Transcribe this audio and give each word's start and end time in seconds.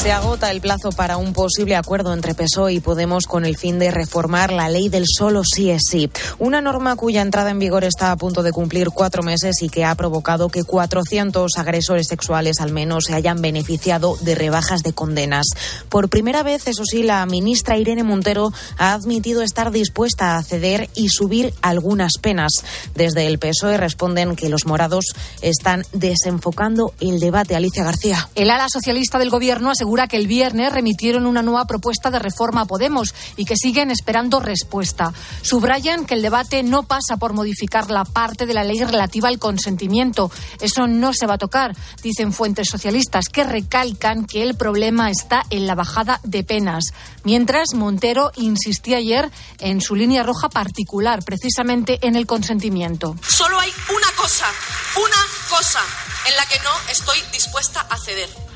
Se 0.00 0.12
agota 0.12 0.50
el 0.50 0.62
plazo 0.62 0.92
para 0.92 1.18
un 1.18 1.34
posible 1.34 1.76
acuerdo 1.76 2.14
entre 2.14 2.34
PSOE 2.34 2.72
y 2.72 2.80
Podemos 2.80 3.26
con 3.26 3.44
el 3.44 3.58
fin 3.58 3.78
de 3.78 3.90
reformar 3.90 4.50
la 4.50 4.70
ley 4.70 4.88
del 4.88 5.04
solo 5.06 5.42
sí 5.44 5.68
es 5.68 5.82
sí. 5.90 6.10
Una 6.38 6.62
norma 6.62 6.96
cuya 6.96 7.20
entrada 7.20 7.50
en 7.50 7.58
vigor 7.58 7.84
está 7.84 8.10
a 8.10 8.16
punto 8.16 8.42
de 8.42 8.50
cumplir 8.50 8.88
cuatro 8.88 9.22
meses 9.22 9.60
y 9.60 9.68
que 9.68 9.84
ha 9.84 9.94
provocado 9.94 10.48
que 10.48 10.64
400 10.64 11.52
agresores 11.58 12.06
sexuales 12.06 12.60
al 12.60 12.72
menos 12.72 13.04
se 13.08 13.12
hayan 13.12 13.42
beneficiado 13.42 14.16
de 14.22 14.34
rebajas 14.34 14.82
de 14.82 14.94
condenas. 14.94 15.44
Por 15.90 16.08
primera 16.08 16.42
vez, 16.42 16.66
eso 16.66 16.84
sí, 16.86 17.02
la 17.02 17.26
ministra 17.26 17.76
Irene 17.76 18.02
Montero 18.02 18.52
ha 18.78 18.94
admitido 18.94 19.42
estar 19.42 19.70
dispuesta 19.70 20.38
a 20.38 20.42
ceder 20.42 20.88
y 20.94 21.10
subir 21.10 21.52
algunas 21.60 22.12
penas. 22.18 22.52
Desde 22.94 23.26
el 23.26 23.38
PSOE 23.38 23.76
responden 23.76 24.34
que 24.34 24.48
los 24.48 24.64
morados 24.64 25.04
están 25.42 25.84
desenfocando 25.92 26.94
el 27.00 27.20
debate. 27.20 27.54
Alicia 27.54 27.84
García. 27.84 28.30
El 28.34 28.48
ala 28.48 28.68
socialista 28.70 29.18
del 29.18 29.28
gobierno 29.28 29.70
asegura 29.70 29.89
asegura 29.90 30.06
que 30.06 30.18
el 30.18 30.28
viernes 30.28 30.72
remitieron 30.72 31.26
una 31.26 31.42
nueva 31.42 31.64
propuesta 31.64 32.12
de 32.12 32.20
reforma 32.20 32.60
a 32.60 32.64
Podemos 32.64 33.12
y 33.36 33.44
que 33.44 33.56
siguen 33.56 33.90
esperando 33.90 34.38
respuesta. 34.38 35.12
Subrayan 35.42 36.06
que 36.06 36.14
el 36.14 36.22
debate 36.22 36.62
no 36.62 36.84
pasa 36.84 37.16
por 37.16 37.32
modificar 37.32 37.90
la 37.90 38.04
parte 38.04 38.46
de 38.46 38.54
la 38.54 38.62
ley 38.62 38.84
relativa 38.84 39.26
al 39.26 39.40
consentimiento. 39.40 40.30
Eso 40.60 40.86
no 40.86 41.12
se 41.12 41.26
va 41.26 41.34
a 41.34 41.38
tocar, 41.38 41.74
dicen 42.04 42.32
fuentes 42.32 42.68
socialistas, 42.68 43.24
que 43.32 43.42
recalcan 43.42 44.26
que 44.26 44.44
el 44.44 44.54
problema 44.54 45.10
está 45.10 45.42
en 45.50 45.66
la 45.66 45.74
bajada 45.74 46.20
de 46.22 46.44
penas. 46.44 46.84
Mientras, 47.24 47.74
Montero 47.74 48.30
insistía 48.36 48.98
ayer 48.98 49.28
en 49.58 49.80
su 49.80 49.96
línea 49.96 50.22
roja 50.22 50.48
particular, 50.50 51.24
precisamente 51.24 51.98
en 52.02 52.14
el 52.14 52.28
consentimiento. 52.28 53.16
Solo 53.26 53.58
hay 53.58 53.72
una 53.88 54.12
cosa, 54.16 54.46
una 54.96 55.58
cosa 55.58 55.80
en 56.28 56.36
la 56.36 56.46
que 56.46 56.60
no 56.60 56.92
estoy 56.92 57.18
dispuesta 57.32 57.80
a 57.90 57.98
ceder 57.98 58.49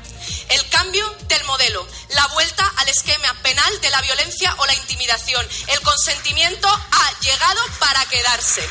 el 0.49 0.69
cambio 0.69 1.09
del 1.27 1.43
modelo, 1.45 1.87
la 2.09 2.27
vuelta 2.27 2.71
al 2.77 2.89
esquema 2.89 3.33
penal 3.41 3.81
de 3.81 3.89
la 3.89 4.01
violencia 4.01 4.55
o 4.57 4.65
la 4.65 4.75
intimidación. 4.75 5.47
El 5.67 5.81
consentimiento 5.81 6.67
ha 6.67 7.19
llegado 7.21 7.61
para 7.79 8.05
quedarse. 8.05 8.67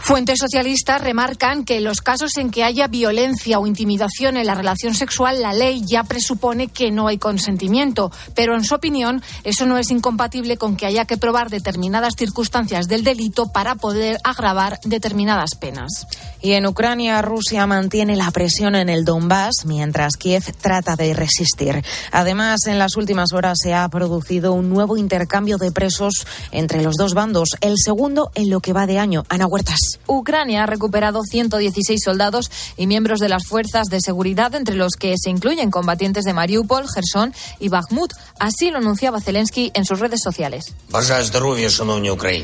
Fuentes 0.00 0.38
socialistas 0.38 1.02
remarcan 1.02 1.64
que 1.64 1.76
en 1.76 1.84
los 1.84 2.00
casos 2.00 2.36
en 2.38 2.50
que 2.50 2.64
haya 2.64 2.86
violencia 2.86 3.58
o 3.58 3.66
intimidación 3.66 4.36
en 4.36 4.46
la 4.46 4.54
relación 4.54 4.94
sexual, 4.94 5.42
la 5.42 5.52
ley 5.52 5.82
ya 5.86 6.04
presupone 6.04 6.68
que 6.68 6.90
no 6.90 7.08
hay 7.08 7.18
consentimiento, 7.18 8.10
pero 8.34 8.54
en 8.54 8.64
su 8.64 8.74
opinión 8.74 9.22
eso 9.44 9.66
no 9.66 9.76
es 9.76 9.90
incompatible 9.90 10.56
con 10.56 10.76
que 10.76 10.86
haya 10.86 11.04
que 11.04 11.18
probar 11.18 11.50
determinadas 11.50 12.14
circunstancias 12.16 12.88
del 12.88 13.04
delito 13.04 13.52
para 13.52 13.74
poder 13.74 14.18
agravar 14.24 14.80
determinadas 14.84 15.54
penas. 15.56 16.06
Y 16.40 16.52
en 16.52 16.66
Ucrania, 16.66 17.20
Rusia 17.20 17.66
mantiene 17.66 18.16
la 18.16 18.30
presión 18.30 18.76
en 18.76 18.88
el 18.88 19.04
Donbass 19.04 19.64
mientras 19.66 20.16
Kiev 20.16 20.44
trata 20.60 20.96
de 20.96 21.12
resistir. 21.12 21.82
Además, 22.12 22.66
en 22.66 22.78
las 22.78 22.96
últimas 22.96 23.32
horas 23.32 23.58
se 23.60 23.74
ha 23.74 23.88
producido 23.88 24.52
un 24.52 24.70
nuevo 24.70 24.96
intercambio 24.96 25.58
de 25.58 25.72
presos 25.72 26.26
entre 26.52 26.82
los 26.82 26.94
dos 26.94 27.14
bandos, 27.14 27.50
el 27.60 27.74
segundo 27.76 28.30
en 28.34 28.50
lo 28.50 28.60
que 28.60 28.72
va 28.72 28.86
de 28.86 28.98
año. 28.98 29.24
Ana 29.28 29.46
Huertas. 29.46 29.87
Ucrania 30.06 30.64
ha 30.64 30.66
recuperado 30.66 31.22
116 31.22 32.00
soldados 32.02 32.50
y 32.76 32.86
miembros 32.86 33.20
de 33.20 33.28
las 33.28 33.46
fuerzas 33.46 33.88
de 33.88 34.00
seguridad, 34.00 34.54
entre 34.54 34.76
los 34.76 34.94
que 34.94 35.14
se 35.16 35.30
incluyen 35.30 35.70
combatientes 35.70 36.24
de 36.24 36.32
Mariupol, 36.32 36.86
Gerson 36.92 37.34
y 37.58 37.68
Bakhmut. 37.68 38.12
Así 38.38 38.70
lo 38.70 38.78
anunciaba 38.78 39.20
Zelensky 39.20 39.70
en 39.74 39.84
sus 39.84 40.00
redes 40.00 40.20
sociales. 40.22 40.74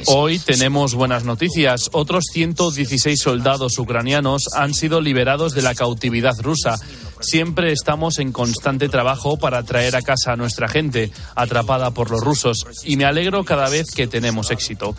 Hoy 0.07 0.39
tenemos 0.39 0.95
buenas 0.95 1.25
noticias. 1.25 1.91
Otros 1.93 2.25
116 2.33 3.21
soldados 3.21 3.79
ucranianos 3.79 4.49
han 4.55 4.75
sido 4.75 5.01
liberados 5.01 5.55
de 5.55 5.63
la 5.63 5.75
cautividad 5.75 6.35
rusa. 6.41 6.79
Siempre 7.21 7.73
estamos 7.73 8.19
en 8.19 8.33
constante 8.33 8.89
trabajo 8.89 9.37
para 9.37 9.63
traer 9.63 9.97
a 9.97 10.03
casa 10.03 10.33
a 10.33 10.37
nuestra 10.37 10.69
gente 10.69 11.11
atrapada 11.35 11.91
por 11.93 12.11
los 12.11 12.21
rusos 12.21 12.67
y 12.85 12.97
me 12.97 13.05
alegro 13.05 13.45
cada 13.45 13.69
vez 13.69 13.91
que 13.91 14.07
tenemos 14.07 14.51
éxito. 14.51 14.95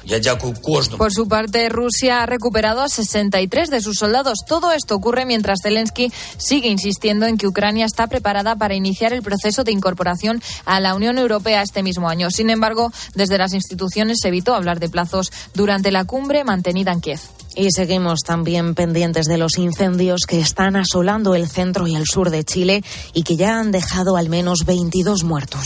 Por 0.98 1.14
su 1.14 1.28
parte, 1.28 1.70
Rusia 1.70 2.24
ha 2.24 2.26
recuperado 2.26 2.82
a 2.82 2.90
63 2.90 3.70
de 3.70 3.82
sus 3.82 3.98
soldados. 3.98 4.40
Todo 4.48 4.72
esto 4.72 4.96
ocurre 4.96 5.26
mientras 5.26 5.60
Zelensky 5.62 6.12
sigue 6.38 6.70
insistiendo 6.70 7.26
en 7.26 7.38
que 7.38 7.48
Ucrania 7.48 7.86
está 7.86 8.08
preparada 8.08 8.56
para 8.56 8.76
iniciar 8.76 9.14
el 9.14 9.22
proceso 9.22 9.64
de 9.64 9.72
incorporación 9.72 10.42
a 10.66 10.80
la 10.80 10.96
Unión 10.96 11.18
Europea 11.18 11.62
este 11.62 11.84
mismo 11.84 12.10
año. 12.10 12.30
Sin 12.32 12.50
embargo, 12.50 12.92
desde 13.14 13.38
las 13.38 13.54
instituciones 13.54 14.18
se 14.22 14.30
evitó 14.30 14.56
hablar 14.56 14.80
de 14.80 14.90
plazos 14.90 15.32
durante 15.54 15.92
la 15.92 16.06
cumbre 16.06 16.44
mantenida 16.44 16.92
en 16.92 17.02
Kiev. 17.02 17.20
Y 17.56 17.72
seguimos 17.72 18.20
también 18.20 18.76
pendientes 18.76 19.26
de 19.26 19.38
los 19.38 19.58
incendios 19.58 20.22
que 20.28 20.40
están 20.40 20.76
asolando 20.76 21.36
el 21.36 21.48
centro 21.48 21.88
y 21.88 21.96
el 21.96 22.06
sur 22.06 22.30
de 22.30 22.44
Chile 22.44 22.84
y 23.14 23.24
que 23.24 23.38
ya 23.38 23.60
han 23.60 23.72
dejado 23.72 24.18
al 24.18 24.30
menos 24.30 24.66
22 24.66 25.24
muertos. 25.24 25.64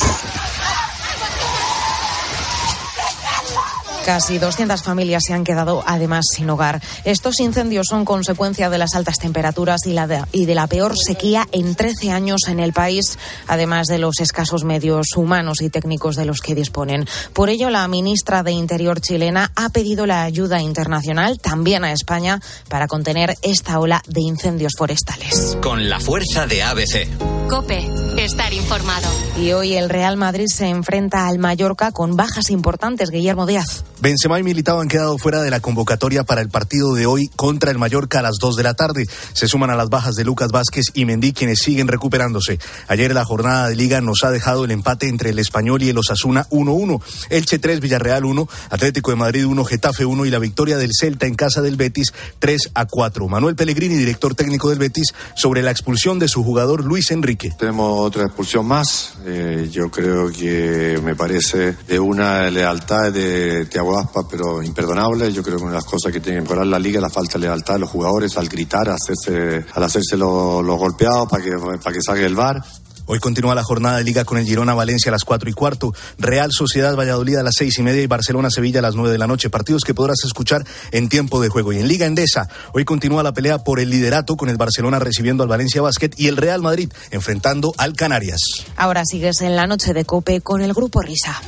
Casi 4.10 4.40
200 4.40 4.82
familias 4.82 5.22
se 5.24 5.34
han 5.36 5.44
quedado 5.44 5.84
además 5.86 6.26
sin 6.36 6.50
hogar. 6.50 6.82
Estos 7.04 7.40
incendios 7.40 7.86
son 7.88 8.06
consecuencia 8.06 8.72
de 8.72 8.80
las 8.80 8.96
altas 8.96 9.20
temperaturas 9.20 9.82
y, 9.86 9.94
la 9.94 10.08
de, 10.08 10.24
y 10.32 10.46
de 10.46 10.56
la 10.56 10.66
peor 10.66 10.96
sequía 10.98 11.48
en 11.52 11.76
13 11.76 12.10
años 12.10 12.48
en 12.48 12.60
el 12.60 12.74
país, 12.74 13.20
además 13.46 13.86
de 13.86 14.00
los 14.00 14.20
escasos 14.20 14.64
medios 14.64 15.10
humanos 15.16 15.62
y 15.62 15.70
técnicos 15.70 16.16
de 16.16 16.26
los 16.26 16.40
que 16.40 16.56
disponen. 16.56 17.08
Por 17.34 17.50
ello, 17.50 17.70
la 17.70 17.88
ministra 17.88 18.42
de 18.42 18.52
Interior 18.52 19.00
chilena 19.00 19.52
ha 19.56 19.70
pedido 19.70 20.08
la 20.08 20.24
ayuda 20.24 20.60
internacional 20.60 21.38
también 21.38 21.84
a 21.84 21.92
España 21.92 22.40
para 22.68 22.88
contener 22.88 23.36
esta 23.44 23.80
ola 23.80 24.02
de 24.08 24.22
incendios 24.22 24.74
forestales. 24.76 25.56
Con 25.62 25.88
la 25.88 26.00
fuerza 26.00 26.48
de 26.48 26.64
ABC. 26.64 27.08
Cope, 27.50 27.88
estar 28.18 28.54
informado. 28.54 29.08
Y 29.40 29.54
hoy 29.54 29.74
el 29.74 29.90
Real 29.90 30.18
Madrid 30.18 30.46
se 30.48 30.68
enfrenta 30.68 31.28
al 31.28 31.40
Mallorca 31.40 31.92
con 31.92 32.16
bajas 32.16 32.52
importantes. 32.52 33.10
Guillermo 33.10 33.48
Díaz. 33.48 33.84
Benzema 34.02 34.40
y 34.40 34.44
Militao 34.44 34.80
han 34.80 34.88
quedado 34.88 35.18
fuera 35.18 35.42
de 35.42 35.52
la 35.52 35.60
convocatoria 35.60 36.24
para 36.24 36.40
el 36.40 36.48
partido 36.48 36.94
de 36.94 37.06
hoy 37.06 37.28
contra 37.36 37.70
el 37.70 37.78
Mallorca 37.78 38.20
a 38.20 38.22
las 38.22 38.38
2 38.40 38.56
de 38.56 38.64
la 38.64 38.74
tarde. 38.74 39.06
Se 39.34 39.50
suman 39.50 39.72
a 39.72 39.76
las 39.76 39.90
bajas 39.90 40.16
de 40.16 40.24
Lucas 40.24 40.52
Vázquez 40.52 40.86
y 40.94 41.04
Mendy 41.04 41.34
quienes 41.34 41.60
siguen 41.60 41.90
recuperándose. 41.90 42.60
Ayer 42.88 43.14
la 43.14 43.26
jornada 43.26 43.68
de 43.68 43.76
liga 43.76 44.00
nos 44.00 44.24
ha 44.24 44.32
dejado 44.32 44.64
el 44.64 44.72
empate 44.72 45.10
entre 45.10 45.32
el 45.32 45.40
Español 45.40 45.84
y 45.84 45.90
el 45.90 45.98
Osasuna 45.98 46.48
1-1. 46.50 47.02
Elche 47.30 47.60
3, 47.60 47.82
Villarreal 47.82 48.24
1, 48.24 48.48
Atlético 48.70 49.12
de 49.12 49.18
Madrid 49.18 49.46
1, 49.46 49.66
Getafe 49.66 50.06
1 50.06 50.26
y 50.26 50.30
la 50.30 50.40
victoria 50.40 50.78
del 50.78 50.92
Celta 50.98 51.26
en 51.26 51.36
casa 51.36 51.62
del 51.62 51.76
Betis 51.76 52.14
3 52.40 52.72
a 52.76 52.86
4. 52.86 53.28
Manuel 53.28 53.58
Pellegrini, 53.58 53.96
director 53.96 54.34
técnico 54.34 54.70
del 54.70 54.80
Betis, 54.80 55.14
sobre 55.36 55.62
la 55.62 55.72
expulsión 55.72 56.20
de 56.20 56.30
su 56.30 56.42
jugador 56.42 56.86
Luis 56.86 57.12
Enrique. 57.12 57.54
Tenemos 57.60 58.00
otra 58.00 58.28
expulsión 58.28 58.66
más. 58.66 59.16
Eh, 59.26 59.68
yo 59.70 59.92
creo 59.92 60.32
que 60.32 61.02
me 61.04 61.18
parece 61.18 61.76
de 61.86 62.00
una 62.00 62.50
lealtad 62.50 63.12
de 63.12 63.66
Thiago 63.66 63.89
Aspa, 63.98 64.28
pero 64.30 64.62
imperdonable. 64.62 65.32
Yo 65.32 65.42
creo 65.42 65.58
que 65.58 65.64
una 65.64 65.72
de 65.72 65.78
las 65.78 65.86
cosas 65.86 66.12
que 66.12 66.20
tiene 66.20 66.40
que 66.40 66.44
mejorar 66.44 66.68
la 66.68 66.80
liga 66.80 66.98
es 66.98 67.04
la 67.04 67.10
falta 67.10 67.34
de 67.34 67.46
lealtad 67.46 67.76
de 67.76 67.80
los 67.80 67.90
jugadores 67.90 68.38
al 68.38 68.50
gritar, 68.50 68.90
hacerse, 68.90 69.66
al 69.74 69.84
hacerse 69.84 70.18
los, 70.18 70.64
los 70.64 70.78
golpeados 70.78 71.28
para 71.30 71.44
que, 71.44 71.52
para 71.58 71.96
que 71.96 72.02
salga 72.02 72.26
el 72.26 72.36
bar. 72.36 72.64
Hoy 73.12 73.18
continúa 73.18 73.56
la 73.56 73.64
jornada 73.64 73.98
de 73.98 74.04
liga 74.04 74.24
con 74.24 74.38
el 74.38 74.46
Girona 74.46 74.76
Valencia 74.76 75.10
a 75.10 75.14
las 75.14 75.24
cuatro 75.24 75.50
y 75.50 75.54
cuarto, 75.54 75.96
Real 76.20 76.52
Sociedad 76.52 76.96
Valladolid 76.96 77.38
a 77.38 77.44
las 77.44 77.56
seis 77.58 77.80
y 77.80 77.82
media 77.82 78.04
y 78.04 78.06
Barcelona 78.06 78.52
Sevilla 78.52 78.82
a 78.82 78.82
las 78.84 78.94
nueve 78.94 79.12
de 79.12 79.18
la 79.18 79.26
noche. 79.26 79.50
Partidos 79.50 79.82
que 79.84 79.96
podrás 79.96 80.20
escuchar 80.24 80.64
en 80.92 81.10
tiempo 81.10 81.42
de 81.42 81.50
juego. 81.50 81.74
Y 81.74 81.80
en 81.80 81.88
Liga 81.88 82.06
Endesa, 82.06 82.48
hoy 82.72 82.86
continúa 82.86 83.24
la 83.24 83.34
pelea 83.34 83.58
por 83.64 83.80
el 83.80 83.90
liderato 83.90 84.38
con 84.38 84.48
el 84.50 84.58
Barcelona 84.58 85.00
recibiendo 85.00 85.42
al 85.42 85.50
Valencia 85.50 85.82
Basket 85.82 86.12
y 86.18 86.28
el 86.28 86.38
Real 86.38 86.62
Madrid 86.62 86.92
enfrentando 87.10 87.74
al 87.78 87.94
Canarias. 87.96 88.42
Ahora 88.78 89.04
sigues 89.06 89.42
en 89.42 89.56
la 89.56 89.66
noche 89.66 89.96
de 89.96 90.06
Cope 90.06 90.42
con 90.42 90.62
el 90.62 90.76
Grupo 90.76 91.02
Risa. 91.02 91.42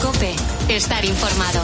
Cope, 0.00 0.32
estar 0.68 1.04
informado. 1.04 1.62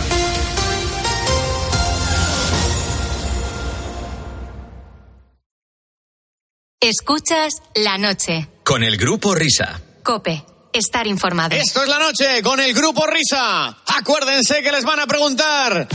Escuchas 6.81 7.55
la 7.75 7.99
noche. 7.99 8.49
Con 8.65 8.83
el 8.83 8.97
Grupo 8.97 9.35
Risa. 9.35 9.81
Cope, 10.03 10.45
estar 10.73 11.07
informado. 11.07 11.55
Esto 11.55 11.83
es 11.83 11.89
la 11.89 11.99
noche 11.99 12.43
con 12.43 12.59
el 12.61 12.73
Grupo 12.73 13.07
Risa. 13.07 13.77
Acuérdense 13.87 14.63
que 14.63 14.73
les 14.73 14.85
van 14.85 15.01
a 15.01 15.07
preguntar. 15.07 15.89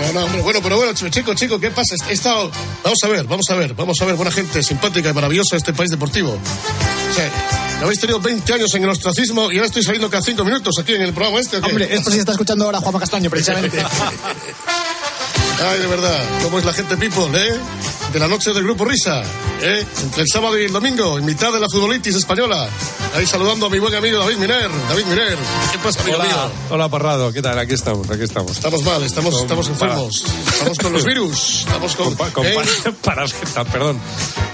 No, 0.00 0.12
no, 0.12 0.24
hombre, 0.24 0.42
bueno, 0.42 0.60
pero 0.62 0.76
bueno, 0.76 0.92
chicos, 0.94 1.34
chicos, 1.34 1.60
¿qué 1.60 1.70
pasa? 1.72 1.96
He 2.08 2.12
estado... 2.12 2.50
Vamos 2.84 2.98
a 3.02 3.08
ver, 3.08 3.24
vamos 3.24 3.50
a 3.50 3.54
ver, 3.54 3.74
vamos 3.74 4.00
a 4.00 4.04
ver, 4.04 4.14
buena 4.14 4.30
gente, 4.30 4.62
simpática 4.62 5.10
y 5.10 5.12
maravillosa 5.12 5.56
de 5.56 5.58
este 5.58 5.72
país 5.72 5.90
deportivo. 5.90 6.30
O 6.30 7.14
sea, 7.14 7.67
¿no 7.78 7.84
habéis 7.84 8.00
tenido 8.00 8.20
20 8.20 8.52
años 8.52 8.74
en 8.74 8.84
el 8.84 8.90
ostracismo 8.90 9.50
y 9.52 9.56
ahora 9.56 9.66
estoy 9.66 9.82
saliendo 9.82 10.10
cada 10.10 10.22
5 10.22 10.44
minutos 10.44 10.74
aquí 10.80 10.94
en 10.94 11.02
el 11.02 11.12
programa 11.12 11.40
este. 11.40 11.58
Hombre, 11.58 11.94
esto 11.94 12.10
sí 12.10 12.18
está 12.18 12.32
escuchando 12.32 12.64
ahora 12.64 12.78
Juanma 12.80 13.00
Castaño, 13.00 13.30
precisamente. 13.30 13.78
Ay, 15.60 15.80
de 15.80 15.86
verdad, 15.88 16.18
¿cómo 16.42 16.58
es 16.58 16.64
la 16.64 16.72
gente 16.72 16.96
people, 16.96 17.26
eh? 17.34 17.58
De 18.12 18.18
la 18.18 18.28
noche 18.28 18.52
del 18.52 18.62
Grupo 18.62 18.84
Risa, 18.84 19.22
¿eh? 19.62 19.84
Entre 20.02 20.22
el 20.22 20.28
sábado 20.28 20.58
y 20.58 20.64
el 20.64 20.72
domingo, 20.72 21.18
en 21.18 21.24
mitad 21.24 21.52
de 21.52 21.60
la 21.60 21.68
futbolitis 21.68 22.14
española. 22.16 22.68
Ahí 23.14 23.26
saludando 23.26 23.66
a 23.66 23.70
mi 23.70 23.78
buen 23.78 23.94
amigo 23.94 24.18
David 24.18 24.36
Miner. 24.36 24.70
David 24.88 25.04
Miner, 25.06 25.38
¿qué 25.72 25.78
pasa, 25.78 26.00
amigo 26.02 26.18
Hola, 26.18 26.26
mío? 26.28 26.50
hola 26.70 26.88
Parrado, 26.88 27.32
¿qué 27.32 27.40
tal? 27.42 27.58
Aquí 27.58 27.72
estamos, 27.74 28.08
aquí 28.10 28.22
estamos. 28.22 28.52
Estamos 28.52 28.82
mal, 28.82 29.02
estamos, 29.02 29.40
estamos 29.40 29.68
enfermos. 29.68 30.24
Estamos 30.52 30.78
con 30.78 30.92
los 30.92 31.04
virus. 31.04 31.60
Estamos 31.60 31.96
con... 31.96 32.14
Con, 32.14 32.30
con 32.32 32.46
¿eh? 32.46 32.54
pa- 32.54 32.92
parasitas, 33.02 33.66
perdón. 33.68 33.98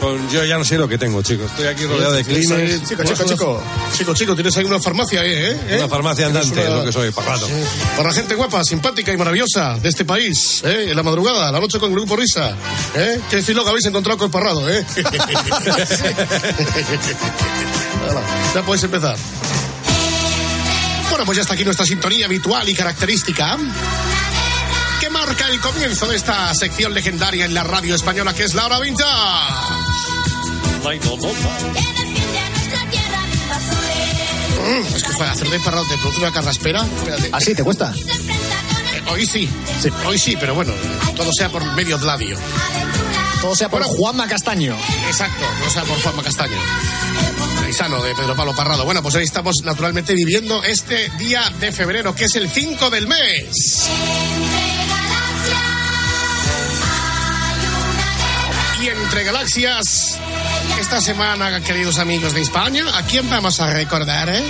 Con, 0.01 0.31
yo 0.31 0.45
ya 0.45 0.57
no 0.59 0.65
sé 0.65 0.79
lo 0.79 0.89
que 0.89 0.99
tengo, 0.99 1.23
chicos. 1.23 1.51
Estoy 1.51 1.67
aquí 1.67 1.85
rodeado 1.87 2.13
de 2.13 2.19
ahí- 2.19 2.25
clines. 2.25 2.89
Chico, 2.89 3.03
chico, 3.05 3.25
chico. 3.25 3.63
Chico, 3.97 4.15
chico, 4.15 4.35
tienes 4.35 4.57
ahí 4.57 4.65
una 4.65 4.79
farmacia 4.81 5.21
ahí, 5.21 5.33
¿eh? 5.33 5.61
¿Eh? 5.69 5.77
Una 5.79 5.89
farmacia 5.89 6.27
andante, 6.27 6.53
una- 6.61 6.63
es 6.69 6.75
lo 6.75 6.85
que 6.85 6.93
soy, 6.93 7.11
Parrado. 7.11 7.49
Para 7.97 8.13
gente 8.13 8.35
guapa, 8.35 8.63
simpática 8.65 9.13
y 9.13 9.17
maravillosa 9.17 9.79
de 9.79 9.89
este 9.89 10.05
país, 10.05 10.63
¿eh? 10.65 10.87
En 10.91 10.97
la 10.97 11.03
madrugada, 11.03 11.51
la 11.51 11.61
noche 11.61 11.79
con 11.79 11.91
el 11.91 11.97
Grupo 11.97 12.17
Risa, 12.17 12.57
¿eh? 12.95 13.21
¿Qué 13.31 13.43
filoga 13.43 13.71
habéis 13.71 13.87
encontrado 13.87 14.19
con 14.19 14.31
Parrado, 14.31 14.69
eh? 14.71 14.85
Ya 18.55 18.63
podéis 18.63 18.85
empezar. 18.85 19.17
Bueno, 21.11 21.25
pues 21.25 21.37
ya 21.37 21.43
está 21.43 21.55
aquí 21.55 21.65
nuestra 21.65 21.87
sintonía 21.87 22.27
habitual 22.27 22.69
y 22.69 22.75
característica. 22.75 23.57
Que 25.01 25.11
marca 25.11 25.49
el 25.49 25.61
comienzo 25.61 26.07
de 26.07 26.17
esta 26.17 26.55
sección 26.55 26.95
legendaria 26.95 27.45
en 27.45 27.55
la 27.55 27.65
radio 27.65 27.95
española 27.95 28.33
que 28.35 28.45
es 28.45 28.55
la 28.55 28.67
hora 28.67 28.81
vintage. 28.81 29.11
Mm, 34.65 34.97
es 34.97 35.03
que 35.03 35.13
fue 35.13 35.27
hacer 35.27 35.49
de 35.49 35.61
parrado 35.61 35.85
te 35.87 35.99
produce 35.99 36.19
una 36.21 36.33
carraspera. 36.33 36.85
Espérate. 36.85 37.31
¿Así 37.33 37.55
te 37.55 37.63
cuesta? 37.63 37.93
Eh, 37.95 39.03
hoy 39.11 39.27
sí. 39.27 39.49
Hoy 40.07 40.19
sí, 40.19 40.37
pero 40.39 40.55
bueno, 40.55 40.73
todo 41.17 41.31
sea 41.33 41.49
por 41.49 41.65
medio 41.75 41.99
gladio. 41.99 42.39
Todo 43.45 43.55
sea 43.55 43.69
por 43.69 43.83
Bueno. 43.83 43.95
Juanma 43.99 44.27
Castaño. 44.27 44.75
Exacto, 45.07 45.45
no 45.63 45.69
sea 45.69 45.83
por 45.83 46.01
Juanma 46.01 46.23
Castaño. 46.23 46.57
Paisano 47.61 48.03
de 48.03 48.15
Pedro 48.15 48.35
Pablo 48.35 48.55
Parrado. 48.55 48.87
Bueno, 48.87 49.03
pues 49.03 49.17
ahí 49.17 49.25
estamos 49.25 49.57
naturalmente 49.65 50.15
viviendo 50.15 50.65
este 50.65 51.11
día 51.19 51.43
de 51.61 51.71
febrero, 51.71 52.15
que 52.15 52.25
es 52.25 52.37
el 52.37 52.49
5 52.49 52.89
del 52.89 53.07
mes. 53.07 53.91
Y 58.81 58.89
entre 58.89 59.25
galaxias, 59.25 60.19
esta 60.81 61.03
semana, 61.03 61.61
queridos 61.61 61.99
amigos 61.99 62.33
de 62.33 62.41
España, 62.41 62.97
¿a 62.97 63.03
quién 63.03 63.29
vamos 63.29 63.61
a 63.61 63.69
recordar, 63.69 64.31
eh? 64.31 64.43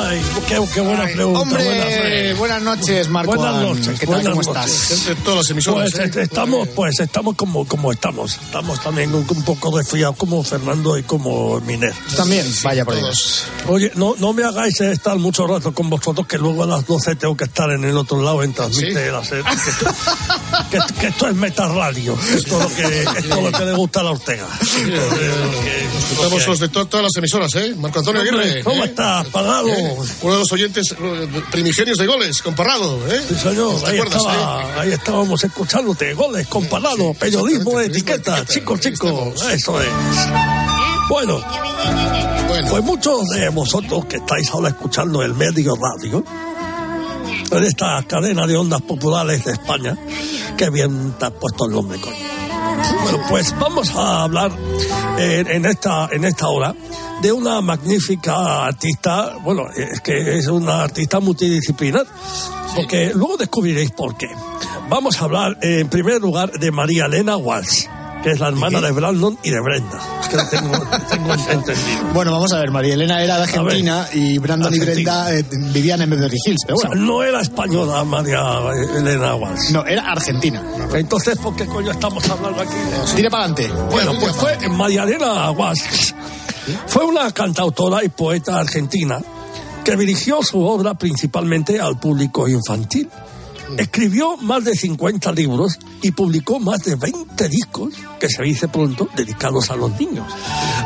Ay, 0.00 0.22
qué, 0.46 0.60
qué 0.74 0.80
buena 0.80 1.04
pregunta. 1.04 1.40
Hombre, 1.40 2.34
buena, 2.34 2.38
buenas 2.38 2.62
noches, 2.62 3.08
Marco. 3.08 3.34
Buenas 3.34 3.62
noches. 3.62 3.98
¿Qué 4.00 4.06
tal? 4.06 4.14
buenas 4.22 4.32
¿Cómo 4.46 4.54
noches. 4.54 4.72
estás? 4.74 4.98
Entre 5.08 5.14
todas 5.24 5.38
las 5.38 5.50
emisoras, 5.50 5.90
Pues 5.90 5.98
¿eh? 6.04 6.08
est- 6.08 6.16
estamos, 6.16 6.68
pues 6.68 7.00
estamos 7.00 7.34
como, 7.36 7.66
como 7.66 7.92
estamos. 7.92 8.34
Estamos 8.42 8.80
también 8.82 9.14
un, 9.14 9.26
un 9.28 9.42
poco 9.44 9.76
resfriados 9.76 10.16
como 10.16 10.42
Fernando 10.42 10.96
y 10.98 11.02
como 11.02 11.60
Miner. 11.60 11.92
También, 12.16 12.46
vaya 12.62 12.84
por 12.84 12.94
todos. 12.94 13.06
Dios. 13.08 13.44
Oye, 13.68 13.92
no, 13.96 14.14
no 14.18 14.32
me 14.32 14.44
hagáis 14.44 14.80
estar 14.80 15.16
mucho 15.18 15.46
rato 15.46 15.72
con 15.74 15.90
vosotros, 15.90 16.26
que 16.26 16.38
luego 16.38 16.62
a 16.62 16.66
las 16.66 16.86
12 16.86 17.16
tengo 17.16 17.36
que 17.36 17.44
estar 17.44 17.70
en 17.70 17.84
el 17.84 17.96
otro 17.96 18.22
lado 18.22 18.42
en 18.42 18.52
transmite 18.52 19.04
¿Sí? 19.06 19.10
la 19.10 19.24
serie. 19.24 19.44
Que, 20.70 20.78
que- 20.78 20.94
que 21.00 21.06
esto 21.08 21.28
es 21.28 21.34
metarradio. 21.34 22.16
Esto 22.34 22.56
es 22.58 22.62
lo 22.62 22.74
que, 22.76 23.02
esto 23.02 23.18
es 23.18 23.42
lo 23.42 23.52
que 23.52 23.64
le 23.64 23.72
gusta 23.74 24.00
a 24.00 24.02
la 24.04 24.10
Ortega. 24.12 24.46
Estamos 26.12 26.46
los 26.46 26.58
de 26.60 26.68
to- 26.68 26.86
todas 26.86 27.04
las 27.04 27.16
emisoras, 27.16 27.54
¿eh? 27.56 27.74
Marco 27.78 27.98
Antonio 28.00 28.20
Aguirre. 28.22 28.62
¿Cómo 28.62 28.84
¿eh? 28.84 28.86
estás, 28.88 29.26
Parrado? 29.28 29.68
Uno 30.22 30.32
de 30.34 30.38
los 30.40 30.52
oyentes 30.52 30.94
eh, 30.98 31.42
primigenios 31.50 31.98
de 31.98 32.06
goles, 32.06 32.42
con 32.42 32.54
Parrado, 32.54 32.98
¿eh? 33.08 33.20
Sí, 33.28 33.34
señor, 33.36 33.80
¿Te 33.82 33.90
ahí, 33.90 33.98
acuerdas, 33.98 34.16
estaba- 34.22 34.62
eh? 34.62 34.74
ahí 34.80 34.92
estábamos 34.92 35.44
escuchándote. 35.44 36.14
Goles, 36.14 36.46
comparado, 36.48 37.14
periodismo 37.14 37.78
de 37.78 37.86
etiqueta. 37.86 38.44
Chicos, 38.44 38.80
chicos, 38.80 39.42
eso 39.52 39.80
es. 39.80 39.88
Bueno, 41.08 41.40
Bueno, 42.48 42.68
pues 42.70 42.82
muchos 42.84 43.28
de 43.28 43.48
vosotros 43.50 44.04
que 44.06 44.16
estáis 44.16 44.50
ahora 44.50 44.68
escuchando 44.70 45.22
el 45.22 45.34
medio 45.34 45.74
radio, 45.76 46.24
en 47.50 47.64
esta 47.64 48.02
cadena 48.06 48.46
de 48.46 48.56
ondas 48.56 48.82
populares 48.82 49.44
de 49.44 49.52
España, 49.52 49.96
que 50.56 50.68
bien 50.70 51.12
te 51.18 51.26
has 51.26 51.32
puesto 51.32 51.66
el 51.66 51.72
nombre, 51.72 51.98
coño. 52.00 52.16
Bueno, 53.02 53.20
pues 53.28 53.54
vamos 53.58 53.90
a 53.94 54.24
hablar 54.24 54.52
eh, 55.18 55.44
en, 55.48 55.64
esta, 55.66 56.08
en 56.12 56.24
esta 56.24 56.48
hora 56.48 56.74
de 57.22 57.32
una 57.32 57.60
magnífica 57.60 58.66
artista, 58.66 59.36
bueno, 59.42 59.64
es 59.70 60.00
que 60.00 60.38
es 60.38 60.46
una 60.46 60.84
artista 60.84 61.20
multidisciplinar, 61.20 62.06
porque 62.76 63.12
luego 63.14 63.36
descubriréis 63.36 63.90
por 63.90 64.16
qué. 64.16 64.28
Vamos 64.88 65.20
a 65.20 65.24
hablar 65.24 65.58
eh, 65.62 65.80
en 65.80 65.88
primer 65.88 66.20
lugar 66.20 66.52
de 66.52 66.70
María 66.70 67.06
Elena 67.06 67.36
Walsh, 67.36 67.86
que 68.22 68.30
es 68.30 68.40
la 68.40 68.48
hermana 68.48 68.80
de 68.80 68.92
Brandon 68.92 69.36
y 69.42 69.50
de 69.50 69.60
Brenda. 69.60 70.00
Es 70.22 70.28
que 70.28 70.36
lo 70.36 70.48
tengo, 70.48 70.72
tengo 71.08 71.34
entendido. 71.50 72.04
Bueno, 72.14 72.32
vamos 72.32 72.52
a 72.52 72.60
ver, 72.60 72.70
María 72.70 72.94
Elena 72.94 73.22
era 73.22 73.36
de 73.36 73.42
Argentina 73.42 74.08
y 74.12 74.38
Brandon 74.38 74.74
y. 74.74 74.78
Brenda 74.78 75.34
eh, 75.34 75.44
vivían 75.72 76.00
en 76.02 76.10
Beverly 76.10 76.38
Hills, 76.46 76.62
pero 76.64 76.76
O 76.76 76.80
sea, 76.80 76.90
no 76.94 77.22
era 77.22 77.40
española 77.40 78.04
María 78.04 78.42
Elena 78.96 79.34
Walsh. 79.34 79.72
No, 79.72 79.84
era 79.84 80.10
Argentina. 80.12 80.62
Entonces, 80.94 81.36
¿por 81.38 81.54
qué 81.56 81.66
coño 81.66 81.90
estamos 81.90 82.28
hablando 82.30 82.62
aquí 82.62 82.74
Tire 83.16 83.28
para 83.28 83.44
adelante. 83.44 83.70
Bueno, 83.90 84.12
pues 84.20 84.36
fue 84.36 84.68
María 84.68 85.02
Elena 85.02 85.50
Walsh. 85.50 86.12
Fue 86.86 87.04
una 87.04 87.30
cantautora 87.32 88.04
y 88.04 88.08
poeta 88.08 88.58
argentina 88.58 89.20
que 89.84 89.96
dirigió 89.96 90.42
su 90.42 90.60
obra 90.60 90.94
principalmente 90.94 91.80
al 91.80 91.98
público 91.98 92.46
infantil. 92.46 93.08
Escribió 93.76 94.36
más 94.36 94.64
de 94.64 94.74
50 94.74 95.32
libros 95.32 95.78
y 96.02 96.12
publicó 96.12 96.60
más 96.60 96.80
de 96.80 96.96
20 96.96 97.48
discos, 97.48 97.94
que 98.18 98.28
se 98.28 98.42
dice 98.42 98.68
pronto, 98.68 99.08
dedicados 99.14 99.70
a 99.70 99.76
los 99.76 99.98
niños. 99.98 100.26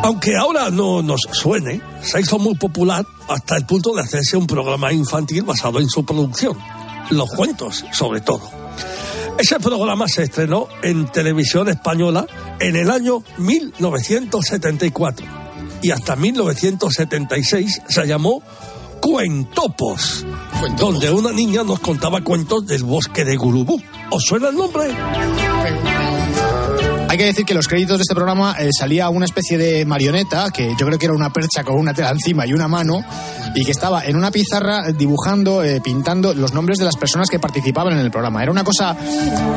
Aunque 0.03 0.37
ahora 0.37 0.71
no 0.71 1.03
nos 1.03 1.21
suene, 1.33 1.81
se 2.03 2.21
hizo 2.21 2.39
muy 2.39 2.55
popular 2.57 3.05
hasta 3.29 3.57
el 3.57 3.67
punto 3.67 3.95
de 3.95 4.03
hacerse 4.03 4.37
un 4.37 4.47
programa 4.47 4.93
infantil 4.93 5.43
basado 5.43 5.81
en 5.81 5.89
su 5.89 6.05
producción. 6.05 6.57
Los 7.11 7.31
cuentos, 7.31 7.85
sobre 7.93 8.21
todo. 8.21 8.43
Ese 9.39 9.59
programa 9.59 10.07
se 10.09 10.25
estrenó 10.25 10.69
en 10.83 11.11
televisión 11.11 11.69
española 11.69 12.27
en 12.61 12.77
el 12.77 12.91
año 12.91 13.23
1974 13.39 15.42
y 15.83 15.91
hasta 15.91 16.17
1976 16.17 17.83
se 17.89 18.07
llamó 18.07 18.43
Cuentopos, 19.01 20.25
donde 20.79 21.11
una 21.11 21.33
niña 21.33 21.65
nos 21.65 21.81
contaba 21.81 22.23
cuentos 22.23 22.67
del 22.67 22.85
bosque 22.85 23.25
de 23.25 23.37
Gurubú. 23.37 23.83
¿Os 24.11 24.23
suena 24.23 24.49
el 24.49 24.57
nombre? 24.57 24.95
Hay 27.13 27.19
que 27.19 27.27
decir 27.27 27.45
que 27.45 27.53
los 27.53 27.69
créditos 27.69 27.99
de 27.99 28.05
este 28.05 28.15
programa 28.15 28.57
eh, 28.59 28.71
salía 28.73 29.11
una 29.11 29.27
especie 29.27 29.59
de 29.59 29.85
marioneta, 29.85 30.51
que 30.51 30.71
yo 30.81 30.87
creo 30.87 30.99
que 30.99 31.05
era 31.05 31.15
una 31.15 31.31
percha 31.31 31.63
con 31.63 31.77
una 31.77 31.93
tela 31.93 32.09
encima 32.09 32.47
y 32.47 32.55
una 32.55 32.69
mano, 32.69 33.05
y 33.55 33.67
que 33.67 33.71
estaba 33.71 34.03
en 34.07 34.17
una 34.17 34.31
pizarra 34.31 34.91
dibujando, 34.93 35.63
eh, 35.63 35.83
pintando 35.83 36.33
los 36.33 36.55
nombres 36.55 36.79
de 36.79 36.87
las 36.87 36.97
personas 36.97 37.29
que 37.29 37.39
participaban 37.39 37.93
en 37.93 37.99
el 37.99 38.11
programa. 38.11 38.43
Era 38.43 38.51
una 38.51 38.65
cosa 38.65 38.97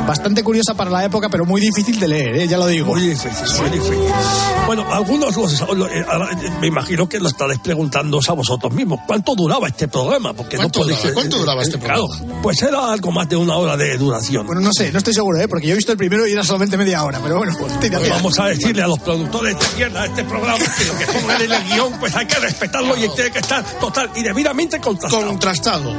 bastante 0.06 0.44
curiosa 0.44 0.74
para 0.74 0.89
la 0.89 1.06
época, 1.06 1.30
pero 1.30 1.46
muy 1.46 1.62
difícil 1.62 1.98
de 1.98 2.10
leer, 2.10 2.36
eh, 2.36 2.48
ya 2.50 2.58
lo 2.58 2.68
digo. 2.68 2.88
Muy 2.88 3.01
difícil, 3.01 3.62
muy 3.62 3.70
difícil. 3.70 4.13
Bueno, 4.65 4.86
algunos 4.91 5.38
los, 5.38 5.62
eh, 5.62 5.65
eh, 5.68 6.50
me 6.60 6.68
imagino 6.68 7.08
que 7.08 7.20
lo 7.20 7.27
estaréis 7.27 7.60
preguntando 7.60 8.20
a 8.27 8.34
vosotros 8.34 8.74
mismos. 8.74 9.00
¿Cuánto 9.06 9.36
duraba 9.36 9.68
este 9.68 9.88
programa? 9.88 10.34
Porque 10.34 10.58
¿Cuánto 10.58 10.80
no 10.80 10.86
podéis, 10.86 11.00
duraba? 11.00 11.13
¿Cuánto 11.13 11.38
duraba 11.38 11.62
este 11.62 11.80
claro, 11.80 12.08
programa? 12.08 12.41
pues 12.41 12.62
era 12.63 12.91
algo 12.91 13.12
más 13.12 13.30
de 13.30 13.36
una 13.36 13.56
hora 13.58 13.77
de 13.77 13.98
duración. 13.98 14.46
Bueno, 14.46 14.62
no 14.62 14.72
sé, 14.74 14.91
no 14.91 14.98
estoy 14.98 15.13
seguro, 15.13 15.39
¿eh? 15.39 15.48
porque 15.48 15.68
yo 15.68 15.74
he 15.74 15.75
visto 15.75 15.91
el 15.91 15.98
primero 15.98 16.27
y 16.27 16.32
era 16.32 16.44
solamente 16.44 16.77
media 16.77 17.03
hora, 17.03 17.20
pero 17.22 17.38
bueno, 17.38 17.45
Pues 17.54 18.10
vamos 18.10 18.40
a 18.40 18.48
decirle 18.48 18.82
a 18.82 18.88
los 18.88 19.00
productores 19.00 19.58
de 19.60 19.75
mierda 19.75 20.02
de 20.02 20.08
este 20.08 20.24
programa 20.24 20.58
que 20.58 20.86
lo 20.86 20.98
que 20.98 21.06
pongan 21.06 21.42
en 21.42 21.52
el 21.52 21.64
guion, 21.66 22.00
pues 22.00 22.16
hay 22.16 22.25
que 22.25 22.40
respetarlo 22.40 22.96
y 22.98 23.10
tiene 23.10 23.32
que 23.32 23.40
estar 23.40 23.64
total 23.80 24.10
y 24.16 24.24
debidamente 24.24 24.80
contrastado. 24.80 25.28
contrastado. 25.28 25.94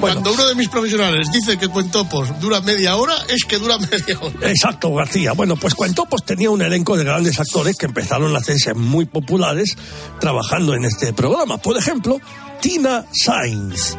Cuando 0.00 0.32
uno 0.32 0.46
de 0.46 0.54
mis 0.54 0.68
profesionales 0.68 1.30
dice 1.32 1.56
que 1.58 1.68
Cuentopos 1.68 2.38
dura 2.40 2.60
media 2.60 2.96
hora, 2.96 3.14
es 3.28 3.44
que 3.44 3.58
dura 3.58 3.78
media 3.78 4.18
hora. 4.20 4.50
Exacto, 4.50 4.92
García. 4.94 5.32
Bueno, 5.32 5.56
pues 5.56 5.74
Cuentopos 5.74 6.24
tenía 6.24 6.50
un 6.50 6.62
elenco 6.62 6.96
de 6.96 7.04
grandes 7.04 7.38
actores 7.40 7.76
que 7.76 7.86
empezaron 7.86 8.34
a 8.34 8.38
hacerse 8.38 8.74
muy 8.74 9.06
populares 9.06 9.76
trabajando 10.20 10.74
en 10.74 10.84
este 10.84 11.12
programa. 11.12 11.58
Por 11.58 11.76
ejemplo, 11.76 12.20
Tina 12.60 13.04
Sainz, 13.12 13.96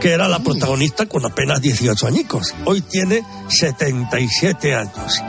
que 0.00 0.10
era 0.10 0.28
la 0.28 0.40
protagonista 0.40 1.06
con 1.06 1.24
apenas 1.24 1.60
18 1.60 2.06
añicos. 2.06 2.54
Hoy 2.64 2.80
tiene 2.82 3.22
77 3.48 4.74
años. 4.74 5.22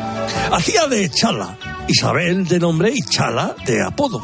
Hacía 0.51 0.87
de 0.87 1.09
Chala, 1.09 1.57
Isabel 1.87 2.47
de 2.47 2.59
nombre 2.59 2.91
y 2.93 3.01
Chala 3.01 3.55
de 3.65 3.83
apodo. 3.83 4.21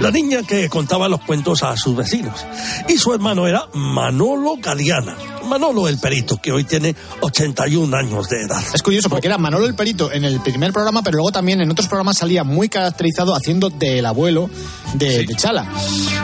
La 0.00 0.10
niña 0.10 0.42
que 0.42 0.68
contaba 0.68 1.08
los 1.08 1.20
cuentos 1.20 1.62
a 1.62 1.76
sus 1.76 1.94
vecinos. 1.94 2.44
Y 2.88 2.98
su 2.98 3.14
hermano 3.14 3.46
era 3.46 3.66
Manolo 3.72 4.56
Galeana. 4.60 5.16
Manolo 5.44 5.86
el 5.86 5.98
perito, 5.98 6.38
que 6.38 6.50
hoy 6.50 6.64
tiene 6.64 6.96
81 7.20 7.96
años 7.96 8.28
de 8.28 8.42
edad. 8.42 8.62
Es 8.74 8.82
curioso 8.82 9.08
porque 9.08 9.28
era 9.28 9.38
Manolo 9.38 9.64
el 9.66 9.76
Perito 9.76 10.10
en 10.10 10.24
el 10.24 10.40
primer 10.40 10.72
programa, 10.72 11.02
pero 11.02 11.18
luego 11.18 11.30
también 11.30 11.60
en 11.60 11.70
otros 11.70 11.86
programas 11.86 12.18
salía 12.18 12.42
muy 12.42 12.68
caracterizado 12.68 13.34
haciendo 13.34 13.70
del 13.70 14.04
abuelo 14.06 14.50
de, 14.94 15.24
de 15.24 15.34
Chala. 15.36 15.70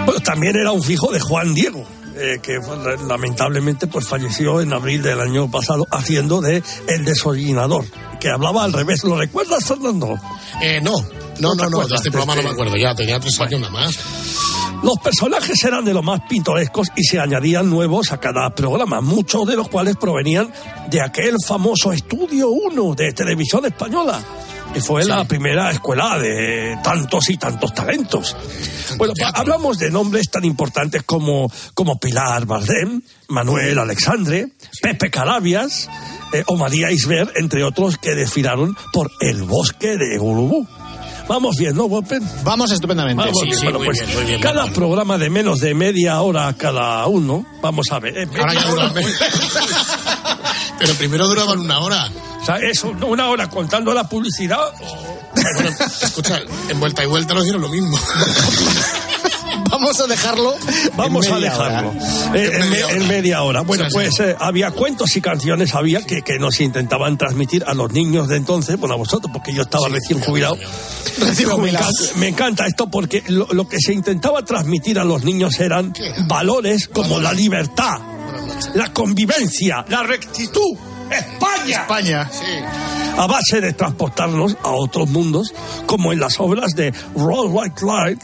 Bueno, 0.04 0.20
también 0.20 0.56
era 0.56 0.72
un 0.72 0.82
fijo 0.82 1.12
de 1.12 1.20
Juan 1.20 1.54
Diego, 1.54 1.84
eh, 2.16 2.38
que 2.42 2.58
lamentablemente 3.06 3.86
pues 3.86 4.06
falleció 4.06 4.60
en 4.60 4.72
abril 4.72 5.02
del 5.02 5.20
año 5.20 5.50
pasado 5.50 5.86
haciendo 5.90 6.40
de 6.40 6.62
El 6.88 7.04
Desollinador, 7.04 7.84
que 8.20 8.28
hablaba 8.28 8.64
al 8.64 8.72
revés. 8.72 9.04
¿Lo 9.04 9.16
recuerdas, 9.16 9.64
Fernando? 9.64 10.18
Eh, 10.60 10.80
no, 10.82 10.92
no, 11.40 11.54
no, 11.54 11.70
no, 11.70 11.86
de 11.86 11.94
este 11.94 12.10
programa 12.10 12.34
no 12.34 12.42
me 12.42 12.48
acuerdo. 12.50 12.72
acuerdo, 12.72 12.76
ya 12.76 12.94
tenía 12.94 13.20
tres 13.20 13.40
años 13.40 13.60
nada 13.60 13.72
más. 13.72 13.98
Los 14.82 14.98
personajes 14.98 15.62
eran 15.62 15.84
de 15.84 15.94
los 15.94 16.02
más 16.02 16.22
pintorescos 16.28 16.88
y 16.96 17.04
se 17.04 17.20
añadían 17.20 17.70
nuevos 17.70 18.10
a 18.10 18.18
cada 18.18 18.52
programa, 18.52 19.00
muchos 19.00 19.46
de 19.46 19.54
los 19.54 19.68
cuales 19.68 19.96
provenían 19.96 20.52
de 20.90 21.00
aquel 21.00 21.36
famoso 21.46 21.92
Estudio 21.92 22.48
1 22.48 22.94
de 22.96 23.12
Televisión 23.12 23.64
Española, 23.64 24.20
que 24.72 24.80
fue 24.80 25.04
la 25.04 25.24
primera 25.24 25.70
escuela 25.70 26.18
de 26.18 26.78
tantos 26.82 27.28
y 27.30 27.36
tantos 27.36 27.74
talentos. 27.74 28.36
Bueno, 28.96 29.14
pa- 29.20 29.28
hablamos 29.38 29.78
de 29.78 29.90
nombres 29.90 30.30
tan 30.30 30.44
importantes 30.44 31.02
como, 31.04 31.50
como 31.74 31.98
Pilar 31.98 32.46
Bardem, 32.46 33.02
Manuel 33.28 33.78
Alexandre, 33.78 34.48
Pepe 34.82 35.10
Carabias 35.10 35.88
eh, 36.32 36.42
o 36.46 36.56
María 36.56 36.90
Isber, 36.90 37.32
entre 37.36 37.64
otros 37.64 37.98
que 37.98 38.14
desfilaron 38.14 38.76
por 38.92 39.10
el 39.20 39.42
bosque 39.42 39.96
de 39.96 40.18
Urubú. 40.18 40.66
Vamos 41.28 41.56
bien, 41.56 41.76
¿no, 41.76 41.84
Guapen? 41.84 42.20
Vamos 42.42 42.72
estupendamente. 42.72 43.22
Vamos 43.22 43.38
Sí, 43.38 43.46
bien. 43.46 43.58
sí, 43.58 43.64
Bueno, 43.64 43.78
pues, 43.84 44.26
bien, 44.26 44.40
cada 44.40 44.66
programa 44.72 45.18
de 45.18 45.30
menos 45.30 45.60
de 45.60 45.72
media 45.74 46.20
hora 46.20 46.52
cada 46.58 47.06
uno, 47.06 47.46
vamos 47.62 47.86
a 47.92 48.00
ver. 48.00 48.18
eh, 48.18 48.28
Ahora 48.38 48.54
ya 48.54 48.64
dura 48.68 48.92
Pero 50.78 50.94
primero 50.94 51.26
duraban 51.28 51.60
una 51.60 51.78
hora. 51.78 52.08
O 52.42 52.44
sea, 52.44 52.56
eso, 52.56 52.92
una 53.06 53.28
hora 53.28 53.48
contando 53.48 53.94
la 53.94 54.04
publicidad. 54.08 54.58
Bueno, 55.54 55.70
escucha, 56.02 56.40
en 56.68 56.80
vuelta 56.80 57.04
y 57.04 57.06
vuelta 57.06 57.34
nos 57.34 57.44
dieron 57.44 57.62
lo 57.62 57.68
mismo. 57.68 57.96
Vamos 59.70 60.00
a 60.00 60.06
dejarlo. 60.06 60.54
Vamos 60.96 61.26
en 61.26 61.32
a 61.32 61.36
media 61.36 61.50
dejarlo. 61.52 61.90
hora. 61.90 62.38
En, 62.38 62.70
me- 62.70 62.80
en 62.80 63.08
media 63.08 63.42
hora. 63.42 63.62
Bueno, 63.62 63.84
Sí, 63.84 63.90
sí. 63.90 63.94
pues 63.94 64.20
eh, 64.20 64.36
había 64.38 64.70
cuentos 64.70 65.16
y 65.16 65.20
canciones, 65.20 65.74
había 65.74 66.02
que, 66.04 66.22
que 66.22 66.38
nos 66.38 66.60
intentaban 66.60 67.16
transmitir 67.16 67.64
a 67.66 67.72
los 67.74 67.90
niños 67.92 68.28
de 68.28 68.36
entonces, 68.36 68.78
bueno, 68.78 68.94
a 68.94 68.98
vosotros, 68.98 69.30
porque 69.32 69.54
yo 69.54 69.62
estaba 69.62 69.88
recién 69.88 70.20
jubilado. 70.20 70.56
Recién 71.18 71.48
me, 71.60 71.70
encanta, 71.70 71.88
me 72.16 72.28
encanta 72.28 72.66
esto 72.66 72.90
porque 72.90 73.22
lo, 73.28 73.46
lo 73.52 73.66
que 73.68 73.78
se 73.80 73.92
intentaba 73.92 74.42
transmitir 74.44 74.98
a 74.98 75.04
los 75.04 75.24
niños 75.24 75.58
eran 75.60 75.94
valores 76.26 76.88
como 76.88 77.18
la 77.20 77.32
libertad, 77.32 77.98
la 78.74 78.92
convivencia, 78.92 79.84
la 79.88 80.02
rectitud. 80.02 80.76
España. 81.12 81.82
España. 81.82 82.30
a 83.18 83.26
base 83.26 83.60
de 83.60 83.72
transportarnos 83.72 84.56
a 84.62 84.70
otros 84.70 85.08
mundos, 85.08 85.52
como 85.86 86.12
en 86.12 86.20
las 86.20 86.40
obras 86.40 86.72
de 86.74 86.92
Roll 87.14 87.54
Like 87.54 87.84
Light 87.84 88.22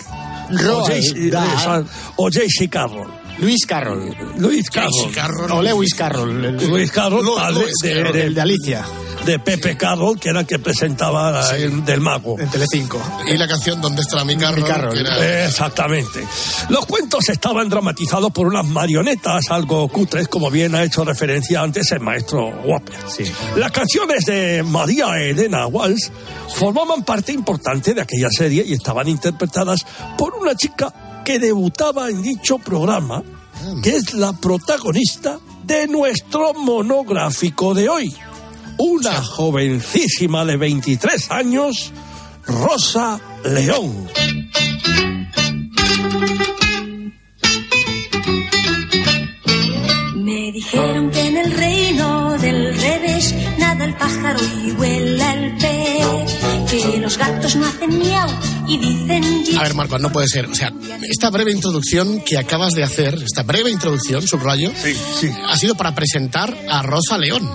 o 2.17 2.25
J.C. 2.25 2.69
Carroll. 2.69 3.18
Luis 3.41 3.65
Carroll. 3.67 4.17
Luis 4.37 4.69
Carroll. 4.71 5.13
Carroll. 5.15 5.53
O 5.53 5.63
Lewis 5.63 5.95
Carroll. 5.95 6.45
el- 6.45 6.69
Luis 6.69 6.91
Carroll, 6.91 7.25
Lu- 7.25 7.37
padre 7.37 7.55
Luis 7.55 7.73
de, 7.83 7.95
Carroll. 7.95 8.13
de- 8.13 8.23
el 8.25 8.35
de 8.35 8.41
Alicia, 8.41 8.85
de 9.25 9.39
Pepe 9.39 9.77
Carroll, 9.77 10.19
que 10.19 10.31
era 10.31 10.41
el 10.41 10.47
que 10.47 10.59
presentaba 10.59 11.57
el 11.57 11.85
del 11.85 12.01
mago. 12.01 12.37
en 12.39 12.51
Telecinco. 12.51 13.01
Y 13.29 13.37
la 13.37 13.47
canción 13.47 13.81
¿Dónde 13.81 14.01
está 14.03 14.25
mi 14.25 14.37
carro? 14.37 14.57
Mi 14.57 14.63
carro. 14.65 14.91
que 14.93 15.01
era- 15.01 15.45
Exactamente. 15.47 16.27
Los 16.69 16.85
cuentos 16.87 17.29
estaban 17.29 17.69
dramatizados 17.69 18.33
por 18.33 18.49
unas 18.49 18.67
marionetas 18.67 19.51
algo 19.51 19.87
cutres, 19.89 20.27
como 20.29 20.51
bien 20.51 20.75
ha 20.75 20.83
hecho 20.83 21.05
referencia 21.05 21.61
antes 21.63 21.93
el 21.93 22.01
maestro 22.01 22.49
Wapper. 22.65 22.97
Las 23.57 23.71
canciones 23.71 24.25
de 24.25 24.65
María 24.65 25.17
Elena 25.19 25.67
Walsh 25.69 26.09
formaban 26.57 27.05
parte 27.05 27.33
importante 27.33 27.95
de 27.95 28.01
aquella 28.03 28.31
serie 28.31 28.65
y 28.67 28.73
estaban 28.73 29.07
interpretadas 29.09 29.87
por 30.17 30.35
una 30.35 30.55
chica 30.57 30.93
que 31.29 31.39
debutaba 31.39 32.09
en 32.09 32.23
dicho 32.23 32.57
programa, 32.57 33.23
que 33.83 33.97
es 33.97 34.15
la 34.15 34.33
protagonista 34.33 35.39
de 35.63 35.87
nuestro 35.87 36.55
monográfico 36.55 37.75
de 37.75 37.87
hoy. 37.87 38.17
Una 38.79 39.23
jovencísima 39.23 40.47
de 40.47 40.57
23 40.57 41.31
años, 41.31 41.93
Rosa 42.47 43.21
León. 43.45 44.09
Me 50.15 50.53
dijeron 50.53 51.11
que 51.11 51.27
en 51.27 51.37
el 51.37 51.53
reino 51.53 52.39
del 52.39 52.75
revés 52.81 53.35
nada 53.59 53.85
el 53.85 53.95
pájaro 53.97 54.41
y 54.65 54.71
vuela 54.71 55.35
el 55.35 55.59
pez, 55.59 56.39
que 56.71 56.97
los 56.97 57.19
gatos 57.19 57.55
no 57.55 57.67
hacen 57.67 57.99
miau 57.99 58.31
A 59.59 59.63
ver, 59.63 59.75
Marco, 59.75 59.99
no 59.99 60.11
puede 60.13 60.29
ser. 60.29 60.47
O 60.47 60.55
sea, 60.55 60.73
esta 61.09 61.31
breve 61.31 61.53
introducción 61.53 62.21
que 62.23 62.37
acabas 62.39 62.75
de 62.75 62.83
hacer, 62.85 63.15
esta 63.15 63.43
breve 63.43 63.71
introducción, 63.71 64.27
subrayo, 64.27 64.71
ha 65.47 65.57
sido 65.57 65.75
para 65.75 65.95
presentar 65.95 66.55
a 66.69 66.83
Rosa 66.83 67.17
León. 67.19 67.49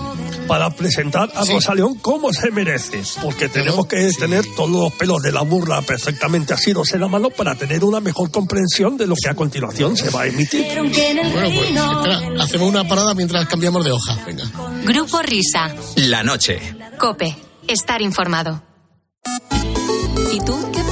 para 0.46 0.68
presentar 0.70 1.30
a 1.34 1.44
Rosa 1.44 1.74
León 1.74 1.94
como 2.00 2.30
se 2.32 2.50
merece, 2.50 3.02
porque 3.22 3.48
tenemos 3.48 3.86
que 3.86 4.10
tener 4.18 4.44
todos 4.54 4.68
los 4.70 4.92
pelos 4.92 5.22
de 5.22 5.32
la 5.32 5.40
burla 5.40 5.80
perfectamente 5.82 6.52
asidos 6.52 6.92
en 6.92 7.00
la 7.00 7.08
mano 7.08 7.30
para 7.30 7.54
tener 7.54 7.82
una 7.82 8.00
mejor 8.00 8.30
comprensión 8.30 8.96
de 8.98 9.06
lo 9.06 9.14
que 9.14 9.30
a 9.30 9.34
continuación 9.34 9.96
se 9.96 10.10
va 10.10 10.22
a 10.22 10.26
emitir. 10.26 10.66
Bueno, 10.66 11.30
pues 11.32 12.14
espera, 12.18 12.42
hacemos 12.42 12.68
una 12.68 12.86
parada 12.86 13.14
mientras 13.14 13.46
cambiamos 13.46 13.84
de 13.84 13.92
hoja. 13.92 14.18
Venga. 14.26 14.44
Grupo 14.84 15.22
Risa. 15.22 15.74
La 15.96 16.22
noche. 16.22 16.60
Cope. 16.98 17.34
Estar 17.66 18.02
informado. 18.02 18.62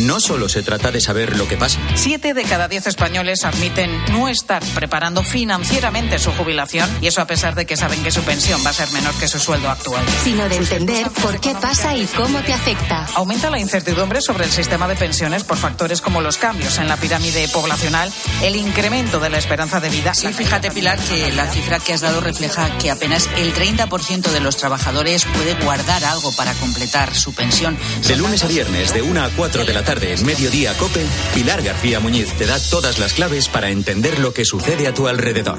No 0.00 0.20
solo 0.20 0.48
se 0.48 0.62
trata 0.62 0.90
de 0.90 1.00
saber 1.00 1.36
lo 1.36 1.48
que 1.48 1.56
pasa. 1.56 1.78
Siete 1.94 2.34
de 2.34 2.44
cada 2.44 2.68
diez 2.68 2.86
españoles 2.86 3.44
admiten 3.44 3.90
no 4.12 4.28
estar 4.28 4.62
preparando 4.74 5.22
financieramente 5.22 6.18
su 6.18 6.32
jubilación 6.32 6.88
y 7.00 7.06
eso 7.06 7.20
a 7.20 7.26
pesar 7.26 7.54
de 7.54 7.66
que 7.66 7.76
saben 7.76 8.02
que 8.02 8.10
su 8.10 8.22
pensión 8.22 8.60
va 8.64 8.70
a 8.70 8.74
ser 8.74 8.90
menor 8.92 9.14
que 9.14 9.28
su 9.28 9.38
sueldo 9.38 9.70
actual. 9.70 10.04
Sino 10.22 10.48
de 10.48 10.56
entender 10.56 11.08
por 11.22 11.40
qué 11.40 11.54
pasa 11.54 11.96
y 11.96 12.04
cómo 12.06 12.40
te 12.40 12.52
afecta. 12.52 13.06
Aumenta 13.14 13.50
la 13.50 13.58
incertidumbre 13.58 14.20
sobre 14.20 14.44
el 14.44 14.50
sistema 14.50 14.86
de 14.86 14.96
pensiones 14.96 15.44
por 15.44 15.56
factores 15.56 16.00
como 16.00 16.20
los 16.20 16.36
cambios 16.36 16.78
en 16.78 16.88
la 16.88 16.96
pirámide 16.96 17.48
poblacional, 17.48 18.12
el 18.42 18.56
incremento 18.56 19.18
de 19.18 19.30
la 19.30 19.38
esperanza 19.38 19.80
de 19.80 19.88
vida. 19.88 20.14
Sí, 20.14 20.28
fíjate, 20.28 20.70
Pilar, 20.70 20.98
que 20.98 21.32
la 21.32 21.46
cifra 21.50 21.78
que 21.78 21.94
has 21.94 22.02
dado 22.02 22.20
refleja 22.20 22.76
que 22.78 22.90
apenas 22.90 23.28
el 23.36 23.54
30% 23.54 24.30
de 24.30 24.40
los 24.40 24.56
trabajadores 24.56 25.24
puede 25.24 25.54
guardar 25.54 26.04
algo 26.04 26.32
para 26.32 26.52
completar 26.54 27.14
su 27.14 27.34
pensión. 27.34 27.78
De 28.06 28.16
lunes 28.16 28.44
a 28.44 28.46
viernes, 28.46 28.92
de 28.92 29.02
1 29.02 29.22
a 29.24 29.30
4 29.30 29.64
de 29.64 29.72
la 29.72 29.82
tarde 29.86 30.14
en 30.14 30.26
Mediodía 30.26 30.76
Cope, 30.78 31.06
Pilar 31.32 31.62
García 31.62 32.00
Muñiz 32.00 32.32
te 32.36 32.44
da 32.44 32.58
todas 32.70 32.98
las 32.98 33.14
claves 33.14 33.48
para 33.48 33.70
entender 33.70 34.18
lo 34.18 34.34
que 34.34 34.44
sucede 34.44 34.88
a 34.88 34.92
tu 34.92 35.06
alrededor. 35.06 35.58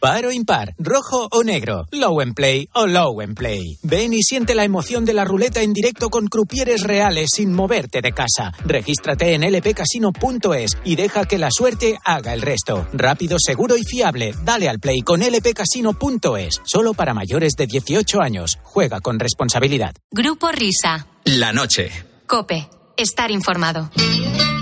Par 0.00 0.26
o 0.26 0.32
impar, 0.32 0.74
rojo 0.78 1.28
o 1.30 1.44
negro, 1.44 1.86
low 1.90 2.20
and 2.20 2.34
play 2.34 2.68
o 2.74 2.86
low 2.86 3.20
and 3.20 3.36
play. 3.36 3.78
Ven 3.82 4.14
y 4.14 4.22
siente 4.22 4.54
la 4.54 4.64
emoción 4.64 5.04
de 5.04 5.12
la 5.12 5.24
ruleta 5.24 5.60
en 5.60 5.74
directo 5.74 6.08
con 6.08 6.26
crupieres 6.26 6.82
reales 6.82 7.30
sin 7.34 7.52
moverte 7.52 8.00
de 8.00 8.12
casa. 8.12 8.52
Regístrate 8.64 9.34
en 9.34 9.42
lpcasino.es 9.42 10.78
y 10.84 10.96
deja 10.96 11.26
que 11.26 11.38
la 11.38 11.48
suerte 11.50 11.98
haga 12.04 12.32
el 12.32 12.42
resto. 12.42 12.86
Rápido, 12.92 13.36
seguro 13.38 13.76
y 13.76 13.84
fiable. 13.84 14.34
Dale 14.42 14.68
al 14.70 14.78
play 14.78 15.00
con 15.00 15.20
lpcasino.es. 15.20 16.60
Solo 16.64 16.94
para 16.94 17.14
mayores 17.14 17.52
de 17.56 17.66
18 17.66 18.20
años. 18.20 18.58
Juega 18.62 19.00
con 19.00 19.18
responsabilidad. 19.18 19.94
Grupo 20.10 20.50
Risa. 20.50 21.06
La 21.24 21.52
noche. 21.52 21.90
Cope. 22.26 22.68
Estar 22.96 23.30
informado. 23.32 23.90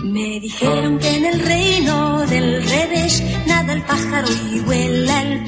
Me 0.04 0.40
dijeron 0.40 0.98
que 0.98 1.16
en 1.16 1.26
el 1.26 1.40
reino 1.40 2.26
del 2.26 2.62
revés 2.66 3.22
nada 3.46 3.74
el 3.74 3.82
pájaro 3.82 4.28
y 4.52 4.60
vuela 4.60 5.22
el 5.22 5.46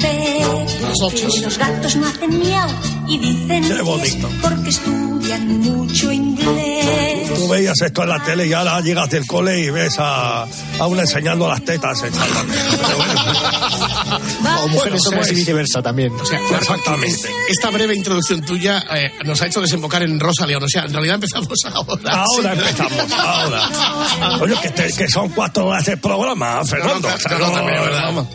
que 1.15 1.41
los 1.43 1.59
gatos 1.59 1.97
no 1.97 2.07
hacen 2.07 2.39
miau 2.39 2.69
y 3.09 3.19
dicen 3.19 3.65
Qué 3.69 3.83
bonito. 3.83 4.29
porque 4.41 4.71
estudian 4.71 5.59
mucho 5.61 6.13
inglés. 6.13 7.35
Tú 7.35 7.49
veías 7.49 7.81
esto 7.81 8.03
en 8.03 8.09
la 8.09 8.23
tele 8.23 8.47
y 8.47 8.53
ahora 8.53 8.81
llegas 8.81 9.11
del 9.11 9.27
cole 9.27 9.59
y 9.61 9.71
ves 9.71 9.97
a, 9.99 10.43
a 10.79 10.87
una 10.87 11.03
enseñando 11.03 11.49
las 11.49 11.65
tetas. 11.65 11.99
O 14.65 14.69
mujeres 14.69 15.03
Bueno, 15.03 15.19
hombres 15.19 15.33
y 15.33 15.35
viceversa 15.37 15.83
también. 15.83 16.13
O 16.15 16.25
sea, 16.25 16.39
Exactamente. 16.59 17.29
Esta 17.49 17.71
breve 17.71 17.95
introducción 17.95 18.41
tuya 18.43 18.85
eh, 18.95 19.13
nos 19.25 19.41
ha 19.43 19.47
hecho 19.47 19.61
desembocar 19.61 20.03
en 20.03 20.19
Rosa 20.21 20.47
León. 20.47 20.63
O 20.63 20.69
sea, 20.69 20.85
en 20.85 20.93
realidad 20.93 21.17
empezamos 21.17 21.49
ahora. 21.75 22.13
Ahora 22.25 22.55
Sí. 22.55 22.61
empezamos, 22.61 23.13
ahora. 23.13 23.69
Oye, 24.41 24.55
que, 24.63 24.71
te- 24.71 24.93
que 24.93 25.09
son 25.09 25.29
cuatro 25.31 25.67
horas 25.67 25.85
de 25.85 25.97
programa, 25.97 26.65
Fernando. 26.65 27.09
No, 27.09 27.09
no, 27.11 27.15
O 27.15 27.19
sea, 27.19 27.39
no, 27.39 27.51
también 27.53 27.77
es 27.79 27.85
verdad. 27.85 28.03
vamos. 28.05 28.27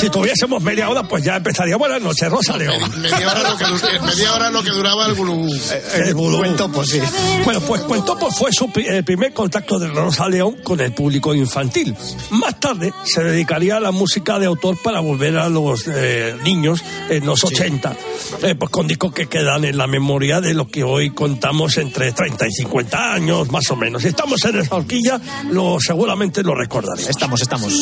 Si 0.00 0.10
tuviésemos 0.10 0.62
media 0.62 0.88
hora, 0.88 1.02
pues 1.04 1.24
ya 1.24 1.36
empezaría. 1.36 1.76
Bueno, 1.76 1.91
buenas 1.92 2.08
noches, 2.08 2.30
Rosa 2.30 2.56
León. 2.56 2.80
Media 3.02 3.30
hora 3.30 3.50
lo 3.50 3.56
que, 3.58 4.00
media 4.06 4.34
hora 4.34 4.50
lo 4.50 4.62
que 4.62 4.70
duraba 4.70 5.06
el 5.06 5.14
bulubú. 5.14 5.52
El 5.94 6.14
bulubú. 6.14 6.38
Cuentopo, 6.38 6.84
sí. 6.84 7.00
Bueno, 7.44 7.60
pues 7.60 7.82
Cuentopo 7.82 8.30
fue 8.30 8.50
su 8.50 8.70
el 8.76 9.04
primer 9.04 9.34
contacto 9.34 9.78
de 9.78 9.88
Rosa 9.88 10.26
León 10.28 10.56
con 10.64 10.80
el 10.80 10.92
público 10.92 11.34
infantil. 11.34 11.94
Más 12.30 12.58
tarde 12.58 12.94
se 13.04 13.22
dedicaría 13.22 13.76
a 13.76 13.80
la 13.80 13.90
música 13.90 14.38
de 14.38 14.46
autor 14.46 14.80
para 14.82 15.00
volver 15.00 15.36
a 15.36 15.50
los 15.50 15.84
eh, 15.86 16.34
niños 16.44 16.82
en 17.10 17.26
los 17.26 17.44
80, 17.44 17.96
eh, 18.42 18.54
pues 18.54 18.70
con 18.70 18.86
discos 18.86 19.12
que 19.12 19.26
quedan 19.26 19.64
en 19.64 19.76
la 19.76 19.86
memoria 19.86 20.40
de 20.40 20.54
lo 20.54 20.68
que 20.68 20.84
hoy 20.84 21.10
contamos 21.10 21.76
entre 21.76 22.12
30 22.12 22.46
y 22.46 22.52
50 22.52 23.12
años, 23.12 23.50
más 23.50 23.70
o 23.70 23.76
menos. 23.76 24.02
Si 24.02 24.08
estamos 24.08 24.42
en 24.46 24.60
esa 24.60 24.76
horquilla, 24.76 25.20
lo, 25.50 25.78
seguramente 25.78 26.42
lo 26.42 26.54
recordaremos. 26.54 27.10
Estamos, 27.10 27.42
estamos. 27.42 27.74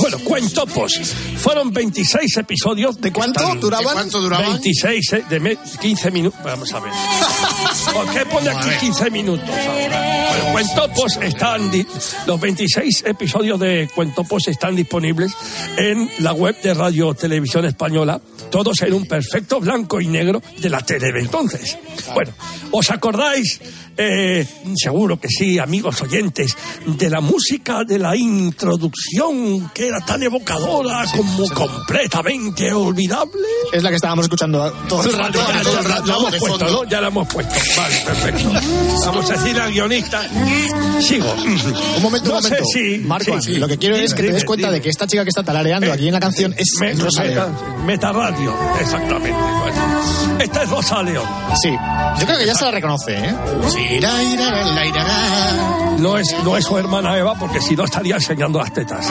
Bueno, 0.00 0.18
Cuentopos. 0.24 1.00
Fueron 1.38 1.72
26 1.72 2.36
episodios. 2.36 3.00
¿De 3.00 3.12
cuánto 3.32 3.56
duraban? 3.66 3.86
¿De 3.86 3.92
cuánto 3.92 4.20
duraban? 4.20 4.50
26, 4.52 5.12
eh, 5.12 5.24
de 5.28 5.40
me- 5.40 5.56
15 5.80 6.10
minutos. 6.10 6.40
Vamos 6.44 6.72
a 6.72 6.80
ver. 6.80 6.92
¿Por 7.94 8.10
qué 8.12 8.26
pone 8.26 8.50
aquí 8.50 8.68
15 8.80 9.10
minutos? 9.10 9.48
ahora? 9.48 10.26
Bueno, 10.28 10.52
Cuentopos 10.52 11.16
están. 11.22 11.70
Los 12.26 12.40
26 12.40 13.04
episodios 13.06 13.58
de 13.60 13.88
Cuentopos 13.94 14.48
están 14.48 14.74
disponibles 14.76 15.32
en 15.76 16.10
la 16.18 16.32
web 16.32 16.60
de 16.62 16.74
Radio 16.74 17.14
Televisión 17.14 17.64
Española. 17.64 18.20
Todos 18.50 18.80
en 18.82 18.94
un 18.94 19.06
perfecto 19.06 19.60
blanco 19.60 20.00
y 20.00 20.06
negro 20.06 20.42
de 20.58 20.70
la 20.70 20.80
tele 20.80 21.12
de 21.12 21.20
entonces. 21.20 21.76
Bueno, 22.14 22.32
¿os 22.70 22.90
acordáis? 22.90 23.60
Eh, 23.96 24.46
seguro 24.76 25.18
que 25.20 25.28
sí, 25.28 25.58
amigos 25.58 26.00
oyentes, 26.02 26.56
de 26.86 27.10
la 27.10 27.20
música 27.20 27.84
de 27.84 27.98
la 27.98 28.16
introducción 28.16 29.70
que 29.74 29.88
era 29.88 30.00
tan 30.00 30.22
evocadora 30.22 31.04
como 31.14 31.48
completamente 31.50 32.72
olvidable. 32.72 33.42
Es 33.72 33.82
la 33.82 33.90
que 33.90 33.96
estábamos 33.96 34.24
escuchando 34.24 34.70
todo 34.88 35.02
el 35.08 35.12
rato. 35.16 35.38
Ya, 35.38 35.62
ya, 35.62 35.72
la 35.72 36.16
hemos 36.16 36.36
puesto. 36.38 36.66
¿no? 36.70 36.84
Ya 36.84 37.00
la 37.00 37.08
hemos 37.08 37.28
puesto. 37.28 37.54
Vale, 37.76 37.96
perfecto. 38.04 38.50
Vamos 39.06 39.30
a 39.30 39.34
decir 39.34 39.60
al 39.60 39.72
guionista. 39.72 40.22
Sigo. 41.00 41.32
Un 41.32 42.02
momento, 42.02 42.30
No 42.30 42.38
un 42.38 42.42
momento. 42.42 42.64
Marco, 43.06 43.40
sí, 43.40 43.54
sí. 43.54 43.58
lo 43.60 43.68
que 43.68 43.78
quiero 43.78 43.96
es 43.96 44.14
que 44.14 44.22
te 44.22 44.32
des 44.32 44.44
cuenta 44.44 44.68
dime. 44.68 44.78
de 44.78 44.82
que 44.82 44.88
esta 44.90 45.06
chica 45.06 45.22
que 45.24 45.30
está 45.30 45.42
talareando 45.42 45.92
aquí 45.92 46.06
en 46.08 46.14
la 46.14 46.20
canción 46.20 46.54
es 46.56 46.68
Me- 46.80 46.94
Rosa 46.94 47.22
meta, 47.22 47.48
meta 47.86 48.12
radio, 48.12 48.54
exactamente. 48.80 49.30
Bueno, 49.38 49.83
esta 50.40 50.62
es 50.62 50.70
Rosa 50.70 51.02
León. 51.02 51.26
Sí, 51.62 51.70
yo 52.18 52.26
creo 52.26 52.38
que 52.38 52.46
ya 52.46 52.54
se 52.54 52.64
la 52.64 52.70
reconoce, 52.70 53.16
¿eh? 53.16 53.34
Sí, 53.68 54.00
la. 54.00 54.12
No 55.98 56.18
es, 56.18 56.34
no 56.44 56.56
es 56.56 56.64
su 56.64 56.76
hermana 56.76 57.16
Eva, 57.16 57.34
porque 57.38 57.60
si 57.60 57.76
no 57.76 57.84
estaría 57.84 58.16
enseñando 58.16 58.58
las 58.58 58.72
tetas. 58.72 59.06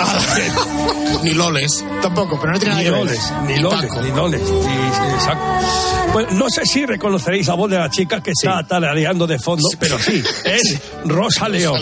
Ni 1.23 1.31
loles. 1.31 1.83
Tampoco, 2.01 2.37
pero 2.39 2.53
no 2.53 2.59
tiene 2.59 2.75
nada 2.75 2.83
Ni 2.83 2.89
que 2.89 2.95
loles, 2.97 3.33
ni 3.47 3.53
Ni 3.53 3.59
loles, 3.59 3.89
Paco. 3.89 4.01
ni 4.01 4.11
loles. 4.11 4.41
Sí, 4.41 4.69
exacto. 5.15 5.43
Bueno, 6.11 6.29
no 6.33 6.49
sé 6.49 6.65
si 6.65 6.85
reconoceréis 6.85 7.47
la 7.47 7.55
voz 7.55 7.71
de 7.71 7.79
la 7.79 7.89
chica 7.89 8.21
que 8.21 8.31
está 8.31 8.61
tarareando 8.67 9.25
de 9.25 9.39
fondo, 9.39 9.67
pero 9.79 9.97
sí, 9.97 10.21
es 10.45 10.81
Rosa 11.05 11.49
León. 11.49 11.81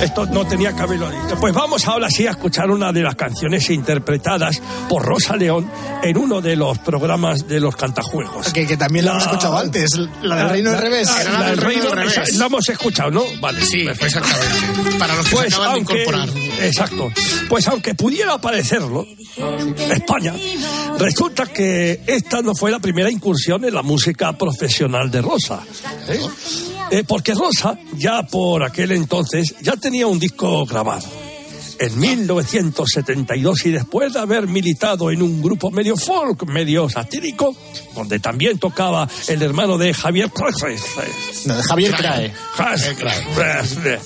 Esto 0.00 0.26
no 0.26 0.46
tenía 0.46 0.72
que 0.74 0.82
haberlo 0.82 1.10
dicho. 1.10 1.36
Pues 1.40 1.52
vamos 1.52 1.86
ahora 1.88 2.08
sí 2.08 2.26
a 2.26 2.30
escuchar 2.30 2.70
una 2.70 2.92
de 2.92 3.02
las 3.02 3.16
canciones 3.16 3.68
interpretadas 3.68 4.62
por 4.88 5.02
Rosa 5.04 5.34
León 5.34 5.68
en 6.02 6.16
uno 6.16 6.40
de 6.40 6.54
los 6.56 6.78
programas 6.78 7.48
de 7.48 7.58
los 7.60 7.74
cantajuegos. 7.74 8.52
Que 8.68 8.76
también 8.76 9.04
la 9.04 9.12
hemos 9.12 9.24
escuchado 9.24 9.58
antes, 9.58 9.90
la 10.22 10.36
del 10.36 10.50
Reino 10.50 10.70
del 10.70 10.80
Revés. 10.80 11.08
Ah, 11.10 11.24
la 11.24 11.30
la 11.40 11.46
del 11.50 11.56
Reino 11.58 11.82
Reino 11.82 11.96
del 11.96 12.08
esa- 12.08 12.20
Revés. 12.20 12.36
La 12.36 12.46
hemos 12.46 12.68
escuchado, 12.68 13.10
¿no? 13.10 13.24
Vale, 13.40 13.64
Sí, 13.64 13.80
exactamente. 13.80 14.98
Para 14.98 15.14
los 15.16 15.24
que 15.24 15.30
se 15.30 15.36
Pues 15.36 15.54
acaban 15.54 15.72
aunque, 15.74 15.94
de 15.94 16.00
incorporar. 16.02 16.28
exacto, 16.60 17.10
pues 17.48 17.66
aunque 17.68 17.94
pudiera 17.94 18.38
parecerlo, 18.38 19.06
España, 19.90 20.34
resulta 20.98 21.46
que 21.46 22.00
esta 22.06 22.42
no 22.42 22.54
fue 22.54 22.70
la 22.70 22.78
primera 22.80 23.10
incursión 23.10 23.64
en 23.64 23.74
la 23.74 23.82
música 23.82 24.32
profesional 24.36 25.10
de 25.10 25.22
Rosa. 25.22 25.60
¿eh? 26.08 26.20
Eh, 26.90 27.04
porque 27.06 27.34
Rosa, 27.34 27.78
ya 27.96 28.22
por 28.24 28.62
aquel 28.62 28.92
entonces, 28.92 29.54
ya 29.60 29.76
tenía 29.76 30.06
un 30.06 30.18
disco 30.18 30.64
grabado. 30.66 31.06
En 31.78 31.98
1972 31.98 33.66
y 33.66 33.70
después 33.70 34.12
de 34.12 34.20
haber 34.20 34.46
militado 34.46 35.10
en 35.10 35.22
un 35.22 35.40
grupo 35.40 35.70
medio 35.70 35.96
folk, 35.96 36.44
medio 36.46 36.88
satírico, 36.88 37.54
donde 37.94 38.18
también 38.18 38.58
tocaba 38.58 39.08
el 39.28 39.42
hermano 39.42 39.78
de 39.78 39.94
Javier 39.94 40.30
Craes. 40.30 41.46
No, 41.46 41.56
de 41.56 41.62
Javier 41.62 41.94
Crae. 41.94 42.32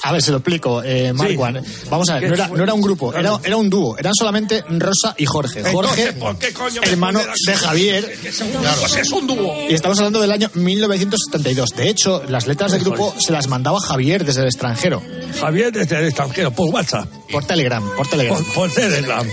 A 0.02 0.12
ver, 0.12 0.22
se 0.22 0.30
lo 0.30 0.38
explico, 0.38 0.82
eh, 0.82 1.12
Marwan. 1.12 1.62
Vamos 1.90 2.08
a 2.10 2.18
ver, 2.18 2.28
no 2.28 2.34
era, 2.34 2.48
no 2.48 2.62
era 2.62 2.74
un 2.74 2.80
grupo, 2.80 3.14
era, 3.14 3.38
era 3.42 3.56
un 3.56 3.70
dúo. 3.70 3.96
Eran 3.98 4.14
solamente 4.14 4.62
Rosa 4.68 5.14
y 5.16 5.26
Jorge. 5.26 5.62
Jorge, 5.64 6.02
Entonces, 6.02 6.14
¿por 6.14 6.38
qué 6.38 6.52
coño 6.52 6.80
me 6.82 6.88
hermano 6.88 7.20
de 7.46 7.54
Javier. 7.54 8.18
Dúo, 8.22 8.60
pues 8.80 8.96
es 8.96 9.10
un 9.10 9.26
dúo. 9.26 9.54
Y 9.68 9.74
estamos 9.74 9.98
hablando 9.98 10.20
del 10.20 10.32
año 10.32 10.50
1972. 10.54 11.70
De 11.70 11.88
hecho, 11.88 12.22
las 12.28 12.46
letras 12.46 12.72
del 12.72 12.82
grupo 12.82 13.14
se 13.18 13.32
las 13.32 13.48
mandaba 13.48 13.80
Javier 13.80 14.24
desde 14.24 14.42
el 14.42 14.46
extranjero. 14.46 15.02
Javier 15.40 15.72
desde 15.72 15.98
el 15.98 16.06
extranjero, 16.06 16.50
por 16.52 16.68
WhatsApp. 16.72 17.08
Por 17.30 17.44
Telegram, 17.44 17.82
por 17.96 18.06
Telegram. 18.06 18.36
Por, 18.44 18.54
por 18.54 18.70
Telegram. 18.72 19.26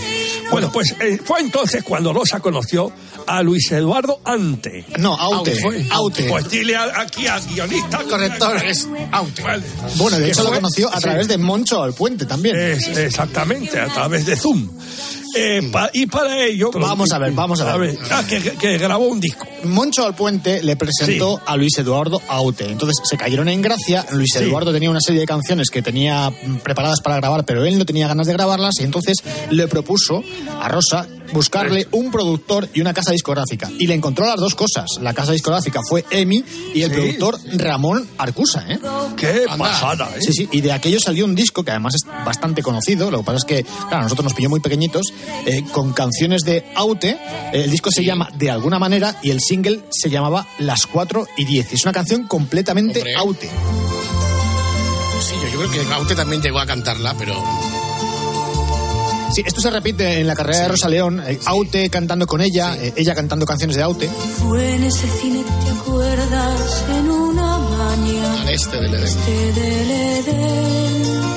Bueno, 0.52 0.72
pues 0.72 0.96
eh, 1.00 1.20
fue 1.24 1.42
entonces 1.42 1.84
cuando 1.84 2.12
Rosa 2.14 2.40
conoció 2.40 2.92
a 3.28 3.44
Luis 3.44 3.72
Eduardo 3.72 4.20
Ante. 4.26 4.86
No, 4.98 5.14
Aute. 5.16 5.56
Fue- 5.56 5.86
Aute. 5.92 6.24
Pues 6.30 6.50
dile 6.50 6.76
a- 6.76 7.02
aquí 7.02 7.28
al 7.28 7.42
guionista. 7.46 8.00
Corrector, 8.10 8.64
es 8.66 8.88
Aute. 9.12 9.44
Vale. 9.44 9.64
Bueno, 9.98 10.18
de 10.18 10.30
hecho 10.30 10.44
lo 10.44 10.52
conoció 10.52 10.90
a 10.90 10.96
sí. 10.96 11.02
través 11.02 11.28
de 11.28 11.38
Moncho 11.38 11.84
al 11.84 11.94
Puente 11.94 12.26
también. 12.26 12.58
Es- 12.58 12.88
exactamente, 12.88 13.80
a 13.80 13.88
través 13.88 14.26
de 14.26 14.36
Zoom. 14.36 14.68
Eh, 15.36 15.70
pa- 15.72 15.92
y 15.94 16.08
para 16.08 16.44
ello... 16.44 16.72
Vamos 16.74 17.12
a 17.12 17.20
ver, 17.20 17.32
vamos 17.34 17.62
a 17.62 17.78
ver. 17.78 17.96
ah, 18.10 18.24
que, 18.28 18.42
que 18.42 18.78
grabó 18.80 19.06
un 19.10 19.20
disco. 19.20 19.46
Moncho 19.66 20.06
al 20.06 20.16
Puente 20.16 20.64
le 20.64 20.76
presentó 20.76 21.38
Sí. 21.38 21.44
a 21.46 21.56
Luis 21.58 21.78
Eduardo 21.78 22.22
Aute. 22.28 22.70
Entonces 22.70 22.98
se 23.04 23.18
cayeron 23.18 23.48
en 23.50 23.62
gracia. 23.62 24.06
Luis 24.12 24.32
Sí. 24.34 24.44
Eduardo 24.44 24.72
tenía 24.72 24.90
una 24.90 25.02
serie 25.02 25.22
de 25.22 25.28
canciones 25.28 25.70
que 25.70 25.82
tenía 25.82 26.30
mm, 26.30 26.58
preparadas 26.64 27.02
para 27.02 27.18
grabar, 27.18 27.46
pero 27.46 27.66
él 27.66 27.78
no 27.78 27.86
tenía 27.86 28.08
ganas 28.08 28.28
de 28.28 28.34
grabarlas 28.34 28.76
y 28.80 28.84
entonces 28.84 29.18
le 29.50 29.68
propuso 29.68 30.24
a 30.60 30.68
Rosa 30.70 31.08
buscarle 31.32 31.88
un 31.92 32.10
productor 32.12 32.68
y 32.74 32.82
una 32.82 32.92
casa 32.94 33.12
discográfica. 33.12 33.70
Y 33.78 33.86
le 33.86 33.94
encontró 33.94 34.26
las 34.26 34.38
dos 34.40 34.56
cosas. 34.56 34.86
La 35.00 35.14
casa 35.14 35.32
discográfica 35.32 35.80
fue 35.88 36.04
EMI 36.10 36.44
y 36.74 36.82
el 36.82 36.90
Sí. 36.90 36.96
productor 36.96 37.38
Ramón 37.54 38.08
Arcusa. 38.18 38.66
¿eh? 38.68 38.80
Qué 39.16 39.46
pasada, 39.58 40.10
¿eh? 40.18 40.22
Sí, 40.22 40.34
sí, 40.34 40.50
y 40.52 40.62
de 40.62 40.72
aquello 40.72 41.00
salió 41.00 41.26
un 41.26 41.36
disco 41.36 41.64
que 41.64 41.70
además 41.70 41.94
es 41.96 42.02
bastante 42.26 42.64
conocido. 42.64 43.12
Lo 43.12 43.20
que 43.20 43.24
pasa 43.26 43.38
es 43.38 43.44
que, 43.46 43.64
claro, 43.64 43.98
a 44.00 44.02
nosotros 44.04 44.24
nos 44.24 44.34
pilló 44.34 44.50
muy 44.50 44.60
pequeñitos, 44.60 45.06
eh, 45.46 45.64
con 45.72 45.94
canciones 45.94 46.42
de 46.42 46.66
Aute. 46.76 47.20
El 47.54 47.70
disco 47.70 47.92
se 47.92 48.04
llama 48.04 48.30
De 48.36 48.50
alguna 48.50 48.80
manera 48.80 49.16
y 49.22 49.30
el 49.30 49.40
single 49.50 49.82
se 49.90 50.10
llamaba 50.10 50.46
Las 50.60 50.86
4 50.86 51.28
y 51.38 51.46
10. 51.46 51.74
Es 51.74 51.84
una 51.84 51.92
canción 51.92 52.28
completamente 52.28 53.00
Hombre. 53.00 53.16
Aute. 53.16 53.50
Sí, 55.22 55.34
yo, 55.42 55.50
yo 55.64 55.70
creo 55.70 55.88
que 55.88 55.94
Aute 55.94 56.16
también 56.16 56.42
llegó 56.42 56.60
a 56.60 56.66
cantarla, 56.66 57.16
pero 57.18 57.34
Sí, 59.34 59.44
esto 59.46 59.62
se 59.62 59.70
repite 59.70 60.20
en 60.22 60.28
la 60.28 60.36
carrera 60.36 60.60
de 60.64 60.68
Rosa 60.70 60.90
León. 60.90 61.22
eh, 61.26 61.40
Aute 61.46 61.90
cantando 61.90 62.26
con 62.26 62.42
ella, 62.42 62.76
eh, 62.78 62.94
ella 62.96 63.14
cantando 63.14 63.46
canciones 63.46 63.76
de 63.76 63.84
Aute. 63.84 64.10
Fue 64.40 64.76
en 64.76 64.84
ese 64.84 65.08
cine, 65.22 65.44
¿te 65.66 65.72
acuerdas? 65.72 66.84
En 66.98 67.12
una 67.12 67.58
mañana 67.60 68.42
al 68.42 68.50
este 68.50 68.78
del 68.82 68.94
Edén. 68.94 69.04
este 69.04 69.54
del 69.54 69.92
Edén. 69.92 71.29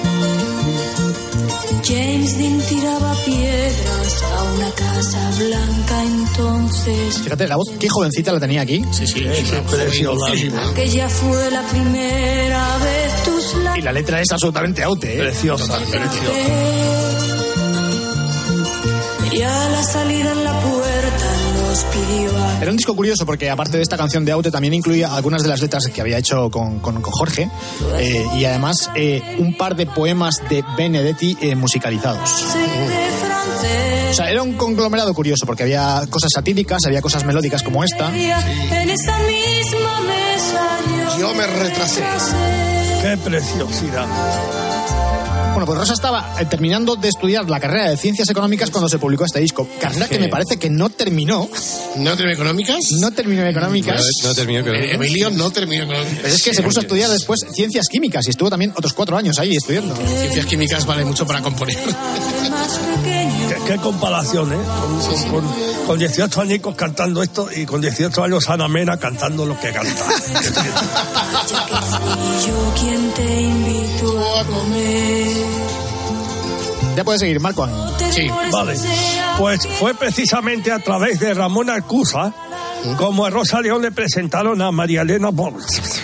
James 1.84 2.38
Dean 2.38 2.60
tiraba 2.68 3.14
piedras 3.24 4.22
a 4.22 4.42
una 4.54 4.70
casa 4.70 5.30
blanca 5.38 6.04
entonces. 6.04 7.18
Fíjate, 7.22 7.48
la 7.48 7.56
voz, 7.56 7.70
qué 7.78 7.88
jovencita 7.88 8.32
la 8.32 8.40
tenía 8.40 8.62
aquí. 8.62 8.84
Sí, 8.92 9.06
sí, 9.06 9.24
Preciosísima. 9.70 10.70
Aquella 10.70 11.08
fue 11.08 11.50
la 11.50 11.62
primera 11.62 12.78
vez 12.78 13.22
tus 13.24 13.54
labios. 13.62 13.78
Y 13.78 13.82
la 13.82 13.92
letra 13.92 14.20
es 14.20 14.30
absolutamente 14.30 14.82
Aute. 14.82 15.14
¿eh? 15.14 15.18
Preciosa, 15.18 15.76
preciosa. 15.78 16.38
Y 19.32 19.42
a 19.42 19.68
la 19.70 19.82
salida 19.82 20.32
en 20.32 20.44
la 20.44 20.60
puerta 20.60 20.81
Era 22.60 22.70
un 22.70 22.76
disco 22.76 22.94
curioso 22.94 23.24
porque 23.26 23.48
aparte 23.50 23.76
de 23.76 23.82
esta 23.82 23.96
canción 23.96 24.24
de 24.24 24.32
Aute 24.32 24.50
también 24.50 24.74
incluía 24.74 25.14
algunas 25.14 25.42
de 25.42 25.48
las 25.48 25.60
letras 25.60 25.86
que 25.92 26.00
había 26.00 26.18
hecho 26.18 26.50
con, 26.50 26.80
con- 26.80 27.00
con 27.00 27.12
Jorge 27.12 27.50
eh, 27.98 28.26
y 28.36 28.44
además 28.44 28.90
eh, 28.94 29.36
un 29.38 29.56
par 29.56 29.74
de 29.76 29.86
poemas 29.86 30.36
de 30.50 30.62
Benedetti 30.76 31.36
eh, 31.40 31.54
musicalizados. 31.56 32.30
O 34.10 34.14
sea, 34.14 34.30
era 34.30 34.42
un 34.42 34.52
conglomerado 34.54 35.14
curioso 35.14 35.46
porque 35.46 35.62
había 35.62 36.02
cosas 36.10 36.30
satíricas, 36.34 36.84
había 36.84 37.00
cosas 37.00 37.24
melódicas 37.24 37.62
como 37.62 37.82
esta. 37.82 38.10
Yo 41.18 41.32
me 41.34 41.46
retrasé. 41.46 42.02
Qué 43.02 43.16
preciosidad. 43.16 44.06
Bueno, 45.52 45.66
pues 45.66 45.78
Rosa 45.78 45.92
estaba 45.92 46.34
eh, 46.40 46.46
terminando 46.46 46.96
de 46.96 47.08
estudiar 47.08 47.48
la 47.50 47.60
carrera 47.60 47.90
de 47.90 47.96
Ciencias 47.98 48.28
Económicas 48.30 48.70
cuando 48.70 48.88
se 48.88 48.98
publicó 48.98 49.26
este 49.26 49.38
disco. 49.38 49.68
Carrera 49.78 50.08
que 50.08 50.18
me 50.18 50.28
parece 50.28 50.56
que 50.56 50.70
no 50.70 50.88
terminó. 50.88 51.46
¿No 51.96 52.16
terminó 52.16 52.32
económicas? 52.34 52.78
No 53.00 53.10
terminó 53.12 53.46
económicas. 53.46 54.02
No 54.24 54.34
terminó 54.34 54.66
Eh, 54.72 54.94
Emilio 54.94 55.30
no 55.30 55.50
terminó 55.50 55.84
económicas. 55.84 56.18
Pero 56.22 56.34
es 56.34 56.42
que 56.42 56.54
se 56.54 56.62
puso 56.62 56.80
a 56.80 56.82
estudiar 56.82 57.10
después 57.10 57.44
Ciencias 57.52 57.86
Químicas 57.88 58.26
y 58.26 58.30
estuvo 58.30 58.48
también 58.48 58.72
otros 58.74 58.94
cuatro 58.94 59.16
años 59.16 59.38
ahí 59.38 59.54
estudiando. 59.54 59.94
Ciencias 59.94 60.46
químicas 60.46 60.86
vale 60.86 61.04
mucho 61.04 61.26
para 61.26 61.42
componer. 61.42 61.76
¿Qué, 63.54 63.72
qué 63.72 63.76
comparación, 63.78 64.52
¿eh? 64.52 64.56
Con, 64.80 65.30
con- 65.42 65.72
con 65.86 65.98
18 65.98 66.40
añicos 66.40 66.74
cantando 66.76 67.22
esto 67.22 67.48
y 67.54 67.66
con 67.66 67.80
18 67.80 68.22
años 68.24 68.48
Ana 68.48 68.68
Mena 68.68 68.96
cantando 68.98 69.44
lo 69.44 69.58
que 69.58 69.72
canta. 69.72 70.04
Yo 72.46 72.74
quien 72.80 73.10
te 73.12 73.40
invito 73.42 74.20
a 74.38 74.44
comer. 74.44 75.36
Ya 76.96 77.04
puedes 77.04 77.20
seguir, 77.20 77.40
Marco. 77.40 77.66
Sí, 78.10 78.28
vale. 78.52 78.74
Pues 79.38 79.66
fue 79.78 79.94
precisamente 79.94 80.70
a 80.70 80.78
través 80.78 81.18
de 81.20 81.32
Ramón 81.34 81.70
Alcusa 81.70 82.32
como 82.98 83.24
a 83.24 83.30
Rosa 83.30 83.60
León 83.60 83.82
le 83.82 83.92
presentaron 83.92 84.60
a 84.60 84.70
María 84.72 85.02
Elena 85.02 85.30
Bols, 85.30 86.02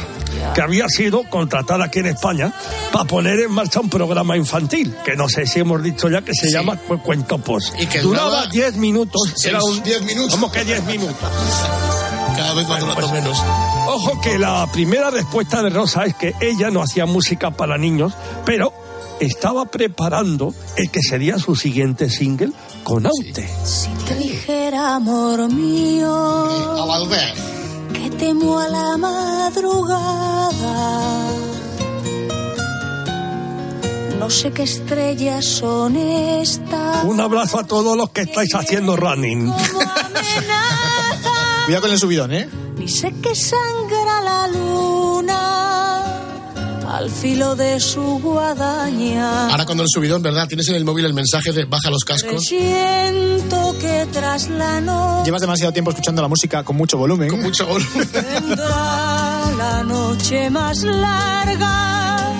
que 0.55 0.61
había 0.63 0.89
sido 0.89 1.23
contratada 1.31 1.85
aquí 1.87 2.01
en 2.01 2.07
España 2.07 2.53
para 2.93 3.05
poner 3.05 3.41
en 3.41 3.51
marcha 3.53 3.81
un 3.81 3.89
programa 3.91 4.37
infantil, 4.37 4.95
que 5.05 5.17
no 5.17 5.29
sé 5.29 5.47
si 5.47 5.61
hemos 5.61 5.83
dicho 5.83 6.09
ya 6.09 6.23
que 6.23 6.33
se 6.35 6.51
llama 6.51 6.77
Cu- 6.77 6.99
Cuentopos. 7.03 7.73
Y 7.79 7.87
que 7.87 8.01
Duraba 8.01 8.29
duraba 8.31 8.47
10 8.51 8.77
minutos. 8.77 9.21
seis, 9.35 9.47
Era 9.55 9.63
un 9.65 9.83
10 9.83 10.03
minutos. 10.03 10.35
¿Cómo 10.35 10.51
que 10.53 10.65
10 10.65 10.85
minutos? 10.85 11.17
Cada 12.37 12.55
vez 12.55 12.71
va 12.71 12.79
durando 12.79 13.09
menos. 13.13 13.39
Ojo 13.89 14.21
que 14.21 14.39
la 14.39 14.67
primera 14.73 15.11
respuesta 15.11 15.63
de 15.63 15.71
Rosa 15.71 16.05
es 16.05 16.15
que 16.15 16.35
ella 16.41 16.71
no 16.71 16.83
hacía 16.83 17.05
música 17.07 17.51
para 17.51 17.77
niños, 17.79 18.13
pero 18.45 18.73
estaba 19.19 19.65
preparando 19.65 20.55
el 20.77 20.91
que 20.91 21.03
sería 21.03 21.39
su 21.41 21.57
siguiente 21.57 22.09
single 22.09 22.53
con 22.85 23.05
Aute. 23.07 23.49
Si 23.65 23.89
te 24.07 24.15
dijera, 24.15 24.95
amor 24.95 25.53
mío, 25.53 26.07
temo 28.19 28.59
a 28.59 28.69
la 28.69 28.97
madrugada. 28.97 30.09
No 34.19 34.29
sé 34.31 34.51
qué 34.53 34.65
estrellas 34.65 35.45
son 35.45 35.97
estas. 35.97 37.05
Un 37.05 37.21
abrazo 37.21 37.61
a 37.61 37.65
todos 37.65 37.97
los 37.97 38.11
que 38.11 38.23
estáis 38.23 38.55
haciendo 38.55 38.97
running. 38.97 39.53
Cuidado 41.65 41.83
con 41.83 41.93
el 41.93 41.99
subidón, 41.99 42.33
¿eh? 42.33 42.49
Ni 42.77 42.89
sé 42.89 43.15
que 43.23 43.35
sangra 43.35 44.21
la 44.23 44.49
luna 44.49 45.78
al 46.89 47.11
filo 47.11 47.55
de 47.55 47.79
su 47.81 48.01
guadaña. 48.19 49.49
Ahora 49.51 49.67
cuando 49.67 49.83
el 49.83 49.89
subidón, 49.93 50.23
¿verdad? 50.23 50.49
Tienes 50.49 50.69
en 50.69 50.77
el 50.77 50.85
móvil 50.85 51.05
el 51.05 51.13
mensaje 51.13 51.53
de 51.53 51.67
baja 51.67 51.91
los 51.91 52.03
cascos. 52.05 52.43
Siento 52.45 53.77
que 53.79 54.07
tras 54.13 54.49
la 54.49 54.81
noche 54.81 55.27
Llevas 55.27 55.43
demasiado 55.43 55.73
tiempo 55.73 55.91
escuchando 55.91 56.23
la 56.23 56.29
música 56.29 56.65
con 56.65 56.77
mucho 56.77 56.97
volumen. 56.97 57.29
Con 57.29 57.43
mucho 57.43 57.67
volumen. 57.67 58.09
vendrá 58.13 59.43
la 59.57 59.85
noche 59.85 60.49
más 60.49 60.83
larga. 60.83 62.33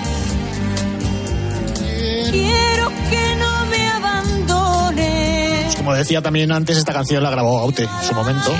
Quiero 2.31 2.89
que 3.09 3.35
no 3.37 3.65
me 3.67 3.87
abandone. 3.87 5.61
Pues 5.65 5.75
como 5.75 5.93
decía 5.93 6.21
también 6.21 6.51
antes, 6.51 6.77
esta 6.77 6.93
canción 6.93 7.21
la 7.21 7.29
grabó 7.29 7.59
Aute 7.59 7.83
en 7.83 8.07
su 8.07 8.15
momento. 8.15 8.51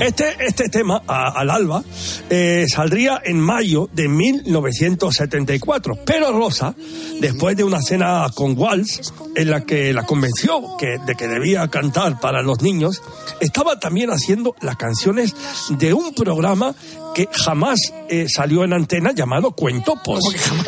Este, 0.00 0.36
este 0.38 0.68
tema, 0.68 1.02
al 1.08 1.50
alba, 1.50 1.82
eh, 2.30 2.66
saldría 2.72 3.20
en 3.24 3.40
mayo 3.40 3.90
de 3.92 4.08
1974. 4.08 5.98
Pero 6.04 6.32
Rosa, 6.32 6.74
después 7.20 7.56
de 7.56 7.64
una 7.64 7.82
cena 7.82 8.26
con 8.32 8.56
Walsh, 8.56 9.00
en 9.34 9.50
la 9.50 9.62
que 9.62 9.92
la 9.92 10.04
convenció 10.04 10.62
de 10.80 11.14
que 11.16 11.26
debía 11.26 11.66
cantar 11.66 12.20
para 12.20 12.42
los 12.42 12.62
niños, 12.62 13.02
estaba 13.40 13.80
también 13.80 14.10
haciendo 14.10 14.54
las 14.60 14.76
canciones 14.76 15.34
de 15.70 15.92
un 15.92 16.14
programa 16.14 16.76
que 17.18 17.28
jamás 17.32 17.80
eh, 18.08 18.26
salió 18.32 18.62
en 18.62 18.72
antena 18.72 19.10
llamado 19.12 19.50
Cuentopos. 19.50 20.20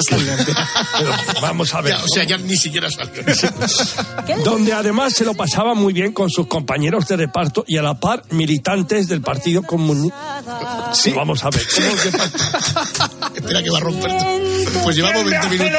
Pero 0.08 1.12
vamos 1.40 1.72
a 1.74 1.80
ver. 1.80 1.92
Ya, 1.96 2.02
o 2.02 2.08
sea, 2.12 2.24
ya 2.24 2.36
ni 2.38 2.56
siquiera 2.56 2.88
salió. 2.90 3.22
donde 4.44 4.72
además 4.72 5.12
se 5.12 5.24
lo 5.24 5.34
pasaba 5.34 5.74
muy 5.74 5.92
bien 5.92 6.12
con 6.12 6.28
sus 6.28 6.48
compañeros 6.48 7.06
de 7.06 7.16
reparto 7.18 7.64
y 7.68 7.76
a 7.76 7.82
la 7.82 7.94
par 8.00 8.24
militantes 8.30 9.06
del 9.06 9.20
Partido 9.20 9.62
Comunista. 9.62 10.90
Sí. 10.92 11.12
Vamos 11.12 11.44
a 11.44 11.50
ver. 11.50 11.64
¿cómo 11.72 11.86
que- 12.02 13.38
Espera 13.38 13.62
que 13.62 13.70
va 13.70 13.78
a 13.78 13.80
romper. 13.80 14.10
Pues 14.82 14.96
llevamos 14.96 15.24
20 15.24 15.48
minutos. 15.50 15.70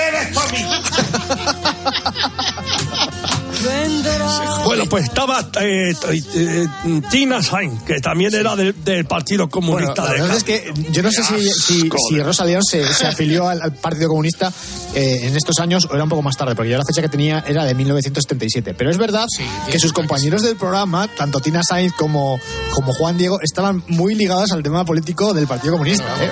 Bueno, 4.65 4.85
pues 4.85 5.05
estaba 5.05 5.49
eh, 5.59 5.93
eh, 6.35 6.67
Tina 7.09 7.41
Sainz, 7.41 7.83
que 7.83 7.99
también 7.99 8.33
era 8.33 8.55
del, 8.55 8.83
del 8.83 9.05
Partido 9.05 9.47
Bueno, 9.47 9.67
Comunista. 9.67 10.03
la 10.03 10.13
de 10.13 10.21
verdad 10.21 10.37
es 10.37 10.43
que 10.43 10.73
yo 10.91 11.03
no 11.03 11.11
sé 11.11 11.23
si, 11.23 11.51
si, 11.51 11.89
si 12.09 12.19
Rosa 12.19 12.45
León 12.45 12.63
se, 12.63 12.91
se 12.93 13.07
afilió 13.07 13.47
al, 13.47 13.61
al 13.61 13.73
Partido 13.73 14.09
Comunista 14.09 14.51
eh, 14.93 15.21
en 15.23 15.35
estos 15.35 15.59
años 15.59 15.87
o 15.89 15.93
era 15.93 16.03
un 16.03 16.09
poco 16.09 16.21
más 16.21 16.37
tarde, 16.37 16.55
porque 16.55 16.71
yo 16.71 16.77
la 16.77 16.85
fecha 16.85 17.01
que 17.01 17.09
tenía 17.09 17.43
era 17.47 17.65
de 17.65 17.73
1977. 17.73 18.73
Pero 18.73 18.89
es 18.91 18.97
verdad 18.97 19.25
que 19.69 19.79
sus 19.79 19.93
compañeros 19.93 20.41
del 20.41 20.55
programa, 20.55 21.07
tanto 21.07 21.39
Tina 21.39 21.61
Sainz 21.63 21.93
como, 21.93 22.39
como 22.73 22.93
Juan 22.93 23.17
Diego, 23.17 23.39
estaban 23.41 23.83
muy 23.87 24.15
ligados 24.15 24.51
al 24.51 24.63
tema 24.63 24.85
político 24.85 25.33
del 25.33 25.47
Partido 25.47 25.73
Comunista. 25.73 26.05
¿eh? 26.23 26.29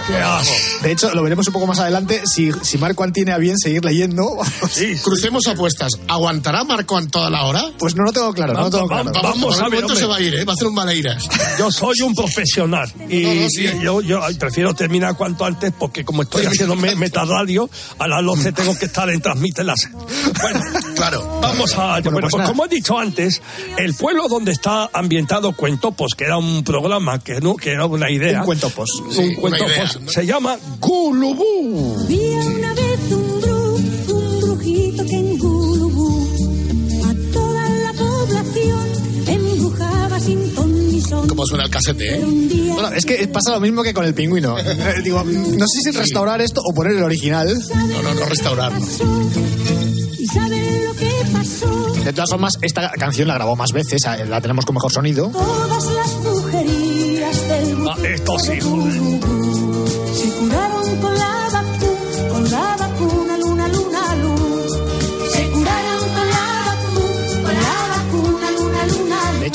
De 0.81 0.91
hecho, 0.91 1.13
lo 1.13 1.23
veremos 1.23 1.47
un 1.47 1.53
poco 1.53 1.67
más 1.67 1.79
adelante 1.79 2.21
si, 2.25 2.51
si 2.61 2.77
Marco 2.77 3.03
Ant 3.03 3.13
tiene 3.13 3.31
a 3.31 3.37
bien 3.37 3.57
seguir 3.57 3.83
leyendo. 3.83 4.37
Crucemos 5.03 5.47
apuestas. 5.47 5.91
¿Aguantará 6.07 6.63
Marco 6.63 6.97
Ant 6.97 7.11
toda 7.19 7.29
la 7.29 7.45
hora? 7.45 7.63
Pues 7.77 7.95
no 7.95 8.03
lo 8.03 8.11
tengo 8.11 8.33
claro, 8.33 8.53
no 8.53 8.61
lo 8.61 8.69
tengo 8.69 8.87
claro. 8.87 9.11
Vamos 9.21 9.59
a 9.59 9.63
ver, 9.69 9.81
¿Cuánto 9.81 9.85
hombre. 9.87 9.99
se 9.99 10.05
va 10.05 10.15
a 10.17 10.21
ir, 10.21 10.35
eh? 10.35 10.45
Va 10.45 10.53
a 10.53 10.55
hacer 10.55 10.67
un 10.67 10.73
maleiras. 10.73 11.27
Yo 11.57 11.71
soy 11.71 12.01
un 12.01 12.15
profesional 12.15 12.91
y 13.09 13.23
No, 13.29 13.33
no, 13.33 13.49
sí. 13.49 13.67
yo, 13.81 14.01
yo 14.01 14.21
prefiero 14.39 14.73
terminar 14.73 15.15
cuanto 15.17 15.45
antes 15.45 15.73
porque 15.77 16.05
como 16.05 16.21
estoy 16.23 16.45
haciendo 16.45 16.75
me- 16.75 16.95
metaradio, 16.95 17.69
a 17.97 18.07
las 18.07 18.23
12 18.23 18.51
tengo 18.53 18.77
que 18.77 18.85
estar 18.85 19.09
en 19.09 19.21
Transmite 19.21 19.63
Láser. 19.63 19.91
Bueno, 19.91 20.61
claro. 20.95 21.39
Vamos 21.41 21.73
a... 21.77 21.99
Bueno, 22.01 22.19
pues 22.21 22.31
pues 22.31 22.47
como 22.47 22.65
he 22.65 22.69
dicho 22.69 22.97
antes, 22.97 23.41
el 23.77 23.93
pueblo 23.95 24.27
donde 24.29 24.51
está 24.51 24.89
ambientado 24.93 25.51
Cuentopos, 25.53 26.13
que 26.15 26.23
era 26.25 26.37
un 26.37 26.63
programa, 26.63 27.19
que, 27.19 27.41
no, 27.41 27.55
que 27.55 27.71
era 27.71 27.85
una 27.85 28.09
idea... 28.09 28.39
Un 28.39 28.45
cuentopos. 28.45 28.89
Un 29.05 29.11
Sí, 29.13 29.21
una 29.37 29.41
Cuentopos, 29.41 29.71
idea, 29.71 29.91
¿no? 30.01 30.09
se 30.11 30.25
llama 30.25 30.57
Gulubú. 30.79 31.97
Había 32.05 32.41
¿Cómo 41.27 41.45
suena 41.45 41.63
el 41.65 41.69
casete, 41.69 42.15
eh? 42.15 42.19
Bueno, 42.73 42.89
es 42.89 43.05
que 43.05 43.27
pasa 43.27 43.51
lo 43.51 43.59
mismo 43.59 43.83
que 43.83 43.93
con 43.93 44.05
el 44.05 44.13
pingüino. 44.13 44.57
Eh, 44.69 45.01
Digo, 45.03 45.23
no 45.23 45.65
sé 45.67 45.81
si 45.83 45.91
restaurar 45.91 46.41
esto 46.41 46.61
o 46.63 46.73
poner 46.73 46.93
el 46.97 47.03
original. 47.03 47.47
No, 47.75 48.01
no, 48.01 48.13
no 48.13 48.25
restaurarlo. 48.25 48.79
De 52.03 52.13
todas 52.13 52.29
formas, 52.29 52.53
esta 52.61 52.91
canción 52.91 53.27
la 53.27 53.35
grabó 53.35 53.55
más 53.55 53.71
veces, 53.71 54.01
la 54.27 54.41
tenemos 54.41 54.65
con 54.65 54.75
mejor 54.75 54.91
sonido. 54.91 55.29
Todas 55.31 55.85
las 55.93 56.23
brujerías 56.23 57.47
del 57.49 57.87
Ah, 57.87 57.95
esto 58.03 58.39
sí, 58.39 58.59
joder. 58.61 59.18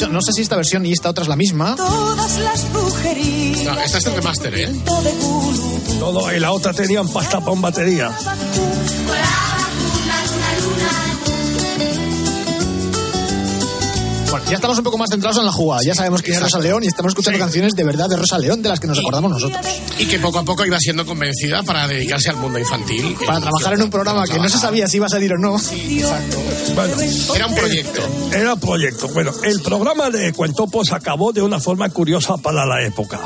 Hecho, 0.04 0.12
no 0.12 0.20
sé 0.20 0.32
si 0.32 0.42
esta 0.42 0.56
versión 0.56 0.86
y 0.86 0.92
esta 0.92 1.10
otra 1.10 1.22
es 1.22 1.28
la 1.28 1.36
misma. 1.36 1.76
Todas 1.76 2.38
las 2.38 2.72
brujerías 2.72 3.64
No, 3.64 3.80
esta 3.80 3.98
es 3.98 4.06
el 4.06 4.14
remaster, 4.14 4.54
¿eh? 4.54 4.72
Todo, 5.98 6.34
y 6.34 6.40
la 6.40 6.52
otra 6.52 6.72
tenían 6.72 7.08
pasta 7.08 7.40
con 7.40 7.60
batería. 7.60 8.16
Ya 14.48 14.56
estamos 14.56 14.78
un 14.78 14.84
poco 14.84 14.98
más 14.98 15.08
centrados 15.10 15.38
en 15.38 15.46
la 15.46 15.52
jugada. 15.52 15.80
Ya 15.84 15.94
sabemos 15.94 16.22
quién 16.22 16.36
es 16.36 16.42
Rosa 16.42 16.58
León 16.58 16.84
y 16.84 16.88
estamos 16.88 17.10
escuchando 17.10 17.38
canciones 17.38 17.74
de 17.74 17.84
verdad 17.84 18.08
de 18.08 18.16
Rosa 18.16 18.38
León, 18.38 18.62
de 18.62 18.68
las 18.68 18.80
que 18.80 18.86
nos 18.86 18.98
acordamos 18.98 19.30
nosotros. 19.30 19.64
Y 19.98 20.06
que 20.06 20.18
poco 20.18 20.38
a 20.38 20.44
poco 20.44 20.64
iba 20.64 20.78
siendo 20.78 21.06
convencida 21.06 21.62
para 21.62 21.88
dedicarse 21.88 22.30
al 22.30 22.36
mundo 22.36 22.58
infantil. 22.58 23.16
Para 23.26 23.40
trabajar 23.40 23.74
en 23.74 23.82
un 23.82 23.90
programa 23.90 24.24
que 24.26 24.38
no 24.38 24.48
se 24.48 24.58
sabía 24.58 24.86
si 24.86 24.98
iba 24.98 25.06
a 25.06 25.10
salir 25.10 25.32
o 25.32 25.38
no. 25.38 25.56
Bueno, 26.74 26.94
Era 27.34 27.46
un 27.46 27.54
proyecto. 27.54 28.00
Era 28.32 28.56
proyecto. 28.56 29.08
Bueno, 29.08 29.32
el 29.42 29.60
programa 29.62 30.10
de 30.10 30.32
Cuentopos 30.32 30.92
acabó 30.92 31.32
de 31.32 31.42
una 31.42 31.58
forma 31.60 31.88
curiosa 31.88 32.36
para 32.36 32.66
la 32.66 32.84
época. 32.84 33.20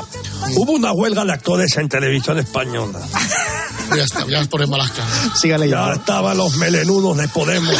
Hubo 0.55 0.71
una 0.73 0.93
huelga 0.93 1.25
de 1.25 1.33
actores 1.33 1.75
en 1.77 1.89
televisión 1.89 2.39
española. 2.39 2.99
Ya 3.95 4.03
está, 4.03 4.25
ya 4.27 4.43
ponen 4.45 4.69
malas 4.69 4.91
caras. 4.91 5.39
Siga 5.39 5.57
leyendo. 5.57 5.85
Ya 5.87 5.93
estaban 5.93 6.37
los 6.37 6.55
melenudos 6.57 7.17
de 7.17 7.27
Podemos. 7.27 7.75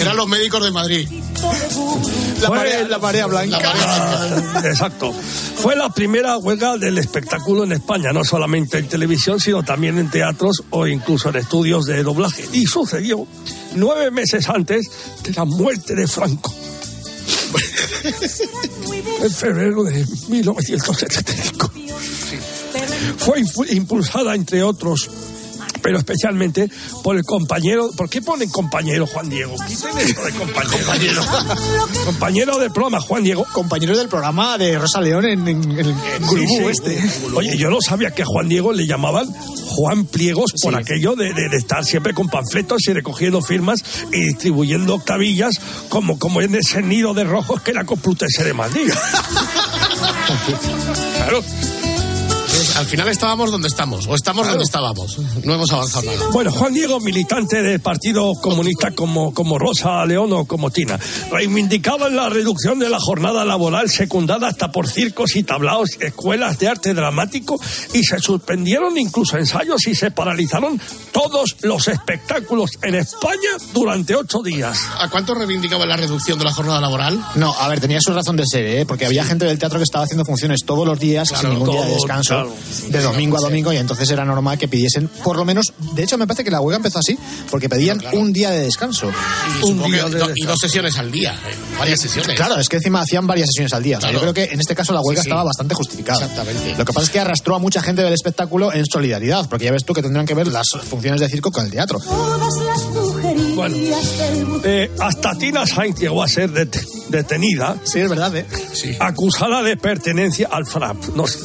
Eran 0.00 0.16
los 0.16 0.28
médicos 0.28 0.62
de 0.64 0.70
Madrid. 0.70 1.08
La, 2.40 2.48
Fue- 2.48 2.56
marea, 2.58 2.88
la 2.88 2.98
marea 2.98 3.26
blanca. 3.26 3.58
La 3.60 3.74
marea 3.74 4.40
blanca. 4.40 4.68
Exacto. 4.68 5.12
Fue 5.12 5.74
la 5.76 5.88
primera 5.90 6.36
huelga 6.38 6.76
del 6.76 6.98
espectáculo 6.98 7.64
en 7.64 7.72
España, 7.72 8.12
no 8.12 8.24
solamente 8.24 8.78
en 8.78 8.88
televisión, 8.88 9.40
sino 9.40 9.62
también 9.62 9.98
en 9.98 10.10
teatros 10.10 10.62
o 10.70 10.86
incluso 10.86 11.30
en 11.30 11.36
estudios 11.36 11.86
de 11.86 12.02
doblaje. 12.02 12.46
Y 12.52 12.66
sucedió 12.66 13.26
nueve 13.74 14.10
meses 14.10 14.48
antes 14.48 14.86
de 15.22 15.32
la 15.32 15.44
muerte 15.44 15.94
de 15.94 16.06
Franco. 16.06 16.54
en 19.22 19.30
febrero 19.30 19.84
de 19.84 20.04
1975. 20.28 21.70
Fue 23.18 23.42
impulsada, 23.70 24.34
entre 24.34 24.62
otros, 24.62 25.08
pero 25.82 25.98
especialmente 25.98 26.70
por 27.02 27.16
el 27.16 27.24
compañero. 27.24 27.90
¿Por 27.96 28.08
qué 28.08 28.22
ponen 28.22 28.48
compañero 28.48 29.06
Juan 29.06 29.28
Diego? 29.28 29.54
Quiten 29.66 29.98
esto 29.98 30.24
de 30.24 30.32
compañero. 30.32 31.22
compañero 32.06 32.58
del 32.58 32.70
programa 32.72 33.00
Juan 33.00 33.22
Diego. 33.22 33.44
Compañero 33.52 33.96
del 33.96 34.08
programa 34.08 34.56
de 34.56 34.78
Rosa 34.78 35.00
León 35.02 35.26
en, 35.26 35.46
en- 35.46 35.70
en 35.72 35.78
el 35.78 35.94
Sí, 36.28 36.46
sí. 36.46 36.64
este. 36.70 36.98
Oye, 37.34 37.56
yo 37.58 37.68
no 37.70 37.80
sabía 37.82 38.10
que 38.12 38.22
a 38.22 38.26
Juan 38.26 38.48
Diego 38.48 38.72
le 38.72 38.86
llamaban 38.86 39.26
Juan 39.66 40.06
Pliegos 40.06 40.52
por 40.62 40.74
aquello 40.74 41.16
de, 41.16 41.34
de- 41.34 41.48
de 41.50 41.56
estar 41.58 41.84
siempre 41.84 42.14
con 42.14 42.28
panfletos 42.28 42.80
y 42.88 42.92
recogiendo 42.94 43.42
firmas 43.42 43.80
y 44.12 44.20
distribuyendo 44.28 44.94
octavillas 44.94 45.54
como, 45.90 46.18
como 46.18 46.40
en 46.40 46.54
ese 46.54 46.80
nido 46.82 47.12
de 47.12 47.24
rojos 47.24 47.60
que 47.60 47.72
era 47.72 47.84
Complutense 47.84 48.42
de 48.44 48.54
Madrid. 48.54 48.90
claro. 51.16 51.42
Al 52.76 52.86
final 52.86 53.08
estábamos 53.08 53.52
donde 53.52 53.68
estamos, 53.68 54.06
o 54.08 54.14
estamos 54.14 54.48
donde 54.48 54.64
estábamos. 54.64 55.18
No 55.44 55.54
hemos 55.54 55.70
avanzado 55.72 56.06
nada. 56.06 56.28
Bueno, 56.32 56.50
Juan 56.50 56.74
Diego, 56.74 56.98
militante 57.00 57.62
del 57.62 57.80
Partido 57.80 58.32
Comunista 58.40 58.90
como, 58.90 59.32
como 59.32 59.58
Rosa 59.58 60.04
León 60.06 60.32
o 60.32 60.44
como 60.44 60.70
Tina, 60.70 60.98
reivindicaban 61.30 62.16
la 62.16 62.28
reducción 62.28 62.78
de 62.78 62.90
la 62.90 62.98
jornada 62.98 63.44
laboral 63.44 63.90
secundada 63.90 64.48
hasta 64.48 64.72
por 64.72 64.88
circos 64.88 65.36
y 65.36 65.44
tablaos, 65.44 65.90
escuelas 66.00 66.58
de 66.58 66.68
arte 66.68 66.94
dramático 66.94 67.60
y 67.92 68.02
se 68.02 68.18
suspendieron 68.18 68.98
incluso 68.98 69.38
ensayos 69.38 69.86
y 69.86 69.94
se 69.94 70.10
paralizaron 70.10 70.80
todos 71.12 71.56
los 71.62 71.86
espectáculos 71.88 72.70
en 72.82 72.96
España 72.96 73.50
durante 73.72 74.16
ocho 74.16 74.42
días. 74.42 74.78
¿A 74.98 75.08
cuánto 75.08 75.34
reivindicaba 75.34 75.86
la 75.86 75.96
reducción 75.96 76.38
de 76.38 76.44
la 76.44 76.52
jornada 76.52 76.80
laboral? 76.80 77.24
No, 77.36 77.54
a 77.54 77.68
ver, 77.68 77.80
tenía 77.80 78.00
su 78.00 78.12
razón 78.12 78.36
de 78.36 78.46
ser, 78.46 78.64
¿eh? 78.66 78.86
porque 78.86 79.06
había 79.06 79.24
gente 79.24 79.44
del 79.44 79.58
teatro 79.58 79.78
que 79.78 79.84
estaba 79.84 80.04
haciendo 80.04 80.24
funciones 80.24 80.64
todos 80.66 80.86
los 80.86 80.98
días 80.98 81.28
Claro, 81.28 81.42
sin 81.42 81.58
ningún 81.58 81.70
día 81.70 81.84
de 81.84 81.94
descanso, 81.94 82.34
claro. 82.34 82.52
De 82.88 83.00
domingo 83.00 83.36
a 83.36 83.40
domingo, 83.40 83.72
y 83.72 83.76
entonces 83.76 84.10
era 84.10 84.24
normal 84.24 84.58
que 84.58 84.68
pidiesen, 84.68 85.08
por 85.22 85.36
lo 85.36 85.44
menos, 85.44 85.72
de 85.94 86.02
hecho 86.02 86.18
me 86.18 86.26
parece 86.26 86.44
que 86.44 86.50
la 86.50 86.60
huelga 86.60 86.76
empezó 86.78 86.98
así, 86.98 87.18
porque 87.50 87.68
pedían 87.68 88.00
un 88.12 88.32
día 88.32 88.50
de 88.50 88.60
descanso. 88.60 89.10
Y, 89.60 89.64
Un 89.64 89.82
día 89.90 90.04
de 90.08 90.18
do- 90.18 90.30
y 90.34 90.44
dos 90.44 90.58
sesiones 90.60 90.96
al 90.98 91.10
día, 91.10 91.32
eh, 91.34 91.54
varias 91.78 92.00
sesiones. 92.00 92.36
Claro, 92.36 92.58
es 92.58 92.68
que 92.68 92.76
encima 92.76 93.00
hacían 93.00 93.26
varias 93.26 93.48
sesiones 93.48 93.72
al 93.72 93.82
día. 93.82 93.98
O 93.98 94.00
sea, 94.00 94.10
Claro. 94.10 94.26
yo 94.26 94.32
creo 94.32 94.46
que 94.48 94.52
en 94.54 94.60
este 94.60 94.74
caso 94.74 94.92
la 94.92 95.00
huelga 95.00 95.22
Sí, 95.22 95.24
sí. 95.26 95.28
estaba 95.30 95.44
bastante 95.44 95.74
justificada. 95.74 96.20
Exactamente. 96.20 96.74
Lo 96.76 96.84
que 96.84 96.92
pasa 96.92 97.04
es 97.06 97.10
que 97.10 97.20
arrastró 97.20 97.54
a 97.56 97.58
mucha 97.58 97.82
gente 97.82 98.02
del 98.02 98.12
espectáculo 98.12 98.72
en 98.72 98.84
solidaridad, 98.86 99.48
porque 99.48 99.64
ya 99.66 99.72
ves 99.72 99.84
tú 99.84 99.92
que 99.94 100.02
tendrán 100.02 100.26
que 100.26 100.34
ver 100.34 100.48
las 100.48 100.68
funciones 100.88 101.20
de 101.20 101.28
circo 101.28 101.50
con 101.50 101.64
el 101.64 101.70
teatro. 101.70 101.98
Todas 102.00 102.56
las 102.64 103.54
Bueno. 103.54 103.76
del 103.76 104.46
mundo. 104.46 104.60
Eh, 104.64 104.90
hasta 105.00 105.34
Tina 105.38 105.66
Sainz 105.66 105.98
llegó 105.98 106.22
a 106.22 106.28
ser 106.28 106.50
det- 106.50 106.84
detenida, 107.08 107.76
Sí, 107.84 108.00
es 108.00 108.08
verdad, 108.08 108.34
¿eh? 108.36 108.46
Sí. 108.72 108.96
acusada 108.98 109.62
de 109.62 109.76
pertenencia 109.76 110.48
al 110.50 110.66
FRAP. 110.66 110.96
No 111.14 111.26
sé, 111.26 111.38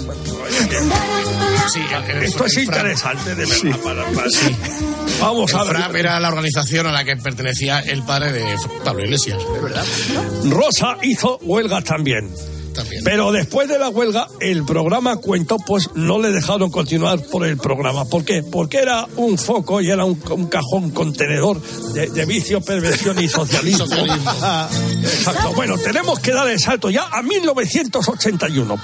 Sí, 1.71 1.81
el- 1.93 2.17
el- 2.17 2.23
esto 2.23 2.45
es 2.45 2.57
el 2.57 2.63
interesante, 2.63 3.35
de 3.35 3.45
verdad. 3.45 3.79
para- 3.83 4.03
para- 4.11 4.27
Vamos 5.21 5.53
a 5.53 5.61
El 5.61 5.67
ver. 5.67 5.75
FRAP 5.77 5.95
era 5.97 6.19
la 6.19 6.29
organización 6.29 6.87
a 6.87 6.91
la 6.91 7.03
que 7.03 7.15
pertenecía 7.17 7.79
el 7.79 8.03
padre 8.03 8.31
de 8.31 8.55
Pablo 8.83 9.03
Iglesias. 9.03 9.37
¿De 9.53 9.59
verdad? 9.59 9.83
Rosa 10.45 10.97
hizo 11.03 11.37
huelga 11.43 11.81
también. 11.81 12.29
También. 12.73 13.03
Pero 13.03 13.31
después 13.31 13.67
de 13.67 13.77
la 13.77 13.89
huelga, 13.89 14.27
el 14.39 14.63
programa 14.63 15.17
Cuento, 15.17 15.57
pues 15.57 15.89
no 15.95 16.19
le 16.19 16.31
dejaron 16.31 16.69
continuar 16.71 17.19
por 17.23 17.45
el 17.45 17.57
programa. 17.57 18.05
¿Por 18.05 18.23
qué? 18.23 18.41
Porque 18.43 18.77
era 18.77 19.05
un 19.17 19.37
foco 19.37 19.81
y 19.81 19.89
era 19.89 20.05
un, 20.05 20.21
un 20.29 20.47
cajón 20.47 20.91
contenedor 20.91 21.61
de, 21.93 22.07
de 22.07 22.25
vicio, 22.25 22.61
perversión 22.61 23.21
y 23.21 23.27
socialismo. 23.27 23.85
Socialismo. 23.87 24.31
Exacto. 25.03 25.53
Bueno, 25.53 25.77
tenemos 25.77 26.19
que 26.19 26.31
dar 26.31 26.47
el 26.47 26.59
salto 26.59 26.89
ya 26.89 27.07
a 27.11 27.21
1981. 27.21 28.77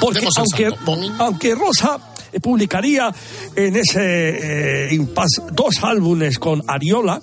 Porque 0.00 0.26
aunque, 0.36 0.70
aunque 1.18 1.54
Rosa 1.54 1.98
eh, 2.34 2.40
publicaría 2.40 3.14
en 3.54 3.76
ese 3.76 4.88
eh, 4.88 4.94
impasse 4.94 5.40
dos 5.52 5.76
álbumes 5.82 6.40
con 6.40 6.64
Ariola 6.66 7.20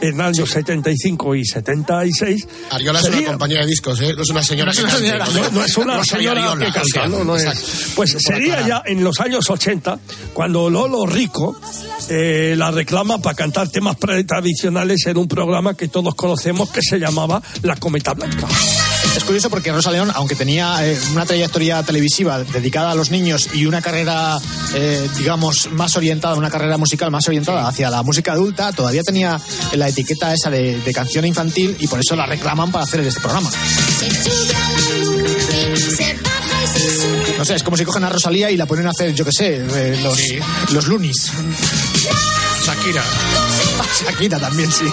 en 0.00 0.20
años 0.20 0.50
75 0.50 1.34
y 1.34 1.44
76. 1.44 2.48
Ariola 2.70 3.00
es 3.00 3.06
una 3.06 3.24
compañía 3.26 3.60
de 3.60 3.66
discos, 3.66 4.00
¿eh? 4.00 4.14
No 4.16 4.22
es 4.22 4.30
una 4.30 4.42
señora 4.42 4.72
No 4.72 4.72
es 4.72 4.78
que 4.78 4.82
una 4.84 4.92
cante, 4.92 5.06
señora, 5.06 5.26
no, 5.26 5.50
no 5.50 5.64
es 5.64 5.76
una 5.76 6.04
señora 6.04 6.40
Ariola, 6.40 6.66
que 6.66 6.72
canta, 6.72 7.08
no, 7.08 7.36
es. 7.36 7.92
Pues 7.94 8.16
sería 8.18 8.66
ya 8.66 8.82
en 8.86 9.04
los 9.04 9.20
años 9.20 9.50
80 9.50 9.98
cuando 10.32 10.70
Lolo 10.70 11.04
Rico 11.04 11.60
eh, 12.08 12.54
la 12.56 12.70
reclama 12.70 13.18
para 13.18 13.36
cantar 13.36 13.68
temas 13.68 13.98
tradicionales 13.98 15.06
en 15.06 15.18
un 15.18 15.28
programa 15.28 15.74
que 15.74 15.88
todos 15.88 16.14
conocemos 16.14 16.70
que 16.70 16.80
se 16.80 16.98
llamaba 16.98 17.42
La 17.62 17.76
Cometa 17.76 18.14
Blanca. 18.14 18.48
Es 19.16 19.24
curioso 19.24 19.48
porque 19.48 19.72
Rosa 19.72 19.90
León, 19.90 20.12
aunque 20.14 20.34
tenía 20.34 20.86
eh, 20.86 20.98
una 21.12 21.24
trayectoria 21.24 21.82
televisiva 21.82 22.44
dedicada 22.44 22.90
a 22.90 22.94
los 22.94 23.10
niños 23.10 23.48
y 23.54 23.64
una 23.64 23.80
carrera, 23.80 24.36
eh, 24.74 25.08
digamos, 25.16 25.70
más 25.72 25.96
orientada, 25.96 26.34
una 26.34 26.50
carrera 26.50 26.76
musical 26.76 27.10
más 27.10 27.26
orientada 27.26 27.66
hacia 27.66 27.88
la 27.88 28.02
música 28.02 28.32
adulta, 28.32 28.72
todavía 28.72 29.02
tenía 29.02 29.40
la 29.72 29.88
etiqueta 29.88 30.34
esa 30.34 30.50
de, 30.50 30.78
de 30.80 30.92
canción 30.92 31.24
infantil 31.24 31.76
y 31.80 31.88
por 31.88 31.98
eso 31.98 32.14
la 32.14 32.26
reclaman 32.26 32.70
para 32.70 32.84
hacer 32.84 33.00
este 33.00 33.20
programa. 33.20 33.50
No 37.38 37.44
sé, 37.44 37.54
es 37.54 37.62
como 37.62 37.76
si 37.76 37.84
cogen 37.84 38.04
a 38.04 38.10
Rosalía 38.10 38.50
y 38.50 38.56
la 38.56 38.66
ponen 38.66 38.86
a 38.86 38.90
hacer, 38.90 39.14
yo 39.14 39.24
qué 39.24 39.32
sé, 39.32 39.56
eh, 39.56 39.98
los, 40.02 40.16
Sí. 40.16 40.38
los 40.72 40.86
Lunis. 40.88 41.32
Shakira. 42.64 43.02
Shakira 44.04 44.38
también, 44.38 44.70
sí. 44.70 44.84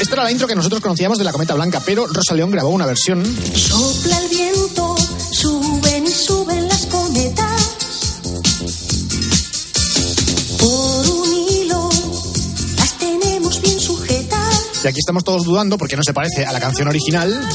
Esta 0.00 0.14
era 0.14 0.24
la 0.24 0.30
intro 0.30 0.46
que 0.46 0.54
nosotros 0.54 0.80
conocíamos 0.80 1.18
de 1.18 1.24
la 1.24 1.32
Cometa 1.32 1.54
Blanca, 1.54 1.82
pero 1.84 2.06
Rosa 2.06 2.34
León 2.34 2.50
grabó 2.50 2.68
una 2.70 2.86
versión 2.86 3.24
Sopla 3.54 4.18
el 4.18 4.28
viento, 4.28 4.96
suben 5.32 6.06
y 6.06 6.10
suben 6.10 6.68
las 6.68 6.86
cometas. 6.86 7.62
Por 10.58 11.10
un 11.10 11.34
hilo 11.34 11.90
las 12.76 12.98
tenemos 12.98 13.60
bien 13.60 13.80
sujetas. 13.80 14.84
Y 14.84 14.86
aquí 14.86 15.00
estamos 15.00 15.24
todos 15.24 15.44
dudando 15.44 15.76
porque 15.76 15.96
no 15.96 16.02
se 16.04 16.14
parece 16.14 16.46
a 16.46 16.52
la 16.52 16.60
canción 16.60 16.88
original 16.88 17.48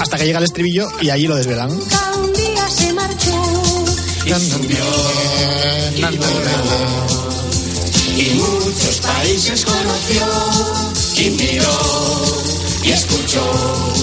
hasta 0.00 0.16
que 0.16 0.24
llega 0.24 0.38
el 0.38 0.44
estribillo 0.44 0.88
y 1.00 1.10
allí 1.10 1.26
lo 1.26 1.36
desvelan. 1.36 1.70
un 1.70 2.32
día 2.32 2.70
se 2.70 2.92
marchó. 2.94 3.44
y 4.24 4.32
muchos 8.34 9.00
países 9.00 9.64
conoció 9.64 10.26
y 11.16 11.30
miró 11.30 12.24
y 12.82 12.90
escuchó 12.90 13.94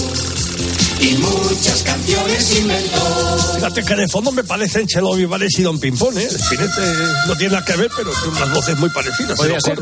y 1.00 1.14
muchas 1.16 1.82
canciones 1.82 2.58
inventó. 2.58 3.54
Fíjate 3.54 3.84
que 3.84 3.94
de 3.94 4.08
fondo 4.08 4.32
me 4.32 4.44
parecen 4.44 4.86
Chelo 4.86 5.14
Vivares 5.14 5.58
y 5.58 5.62
Don 5.62 5.78
Pimpón, 5.78 6.18
¿eh? 6.18 6.28
Spinetta 6.30 6.82
no 7.26 7.36
tiene 7.36 7.54
nada 7.54 7.64
que 7.64 7.76
ver, 7.76 7.90
pero 7.96 8.10
tiene 8.10 8.36
unas 8.36 8.54
voces 8.54 8.78
muy 8.78 8.90
parecidas. 8.90 9.36
Podría 9.36 9.58
¿eh? 9.58 9.60
ser. 9.60 9.78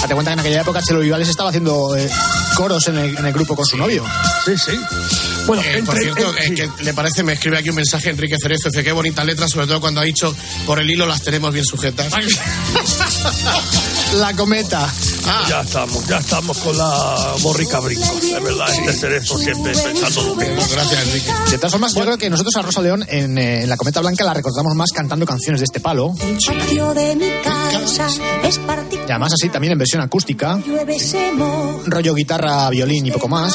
Date 0.00 0.14
cuenta 0.14 0.30
que 0.30 0.34
en 0.34 0.40
aquella 0.40 0.60
época 0.62 0.82
Chelo 0.82 1.00
Vivales 1.00 1.28
estaba 1.28 1.50
haciendo 1.50 1.96
eh, 1.96 2.08
coros 2.56 2.86
en 2.88 2.98
el, 2.98 3.16
en 3.16 3.26
el 3.26 3.32
grupo 3.32 3.56
con 3.56 3.64
su 3.64 3.76
novio. 3.76 4.04
Sí, 4.44 4.56
sí. 4.56 4.72
Bueno, 5.48 5.62
Eh, 5.64 5.82
por 5.84 5.96
entre- 5.96 6.00
cierto, 6.14 6.38
en- 6.38 6.52
eh, 6.52 6.54
que 6.76 6.84
le 6.84 6.94
parece, 6.94 7.22
me 7.24 7.32
escribe 7.32 7.58
aquí 7.58 7.70
un 7.70 7.76
mensaje 7.76 8.10
Enrique 8.10 8.36
Cerezo, 8.40 8.68
dice 8.68 8.84
qué 8.84 8.92
bonita 8.92 9.24
letra, 9.24 9.48
sobre 9.48 9.66
todo 9.66 9.80
cuando 9.80 10.00
ha 10.00 10.04
dicho 10.04 10.32
por 10.66 10.78
el 10.78 10.88
hilo 10.90 11.06
las 11.06 11.22
tenemos 11.22 11.52
bien 11.52 11.64
sujetas. 11.64 12.12
La 14.14 14.34
cometa. 14.34 14.88
Ya 15.48 15.60
estamos, 15.60 16.06
ya 16.06 16.18
estamos 16.18 16.56
con 16.58 16.76
la 16.78 17.34
borrica 17.42 17.78
brinco. 17.80 18.06
De 18.20 18.40
verdad, 18.40 18.66
este 18.70 18.92
cerezo 18.94 19.36
siempre 19.36 19.72
pensando 19.72 20.22
lo 20.22 20.34
mismo. 20.34 20.62
Gracias, 20.70 21.02
Enrique. 21.06 21.30
De 21.50 21.56
todas 21.58 21.72
formas, 21.72 21.94
yo 21.94 22.00
creo 22.02 22.16
que 22.18 22.30
nosotros 22.30 22.56
a 22.56 22.62
Rosa 22.62 22.80
León 22.80 23.04
en, 23.08 23.36
eh, 23.36 23.62
en 23.64 23.68
la 23.68 23.76
Cometa 23.76 24.00
Blanca 24.00 24.24
la 24.24 24.32
recordamos 24.32 24.74
más 24.74 24.92
cantando 24.92 25.26
canciones 25.26 25.60
de 25.60 25.64
este 25.66 25.80
palo. 25.80 26.14
El 26.20 26.38
patio 26.58 26.94
de 26.94 27.16
mi 27.16 27.28
casa 27.44 28.06
es 28.44 28.58
Y 28.58 29.10
además 29.10 29.32
así 29.34 29.50
también 29.50 29.72
en 29.72 29.78
versión 29.78 30.00
acústica. 30.00 30.58
Rollo 31.86 32.14
guitarra, 32.14 32.70
violín 32.70 33.06
y 33.06 33.10
poco 33.10 33.28
más. 33.28 33.54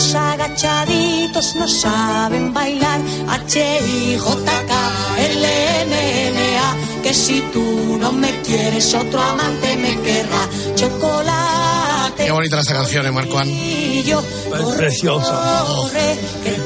Los 0.00 0.14
agachaditos 0.14 1.56
no 1.56 1.68
saben 1.68 2.54
bailar. 2.54 3.00
H 3.28 3.60
I 3.86 4.16
J 4.16 4.50
K 4.68 4.72
L 5.18 5.44
M 5.82 5.94
N 6.28 6.38
A, 6.58 7.02
que 7.02 7.12
si 7.12 7.40
tú 7.52 7.98
no 8.00 8.10
me 8.10 8.30
quieres 8.40 8.94
otro 8.94 9.20
amante 9.20 9.76
me 9.76 10.00
querrá. 10.00 10.42
Chocolate 10.74 11.79
Qué 12.24 12.30
bonita 12.30 12.60
esta 12.60 12.74
canción, 12.74 13.06
¿eh, 13.06 13.12
Marco? 13.12 13.40
Es 13.40 13.48
preciosa. 14.76 15.64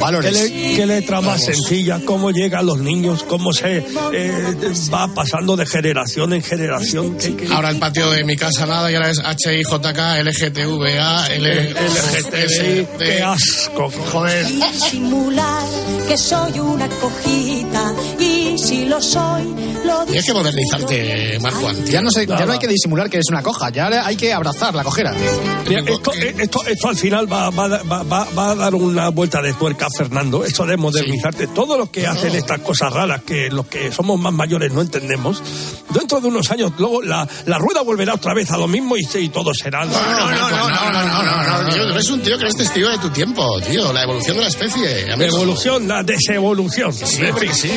Valores. 0.00 0.36
¿Qué, 0.36 0.48
le- 0.48 0.74
qué 0.76 0.86
letra 0.86 1.20
más 1.20 1.44
sencilla, 1.44 2.00
cómo 2.04 2.30
llegan 2.30 2.66
los 2.66 2.78
niños, 2.78 3.22
cómo 3.24 3.52
se 3.52 3.78
eh, 4.12 4.54
va 4.92 5.08
pasando 5.08 5.56
de 5.56 5.66
generación 5.66 6.32
en 6.32 6.42
generación. 6.42 7.16
¿Qué- 7.18 7.36
qué- 7.36 7.48
Ahora 7.52 7.70
el 7.70 7.78
patio 7.78 8.10
de 8.10 8.24
mi 8.24 8.36
casa 8.36 8.66
nada 8.66 8.90
y 8.90 8.94
ahora 8.94 9.10
es 9.10 9.18
HIJK, 9.18 9.98
LGTVA, 10.22 11.28
LGTBI, 11.38 12.86
qué 12.98 13.22
asco. 13.22 13.90
Joder. 14.12 14.46
Disimular 14.46 15.62
que 16.08 16.16
soy 16.18 16.58
una 16.60 16.88
cojita 16.88 17.34
y 17.36 17.53
si 18.74 18.84
lo 18.86 19.00
soy, 19.00 19.44
lo 19.84 20.04
Tienes 20.04 20.24
que 20.24 20.32
modernizarte, 20.32 21.38
Marco. 21.40 21.70
Ya 21.84 22.00
no, 22.00 22.10
sé, 22.10 22.26
ya 22.26 22.44
no 22.46 22.52
hay 22.52 22.58
que 22.58 22.66
disimular 22.66 23.08
que 23.08 23.16
eres 23.18 23.28
una 23.30 23.42
coja, 23.42 23.70
ya 23.70 23.86
hay 24.04 24.16
que 24.16 24.32
abrazar 24.32 24.74
la 24.74 24.82
cojera. 24.82 25.14
Mira, 25.68 25.80
esto, 25.86 26.12
eh, 26.14 26.34
esto, 26.38 26.64
esto 26.66 26.88
al 26.88 26.96
final 26.96 27.32
va, 27.32 27.50
va, 27.50 27.68
va, 27.82 28.02
va- 28.02 28.50
a 28.50 28.54
dar 28.54 28.74
una 28.74 29.08
vuelta 29.10 29.40
de 29.40 29.52
tuerca, 29.54 29.86
Fernando. 29.96 30.44
Eso 30.44 30.66
de 30.66 30.76
modernizarte. 30.76 31.46
Todo 31.48 31.78
lo 31.78 31.90
que 31.90 32.06
hacen 32.06 32.34
estas 32.34 32.60
cosas 32.60 32.92
raras 32.92 33.22
que 33.22 33.48
los 33.50 33.66
que 33.66 33.90
somos 33.92 34.18
más 34.18 34.32
mayores 34.32 34.72
no 34.72 34.80
entendemos, 34.80 35.42
dentro 35.90 36.20
de 36.20 36.28
unos 36.28 36.50
años, 36.50 36.72
luego 36.78 37.02
la, 37.02 37.26
la 37.46 37.58
rueda 37.58 37.82
volverá 37.82 38.14
otra 38.14 38.34
vez 38.34 38.50
a 38.50 38.56
lo 38.58 38.66
mismo 38.68 38.96
y, 38.96 39.06
y 39.18 39.28
todo 39.28 39.52
será. 39.54 39.84
No, 39.84 39.92
no, 39.92 40.30
no, 40.30 40.50
no, 40.50 40.68
no, 40.68 40.90
no, 40.90 41.22
no, 41.22 41.62
no, 41.62 41.70
tío, 41.72 41.88
eres 41.90 42.10
un 42.10 42.20
tío 42.22 42.36
que 42.36 42.44
eres 42.44 42.56
testigo 42.56 42.88
de 42.90 42.98
tu 42.98 43.10
tiempo, 43.10 43.60
tío, 43.60 43.92
la 43.92 44.02
evolución 44.02 44.36
de 44.36 44.42
la 44.42 44.48
especie. 44.48 45.12
Evolución, 45.12 45.88
la 45.88 46.02
desevolución. 46.02 46.92
Sí, 46.92 47.06
sí. 47.52 47.70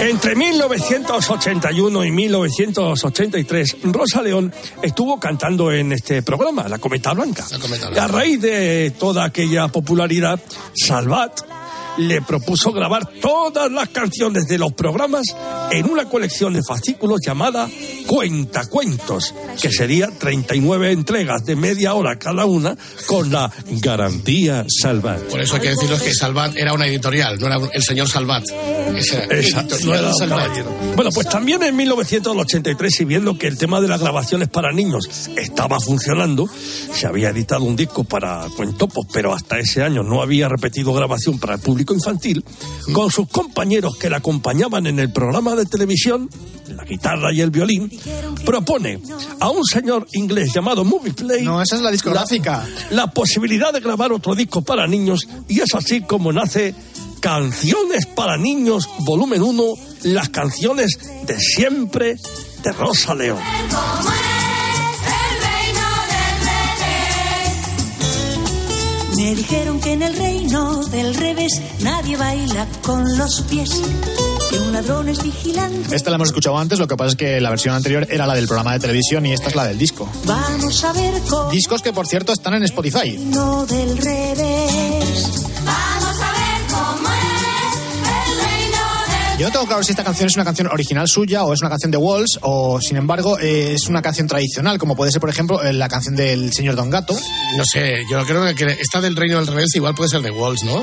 Entre 0.00 0.34
1981 0.38 2.04
y 2.04 2.10
1983, 2.12 3.76
Rosa 3.84 4.22
León 4.22 4.52
estuvo 4.82 5.18
cantando 5.18 5.72
en 5.72 5.92
este 5.92 6.22
programa, 6.22 6.68
La 6.68 6.78
Cometa 6.78 7.12
Blanca. 7.12 7.44
Cometa 7.60 7.90
Y 7.92 7.98
a 7.98 8.06
raíz 8.06 8.40
de 8.40 8.92
toda 8.96 9.24
aquella 9.24 9.68
popularidad, 9.68 10.40
Salvat 10.74 11.57
le 11.98 12.22
propuso 12.22 12.72
grabar 12.72 13.08
todas 13.20 13.70
las 13.70 13.88
canciones 13.88 14.46
de 14.46 14.58
los 14.58 14.72
programas 14.72 15.26
en 15.70 15.90
una 15.90 16.08
colección 16.08 16.52
de 16.54 16.62
fascículos 16.62 17.20
llamada 17.24 17.68
Cuentacuentos, 18.06 19.34
que 19.60 19.70
sería 19.70 20.08
39 20.08 20.92
entregas 20.92 21.44
de 21.44 21.56
media 21.56 21.94
hora 21.94 22.18
cada 22.18 22.46
una 22.46 22.76
con 23.06 23.30
la 23.30 23.50
garantía 23.82 24.64
Salvat. 24.68 25.20
Por 25.24 25.40
eso 25.40 25.56
hay 25.56 25.60
que 25.60 25.68
deciros 25.70 26.00
que 26.00 26.14
Salvat 26.14 26.56
era 26.56 26.72
una 26.72 26.86
editorial, 26.86 27.38
no 27.38 27.46
era 27.46 27.58
el 27.72 27.82
señor 27.82 28.08
Salvat. 28.08 28.44
Exacto, 29.30 29.76
no 29.84 29.94
era 29.94 30.12
Salvat. 30.14 30.50
Bueno, 30.94 31.10
pues 31.12 31.28
también 31.28 31.62
en 31.62 31.76
1983, 31.76 33.00
y 33.00 33.04
viendo 33.04 33.36
que 33.36 33.46
el 33.46 33.58
tema 33.58 33.80
de 33.80 33.88
las 33.88 34.00
grabaciones 34.00 34.48
para 34.48 34.72
niños 34.72 35.28
estaba 35.36 35.78
funcionando, 35.80 36.48
se 36.92 37.06
había 37.06 37.30
editado 37.30 37.64
un 37.64 37.76
disco 37.76 38.04
para 38.04 38.46
Cuentopos, 38.56 39.06
pero 39.12 39.34
hasta 39.34 39.58
ese 39.58 39.82
año 39.82 40.02
no 40.02 40.22
había 40.22 40.48
repetido 40.48 40.92
grabación 40.92 41.38
para 41.38 41.54
el 41.54 41.60
público 41.60 41.87
infantil, 41.94 42.44
con 42.92 43.10
sus 43.10 43.28
compañeros 43.28 43.96
que 43.96 44.10
la 44.10 44.18
acompañaban 44.18 44.86
en 44.86 44.98
el 44.98 45.12
programa 45.12 45.54
de 45.54 45.66
televisión, 45.66 46.30
la 46.68 46.84
guitarra 46.84 47.32
y 47.32 47.40
el 47.40 47.50
violín, 47.50 47.90
propone 48.44 49.00
a 49.40 49.50
un 49.50 49.64
señor 49.64 50.06
inglés 50.12 50.52
llamado 50.54 50.84
Movie 50.84 51.12
Play. 51.12 51.44
No, 51.44 51.60
esa 51.62 51.76
es 51.76 51.82
la 51.82 51.90
discográfica. 51.90 52.66
La, 52.90 52.96
la 52.96 53.06
posibilidad 53.10 53.72
de 53.72 53.80
grabar 53.80 54.12
otro 54.12 54.34
disco 54.34 54.62
para 54.62 54.86
niños, 54.86 55.26
y 55.48 55.60
es 55.60 55.74
así 55.74 56.02
como 56.02 56.32
nace 56.32 56.74
Canciones 57.20 58.06
para 58.06 58.36
Niños, 58.36 58.88
volumen 59.00 59.42
1, 59.42 59.62
las 60.04 60.28
canciones 60.28 60.98
de 61.26 61.38
siempre 61.40 62.16
de 62.62 62.72
Rosa 62.72 63.14
León. 63.14 63.38
Me 69.28 69.34
dijeron 69.34 69.78
que 69.78 69.92
en 69.92 70.00
el 70.00 70.16
reino 70.16 70.82
del 70.86 71.14
revés 71.14 71.60
nadie 71.80 72.16
baila 72.16 72.66
con 72.80 73.04
los 73.18 73.42
pies. 73.42 73.68
Que 74.48 74.58
un 74.58 74.72
ladrón 74.72 75.06
es 75.10 75.22
vigilante. 75.22 75.94
Esta 75.94 76.08
la 76.08 76.16
hemos 76.16 76.30
escuchado 76.30 76.56
antes, 76.56 76.78
lo 76.78 76.88
que 76.88 76.96
pasa 76.96 77.10
es 77.10 77.16
que 77.16 77.38
la 77.38 77.50
versión 77.50 77.74
anterior 77.74 78.06
era 78.08 78.26
la 78.26 78.34
del 78.34 78.46
programa 78.46 78.72
de 78.72 78.80
televisión 78.80 79.26
y 79.26 79.34
esta 79.34 79.48
es 79.48 79.54
la 79.54 79.66
del 79.66 79.76
disco. 79.76 80.08
Vamos 80.24 80.82
a 80.82 80.94
ver 80.94 81.12
cómo 81.28 81.50
Discos 81.50 81.82
que, 81.82 81.92
por 81.92 82.06
cierto, 82.06 82.32
están 82.32 82.54
en 82.54 82.62
Spotify. 82.62 83.18
no 83.18 83.66
del 83.66 83.98
revés. 83.98 85.44
Vamos 85.62 86.07
Yo 89.38 89.46
no 89.46 89.52
tengo 89.52 89.66
claro 89.66 89.84
si 89.84 89.92
esta 89.92 90.02
canción 90.02 90.26
es 90.26 90.34
una 90.34 90.44
canción 90.44 90.66
original 90.66 91.06
suya 91.06 91.44
o 91.44 91.52
es 91.52 91.60
una 91.60 91.70
canción 91.70 91.92
de 91.92 91.96
Walls 91.96 92.40
o, 92.42 92.80
sin 92.80 92.96
embargo, 92.96 93.38
eh, 93.38 93.74
es 93.74 93.86
una 93.86 94.02
canción 94.02 94.26
tradicional, 94.26 94.78
como 94.78 94.96
puede 94.96 95.12
ser, 95.12 95.20
por 95.20 95.30
ejemplo, 95.30 95.62
eh, 95.62 95.72
la 95.72 95.88
canción 95.88 96.16
del 96.16 96.52
señor 96.52 96.74
Don 96.74 96.90
Gato. 96.90 97.16
No 97.56 97.62
sé, 97.64 98.02
yo 98.10 98.26
creo 98.26 98.52
que 98.56 98.76
esta 98.80 99.00
del 99.00 99.14
Reino 99.14 99.36
del 99.36 99.46
Revés 99.46 99.72
igual 99.76 99.94
puede 99.94 100.10
ser 100.10 100.22
de 100.22 100.32
Walls, 100.32 100.64
¿no? 100.64 100.82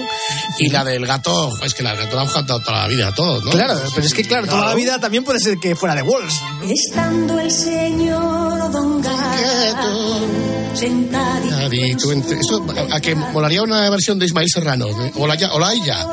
Y 0.58 0.70
la 0.70 0.86
del 0.86 1.06
gato, 1.06 1.52
es 1.66 1.74
que 1.74 1.84
la 1.84 1.96
del 1.96 2.06
gato 2.06 2.16
la 2.16 2.22
han 2.22 2.30
cantado 2.30 2.62
toda 2.62 2.84
la 2.84 2.88
vida 2.88 3.10
a 3.10 3.14
todos, 3.14 3.44
¿no? 3.44 3.52
Claro, 3.52 3.78
pero 3.94 4.08
es 4.08 4.14
que, 4.14 4.24
claro, 4.24 4.48
toda 4.48 4.68
la 4.68 4.74
vida 4.74 5.00
también 5.00 5.26
puede 5.26 5.42
ser 5.42 5.58
que 5.58 5.76
fuera 5.76 5.94
de 5.94 6.04
Walls. 6.04 6.40
Estando 6.64 7.38
el 7.38 7.52
señor 7.52 8.72
Don 8.72 9.02
Gato 9.02 10.55
sentadito 10.78 11.56
Adicto 11.56 12.12
entre- 12.12 12.40
Eso, 12.40 12.66
a, 12.92 12.96
a 12.96 13.00
que 13.02 13.16
molaría 13.16 13.62
una 13.64 13.90
versión 13.90 14.20
de 14.20 14.26
Ismael 14.26 14.48
Serrano. 14.50 14.86
de- 14.88 15.12
O 15.16 15.26
la, 15.28 15.36
ya- 15.36 15.54
o 15.54 15.60
la 15.60 15.74
ella. 15.74 16.06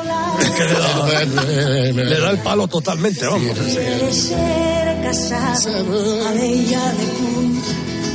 Le 1.93 2.19
da 2.19 2.31
el 2.31 2.39
palo 2.39 2.67
totalmente, 2.67 3.25
vamos. 3.25 3.57
quiere 3.57 4.11
ser 4.13 5.01
casado, 5.03 6.27
aleya 6.27 6.81
de 6.93 7.05
Kun, 7.05 7.52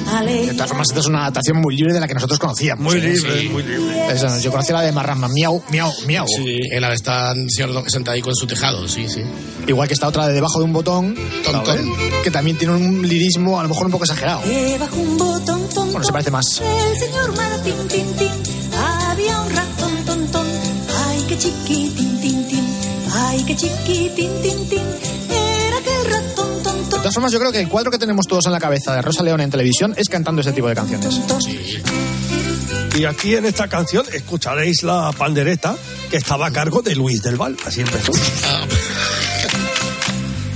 De 0.09 0.53
todas 0.55 0.69
formas, 0.69 0.89
esta 0.89 1.01
es 1.01 1.07
una 1.07 1.21
adaptación 1.23 1.59
muy 1.61 1.77
libre 1.77 1.93
de 1.93 2.01
la 2.01 2.09
que 2.09 2.15
nosotros 2.15 2.39
conocíamos. 2.39 2.83
Muy 2.85 2.97
¿eh? 2.97 3.13
libre, 3.13 3.41
Sí. 3.43 3.49
muy 3.49 3.63
libre. 3.63 4.07
Esa, 4.13 4.39
yo 4.41 4.51
conocía 4.51 4.75
la 4.77 4.83
de 4.83 4.93
Marrama, 4.93 5.29
miau, 5.29 5.63
miau, 5.71 5.93
miau. 6.07 6.27
Sí, 6.27 6.59
en 6.71 6.81
la 6.81 6.89
de 6.89 6.95
esta 6.95 7.35
señor 7.49 7.85
sentadico 7.91 8.31
en 8.31 8.37
su 8.37 8.47
tejado, 8.47 8.89
sí, 8.89 9.09
sí. 9.09 9.23
Igual 9.67 9.87
que 9.89 9.95
está 9.95 10.09
otra 10.09 10.27
de 10.27 10.33
debajo 10.35 10.59
de 10.59 10.65
un 10.65 10.73
botón, 10.73 11.15
Tontón. 11.45 11.93
que 12.25 12.31
también 12.31 12.57
tiene 12.57 12.75
un 12.75 13.07
lirismo 13.07 13.61
a 13.61 13.63
lo 13.63 13.69
mejor 13.69 13.87
un 13.87 13.93
poco 13.93 14.05
exagerado. 14.05 14.41
Debajo 14.47 14.97
un 14.97 15.19
botón, 15.19 15.69
ton, 15.75 15.91
Bueno, 15.93 16.05
se 16.05 16.13
parece 16.13 16.31
más. 16.31 16.61
El 16.61 16.99
señor 16.99 17.37
Martín, 17.37 17.75
tin, 17.89 18.17
tin, 18.17 18.31
había 19.11 19.41
un 19.43 19.51
ratón, 19.51 19.93
ton, 20.07 20.27
ton. 20.29 20.47
Ay, 21.07 21.25
qué 21.29 21.39
chiquitín, 21.39 22.21
tin, 22.21 22.49
tin. 22.49 22.65
Ay, 23.15 23.45
qué 23.47 23.57
chiquitín, 23.57 24.31
tin, 24.43 24.69
tin. 24.69 24.83
Todas 27.09 27.15
formas, 27.15 27.33
yo 27.33 27.39
creo 27.39 27.53
que 27.53 27.61
el 27.61 27.69
cuadro 27.69 27.91
que 27.91 27.99
tenemos 27.99 28.27
todos 28.27 28.45
en 28.47 28.53
la 28.53 28.61
cabeza 28.61 28.95
de 28.95 29.03
Rosa 29.03 29.23
León 29.23 29.41
en 29.41 29.51
televisión 29.51 29.95
es 29.97 30.09
cantando 30.09 30.41
este 30.43 30.53
tipo 30.53 30.69
de 30.69 30.75
canciones. 30.75 31.21
Y 32.97 33.05
aquí 33.05 33.35
en 33.35 33.47
esta 33.47 33.69
canción 33.69 34.05
escucharéis 34.13 34.83
la 34.83 35.13
pandereta 35.17 35.77
que 36.11 36.17
estaba 36.17 36.47
a 36.49 36.51
cargo 36.51 36.83
de 36.83 36.95
Luis 36.97 37.23
del 37.23 37.37
Val. 37.37 37.57
Así 37.65 37.81
empezó. 37.81 38.13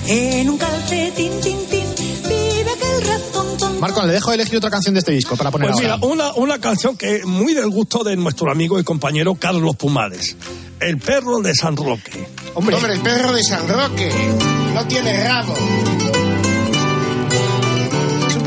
En 0.07 0.51
un 0.51 0.59
calcetín, 0.59 1.33
tin, 1.41 1.59
tin. 1.71 1.85
Vive 2.29 2.71
aquel 2.71 3.07
ratón, 3.07 3.57
ton, 3.59 3.81
Marco, 3.81 4.05
le 4.05 4.13
dejo 4.13 4.33
elegir 4.33 4.57
otra 4.57 4.71
canción 4.71 4.95
de 4.95 4.99
este 5.01 5.13
disco 5.13 5.37
para 5.37 5.51
poner 5.51 5.71
Pues 5.71 5.81
mira, 5.81 5.95
ahora. 5.95 6.07
una, 6.07 6.33
una 6.35 6.59
canción 6.61 6.97
que 6.97 7.17
es 7.17 7.25
muy 7.27 7.55
del 7.55 7.71
gusto 7.71 8.03
de 8.05 8.17
nuestro 8.17 8.51
amigo 8.51 8.79
y 8.81 8.85
compañero 8.85 9.35
Carlos 9.37 9.77
Pumares. 9.77 10.37
El 10.81 10.99
perro 10.99 11.39
de 11.41 11.55
San 11.55 11.77
Roque. 11.77 12.27
Hombre, 12.55 12.75
Hombre, 12.77 12.95
el 12.95 13.01
perro 13.01 13.33
de 13.33 13.43
San 13.45 13.69
Roque. 13.69 14.11
No 14.75 14.87
tiene 14.89 15.23
rabo. 15.25 15.55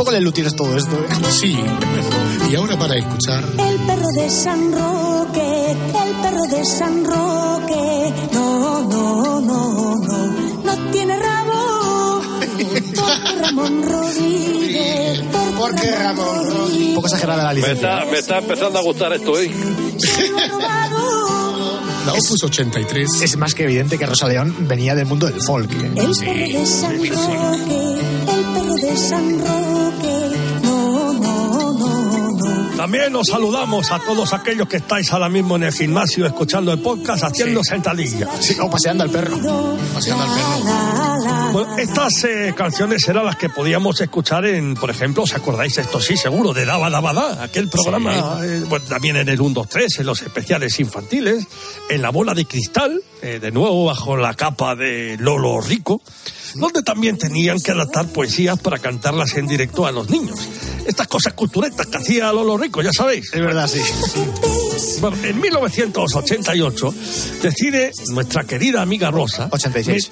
Poco 0.06 0.12
de 0.16 0.22
Luthiers 0.22 0.56
todo 0.56 0.78
esto. 0.78 0.96
¿eh? 0.96 1.32
Sí. 1.32 1.58
Y 2.52 2.56
ahora 2.56 2.78
para 2.78 2.96
escuchar. 2.96 3.44
El 3.44 3.80
perro 3.88 4.08
de 4.16 4.30
San 4.30 4.72
Roque, 4.72 5.72
el 5.72 6.16
perro 6.22 6.44
de 6.44 6.66
San 6.66 7.04
Roque. 7.04 8.14
No, 8.32 8.84
no, 8.88 9.42
no, 9.42 9.96
no, 9.96 10.28
no 10.64 10.92
tiene 10.92 11.18
rabo. 11.18 12.22
Porque 12.40 13.42
Ramón 13.42 13.84
Rodríguez. 13.84 15.24
Porque 15.58 15.92
Ramón 15.92 16.52
Rodríguez. 16.52 16.90
Un 16.90 16.96
poco 16.96 17.08
exagerada 17.08 17.52
la 17.52 17.60
Me 17.60 17.72
está, 17.72 18.06
me 18.06 18.20
está 18.20 18.38
empezando 18.38 18.78
a 18.78 18.82
gustar 18.84 19.12
esto, 19.14 19.40
¿eh? 19.40 19.52
La 22.06 22.14
Opus 22.14 22.44
83. 22.44 23.22
Es 23.24 23.38
más 23.38 23.56
que 23.56 23.64
evidente 23.64 23.98
que 23.98 24.06
Rosa 24.06 24.28
León 24.28 24.56
venía 24.68 24.94
del 24.94 25.08
mundo 25.08 25.26
del 25.26 25.42
folk. 25.42 25.72
¿eh? 25.72 25.92
El 25.96 26.12
perro 26.12 26.60
de 26.60 26.66
San 26.68 26.98
Roque, 26.98 27.95
de 28.76 28.98
San 28.98 29.40
Roque. 29.40 30.38
No, 30.64 31.14
no, 31.14 31.74
no, 31.74 32.32
no. 32.32 32.78
También 32.78 33.16
os 33.16 33.28
saludamos 33.28 33.92
a 33.92 34.00
todos 34.00 34.34
aquellos 34.34 34.68
que 34.68 34.78
estáis 34.78 35.12
ahora 35.14 35.30
mismo 35.30 35.56
en 35.56 35.64
el 35.64 35.74
gimnasio 35.74 36.26
escuchando 36.26 36.72
el 36.74 36.80
podcast 36.80 37.24
haciendo 37.24 37.64
sentadillas. 37.64 38.30
Sí, 38.40 38.56
o 38.62 38.70
paseando 38.70 39.04
al 39.04 39.10
perro. 39.10 39.78
Paseando 39.94 40.24
al 40.24 40.30
perro. 40.32 41.06
Bueno, 41.54 41.78
estas 41.78 42.24
eh, 42.26 42.54
canciones 42.56 43.08
eran 43.08 43.26
las 43.26 43.38
que 43.38 43.48
podíamos 43.48 44.02
escuchar 44.02 44.46
en, 44.46 44.74
por 44.74 44.90
ejemplo, 44.90 45.24
¿os 45.24 45.34
acordáis? 45.34 45.78
Esto 45.78 46.02
sí, 46.02 46.18
seguro, 46.18 46.54
de 46.54 46.66
Daba 46.66 46.90
Daba 46.90 47.14
Da, 47.14 47.44
aquel 47.44 47.70
programa, 47.70 48.42
eh, 48.44 48.64
bueno, 48.68 48.86
también 48.90 49.16
en 49.16 49.30
el 49.30 49.40
1, 49.40 49.54
2, 49.54 49.70
3, 49.70 50.00
en 50.00 50.06
los 50.06 50.22
especiales 50.22 50.78
infantiles, 50.82 51.48
en 51.90 52.02
La 52.02 52.10
Bola 52.10 52.34
de 52.34 52.44
Cristal, 52.46 53.02
eh, 53.22 53.40
de 53.40 53.52
nuevo 53.52 53.86
bajo 53.86 54.18
la 54.18 54.34
capa 54.34 54.76
de 54.76 55.16
Lolo 55.18 55.62
Rico, 55.62 56.02
donde 56.56 56.82
también 56.84 57.18
tenían 57.18 57.60
que 57.60 57.72
adaptar 57.72 58.08
poesías 58.08 58.60
para 58.60 58.80
cantarlas 58.80 59.36
en 59.36 59.48
directo 59.48 59.86
a 59.86 59.92
los 59.92 60.10
niños. 60.10 60.40
estas 60.86 61.08
cosas 61.08 61.34
culturetas 61.34 61.88
que 61.88 61.98
hacía 61.98 62.32
Lolo 62.32 62.58
Rico, 62.58 62.82
ya 62.82 62.92
sabéis. 62.92 63.34
Es 63.34 63.42
verdad, 63.42 63.68
sí. 63.68 63.82
Bueno, 65.02 65.18
en 65.24 65.42
1988 65.42 66.94
decide 67.42 67.92
nuestra 68.10 68.44
querida 68.44 68.82
amiga 68.82 69.10
Rosa. 69.12 69.48
86. 69.52 70.12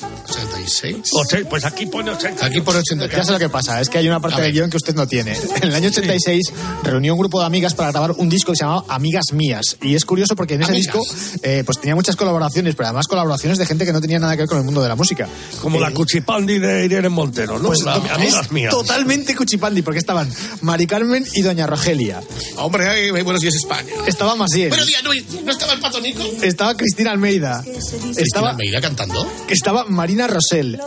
86. 0.82 1.12
Oche- 1.14 1.46
pues 1.46 1.66
aquí 1.66 1.86
pone 1.86 2.12
80. 2.12 2.46
Aquí 2.46 2.62
por 2.62 2.76
83. 2.76 3.18
Ya 3.18 3.24
sé 3.24 3.32
lo 3.32 3.40
que 3.40 3.50
pasa, 3.50 3.80
es 3.82 3.90
que 3.90 3.98
hay 4.00 4.08
una 4.08 4.20
parte 4.20 4.42
del 4.42 4.52
guion 4.52 4.70
que 4.70 4.78
usted 4.78 4.96
no 4.96 5.08
tiene. 5.08 5.38
En 5.58 5.64
el 5.70 5.76
año 5.76 5.90
86 5.90 6.52
reunió 6.84 7.14
un 7.14 7.20
grupo 7.20 7.40
de 7.40 7.46
amigas 7.46 7.74
para 7.74 7.92
grabar 7.92 8.12
un 8.12 8.30
disco 8.30 8.52
que 8.52 8.58
se 8.58 8.64
llamaba 8.64 8.86
Amigas 8.90 9.26
Mías. 9.34 9.78
Y 9.82 9.96
es 9.96 10.06
curioso 10.06 10.36
porque 10.36 10.56
en 10.56 10.64
ese 10.64 10.72
Amigas. 10.72 10.94
disco 10.94 11.06
eh, 11.44 11.64
pues 11.66 11.80
tenía 11.80 11.96
muchas 11.96 12.16
colaboraciones, 12.16 12.76
pero 12.76 12.88
además 12.88 13.08
colaboraciones 13.08 13.58
de 13.58 13.66
gente 13.66 13.86
que 13.86 13.94
no 13.94 14.02
tenía 14.02 14.20
nada 14.20 14.34
que 14.36 14.44
ver 14.44 14.50
con 14.50 14.58
el 14.58 14.64
mundo 14.64 14.82
de 14.82 14.90
la 14.90 14.96
música. 14.96 15.28
Como 15.62 15.78
Eh, 15.78 15.82
la 15.82 15.92
cuchipandi 15.92 16.60
de 16.60 16.86
Irene 16.86 17.10
Montero, 17.10 17.60
¿no? 17.60 17.68
Pues 17.68 17.84
La- 17.84 17.96
amigas 17.96 18.52
mías. 18.52 18.72
totalmente 18.72 19.36
cuchipandi, 19.36 19.82
porque 19.82 20.00
estaban 20.00 20.30
Mari 20.62 20.88
Carmen 20.88 21.26
y 21.34 21.42
Doña 21.42 21.68
Rogelia. 21.68 22.22
Hombre, 22.58 22.88
ay, 22.88 23.12
buenos 23.12 23.42
días 23.42 23.56
España. 23.56 23.90
Estaba 24.08 24.36
Masiel. 24.36 24.70
Buenos 24.70 24.88
días, 24.88 25.04
no, 25.04 25.12
¿no 25.46 25.52
estaba 25.52 25.74
el 25.74 25.80
pato 25.80 26.00
Nico? 26.02 26.24
Estaba 26.42 26.76
Cristina 26.76 27.12
Almeida. 27.12 27.62
Cristina 27.64 28.12
Estaba, 28.18 28.50
Almeida 28.52 28.82
cantando. 28.82 29.26
estaba 29.50 29.86
Marina 29.86 30.28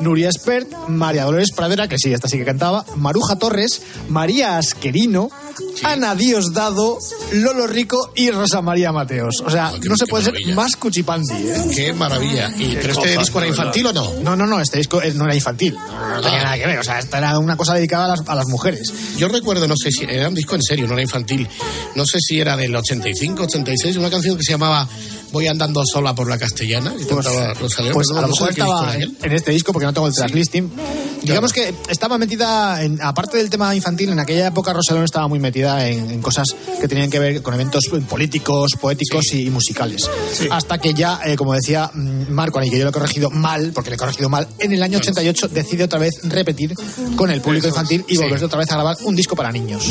Nuria 0.01 0.29
Espert, 0.29 0.69
María 0.89 1.25
Dolores 1.25 1.53
Pradera, 1.55 1.89
que 1.89 1.97
sí, 1.99 2.13
esta 2.13 2.29
sí 2.29 2.39
que 2.39 2.45
cantaba, 2.45 2.85
Maruja 2.97 3.37
Torres, 3.37 3.83
María 4.09 4.59
Asquerino, 4.59 5.31
Ana 5.83 6.15
Diosdado, 6.15 6.99
Lolo 7.33 7.67
Rico 7.67 8.13
y 8.15 8.31
Rosa 8.31 8.63
María 8.63 8.93
Mateos. 8.93 9.43
O 9.45 9.51
sea, 9.51 9.73
no 9.85 9.97
se 9.97 10.07
puede 10.07 10.25
ser 10.25 10.35
más 10.55 10.77
cuchipandi, 10.77 11.35
¿eh? 11.35 11.65
Qué 11.75 11.93
maravilla. 11.93 12.53
Y, 12.57 12.77
¿Pero 12.77 12.93
este 12.93 13.19
disco 13.19 13.39
era 13.39 13.49
infantil 13.49 13.87
o 13.87 13.93
no? 13.93 14.13
No, 14.23 14.37
no, 14.37 14.47
no, 14.47 14.61
este 14.61 14.79
disco 14.79 15.03
eh, 15.03 15.13
no 15.15 15.25
era 15.25 15.35
infantil. 15.35 15.75
No, 15.75 16.09
no 16.17 16.21
tenía 16.21 16.43
nada 16.43 16.57
que 16.57 16.67
ver. 16.67 16.79
O 16.79 16.85
sea, 16.85 16.99
esta 16.99 17.19
era 17.19 17.39
una 17.39 17.57
cosa 17.57 17.75
dedicada 17.75 18.07
a 18.07 18.09
las, 18.17 18.29
a 18.29 18.35
las 18.35 18.47
mujeres. 18.47 18.93
Yo 19.17 19.29
recuerdo, 19.29 19.67
no 19.67 19.75
sé 19.77 19.91
si 19.91 20.05
era 20.05 20.29
un 20.29 20.35
disco 20.35 20.55
en 20.55 20.63
serio, 20.63 20.87
no 20.87 20.95
era 20.95 21.03
infantil. 21.03 21.49
No 21.95 22.07
sé 22.07 22.19
si 22.21 22.41
era 22.41 22.57
del 22.57 22.75
85, 22.75 23.43
86, 23.45 23.97
una 23.97 24.11
canción 24.11 24.37
que 24.37 24.43
se 24.43 24.53
llamaba 24.53 24.89
Voy 25.37 25.49
andando 25.49 25.83
sola 25.85 26.15
por 26.15 26.31
la 26.31 26.39
castellana. 26.39 26.95
Y 26.99 27.05
Pues, 27.05 27.27
Rosalía, 27.61 27.93
pues 27.93 28.07
a 28.17 28.23
lo 28.23 28.29
mejor 28.29 28.49
estaba 28.51 28.95
en, 28.97 29.15
en 29.23 29.33
este 29.33 29.51
disco 29.51 29.71
porque 29.71 29.85
no 29.85 29.93
tengo 29.93 30.07
el 30.07 30.15
traslisting. 30.15 30.73
Digamos 31.23 31.53
que 31.53 31.75
estaba 31.91 32.17
metida, 32.17 32.83
en, 32.83 33.03
aparte 33.03 33.37
del 33.37 33.51
tema 33.51 33.75
infantil, 33.75 34.11
en 34.11 34.19
aquella 34.19 34.47
época 34.47 34.73
Rosalón 34.73 35.05
estaba 35.05 35.29
muy 35.29 35.39
metida 35.41 35.87
en, 35.89 36.11
en 36.11 36.23
cosas 36.23 36.47
que 36.81 36.89
tenían 36.89 37.11
que 37.11 37.19
ver 37.19 37.43
con 37.43 37.53
eventos 37.53 37.85
políticos, 38.09 38.73
poéticos 38.81 39.25
y, 39.35 39.47
y 39.47 39.51
musicales. 39.51 40.09
Hasta 40.51 40.79
que 40.79 40.95
ya, 40.95 41.21
eh, 41.27 41.37
como 41.37 41.53
decía 41.53 41.91
mm, 41.93 42.31
Marco, 42.33 42.63
y 42.63 42.71
que 42.71 42.79
yo 42.79 42.85
lo 42.85 42.91
he 42.91 42.93
corregido 42.95 43.29
mal, 43.31 43.73
porque 43.75 43.91
le 43.91 43.97
he 43.97 43.99
corregido 43.99 44.31
mal, 44.31 44.49
en 44.59 44.73
el 44.73 44.83
año 44.83 44.97
88 44.99 45.49
decide 45.49 45.85
otra 45.85 45.99
vez 45.99 46.15
repetir 46.23 46.75
con 47.17 47.31
el 47.31 47.43
público 47.43 47.67
infantil 47.69 48.05
y 48.09 48.17
Sí. 48.17 48.23
volver 48.23 48.43
otra 48.43 48.59
vez 48.61 48.71
a 48.71 48.75
grabar 48.77 48.97
un 49.05 49.15
disco 49.15 49.37
para 49.37 49.53
niños. 49.53 49.85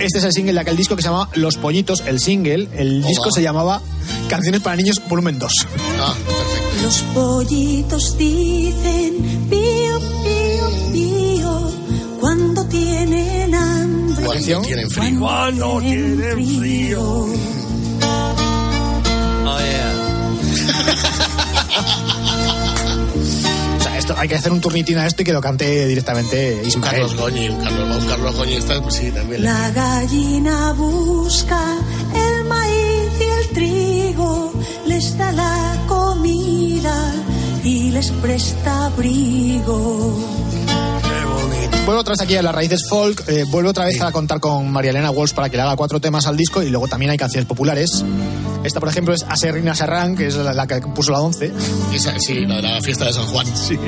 Este 0.00 0.18
es 0.18 0.24
el 0.24 0.32
single 0.32 0.54
de 0.54 0.60
aquel 0.60 0.76
disco 0.76 0.96
que 0.96 1.02
se 1.02 1.08
llamaba 1.08 1.28
Los 1.34 1.56
Pollitos, 1.58 2.02
el 2.06 2.20
single. 2.20 2.68
El 2.74 3.02
disco 3.02 3.30
se 3.30 3.42
llamaba 3.42 3.82
Canciones 4.30 4.62
para 4.62 4.74
Niños, 4.76 5.00
volumen 5.08 5.38
2. 5.38 5.52
Ah, 5.98 6.14
perfecto. 6.26 6.82
Los 6.82 7.00
pollitos 7.14 8.16
dicen 8.16 9.46
pío, 9.50 10.00
pío, 10.24 10.92
pío 10.92 11.70
cuando 12.18 12.64
tienen 12.66 13.54
hambre. 13.54 14.24
Cuando 14.24 14.62
tienen 14.62 14.90
frío. 14.90 15.20
Cuando 15.20 15.80
tienen 15.80 16.58
frío. 16.58 17.26
Hay 24.20 24.28
que 24.28 24.34
hacer 24.34 24.52
un 24.52 24.60
turnitín 24.60 24.98
a 24.98 25.06
esto 25.06 25.22
y 25.22 25.24
que 25.24 25.32
lo 25.32 25.40
cante 25.40 25.86
directamente 25.86 26.60
Un 26.62 26.68
Ismael. 26.68 26.92
Carlos 26.92 27.16
Goñi, 27.16 27.48
un 27.48 27.64
Carlos, 27.64 28.02
un 28.02 28.08
Carlos 28.08 28.36
Goñi, 28.36 28.54
está, 28.56 28.82
pues 28.82 28.94
sí, 28.96 29.10
también. 29.10 29.42
La 29.42 29.70
gallina 29.70 30.72
busca 30.74 31.78
el 32.14 32.44
maíz 32.44 33.10
y 33.18 33.24
el 33.24 33.48
trigo, 33.48 34.52
les 34.86 35.16
da 35.16 35.32
la 35.32 35.84
comida 35.88 37.14
y 37.64 37.90
les 37.92 38.10
presta 38.10 38.86
abrigo. 38.86 40.18
Vuelvo 41.86 42.02
otra 42.02 42.12
vez 42.12 42.20
aquí 42.20 42.36
a 42.36 42.42
las 42.42 42.54
raíces 42.54 42.86
folk, 42.90 43.26
eh, 43.26 43.44
vuelvo 43.48 43.70
otra 43.70 43.86
vez 43.86 44.02
a 44.02 44.12
contar 44.12 44.38
con 44.38 44.70
María 44.70 44.90
Elena 44.90 45.10
Walsh 45.10 45.32
para 45.32 45.48
que 45.48 45.56
le 45.56 45.62
haga 45.62 45.76
cuatro 45.76 45.98
temas 45.98 46.26
al 46.26 46.36
disco 46.36 46.62
y 46.62 46.68
luego 46.68 46.88
también 46.88 47.10
hay 47.10 47.16
canciones 47.16 47.46
populares. 47.48 48.04
Esta, 48.64 48.80
por 48.80 48.88
ejemplo, 48.88 49.14
es 49.14 49.22
Aserrina 49.22 49.74
Serrán, 49.74 50.16
que 50.16 50.26
es 50.26 50.36
la, 50.36 50.52
la 50.52 50.66
que 50.66 50.80
puso 50.80 51.12
la 51.12 51.20
11. 51.20 51.52
Esa, 51.94 52.18
sí, 52.18 52.40
la 52.46 52.56
de 52.56 52.62
la 52.62 52.80
fiesta 52.80 53.06
de 53.06 53.12
San 53.12 53.26
Juan. 53.26 53.46
Sí. 53.56 53.78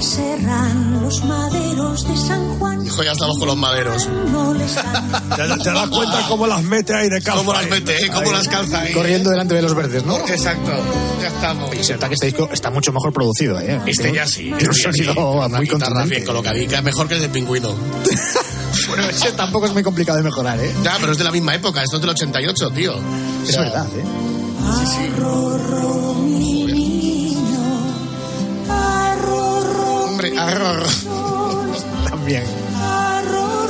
Serán 0.00 1.02
los 1.02 1.22
maderos 1.24 2.08
de 2.08 2.16
San 2.16 2.58
Juan. 2.58 2.86
Hijo, 2.86 3.02
ya 3.02 3.12
estamos 3.12 3.38
con 3.38 3.48
los 3.48 3.56
maderos. 3.58 4.08
No 4.32 4.54
les 4.54 4.72
¿Te, 5.36 5.62
te 5.62 5.70
das 5.72 5.88
cuenta 5.90 6.26
cómo 6.26 6.46
las 6.46 6.62
mete 6.62 6.94
ahí 6.94 7.10
de 7.10 7.20
calza? 7.20 7.38
¿Cómo 7.40 7.52
las 7.52 7.64
ahí? 7.64 7.70
mete, 7.70 8.06
eh? 8.06 8.10
¿Cómo 8.10 8.32
las 8.32 8.48
calza 8.48 8.80
ahí? 8.80 8.94
Corriendo 8.94 9.28
delante 9.28 9.54
de 9.54 9.62
los 9.62 9.74
verdes, 9.74 10.06
¿no? 10.06 10.16
Exacto, 10.26 10.70
ya 11.20 11.28
estamos. 11.28 11.74
Y 11.74 11.84
se 11.84 11.92
nota 11.92 12.08
que 12.08 12.14
este 12.14 12.26
disco 12.26 12.48
está 12.50 12.70
mucho 12.70 12.92
mejor 12.94 13.12
producido, 13.12 13.60
¿eh? 13.60 13.78
Este 13.84 14.10
ya 14.10 14.26
sí. 14.26 14.44
Tiene 14.56 14.68
un 14.68 14.74
sí. 14.74 14.82
sonido 14.82 15.14
muy 15.50 15.66
contundente. 15.66 16.14
bien 16.14 16.24
colocadica, 16.24 16.80
mejor 16.80 17.06
que 17.06 17.14
el 17.16 17.20
de 17.20 17.28
Pingüino. 17.28 17.74
Bueno, 18.88 19.04
ese 19.08 19.32
tampoco 19.32 19.66
es 19.66 19.72
muy 19.72 19.82
complicado 19.82 20.16
de 20.18 20.24
mejorar, 20.24 20.58
¿eh? 20.58 20.72
Ya, 20.82 20.96
pero 21.00 21.12
es 21.12 21.18
de 21.18 21.22
la 21.24 21.30
misma 21.30 21.54
época, 21.54 21.82
esto 21.82 21.96
es 21.96 22.00
del 22.02 22.10
88, 22.10 22.70
tío. 22.70 22.94
O 22.94 22.98
Es 23.44 23.50
sea, 23.50 23.62
verdad, 23.62 23.86
¿eh? 23.96 24.04
Arrorro, 24.64 26.09
mi 26.09 26.09
arror. 30.48 30.86
También. 32.08 32.44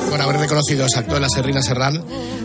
Bueno, 0.09 0.25
haber 0.25 0.39
reconocido 0.39 0.85
exacto 0.85 1.15
de 1.15 1.21
la 1.21 1.29
Serrina 1.29 1.63
Serrán. 1.63 2.03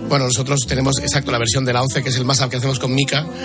Bueno, 0.08 0.26
nosotros 0.26 0.60
tenemos 0.68 1.00
exacto 1.00 1.32
la 1.32 1.40
versión 1.40 1.66
de 1.66 1.74
la 1.74 1.82
11, 1.82 2.04
que 2.04 2.10
es 2.10 2.16
el 2.18 2.26
más 2.26 2.40
que 2.42 2.58
hacemos 2.58 2.80
con 2.80 2.94
Mika. 2.94 3.26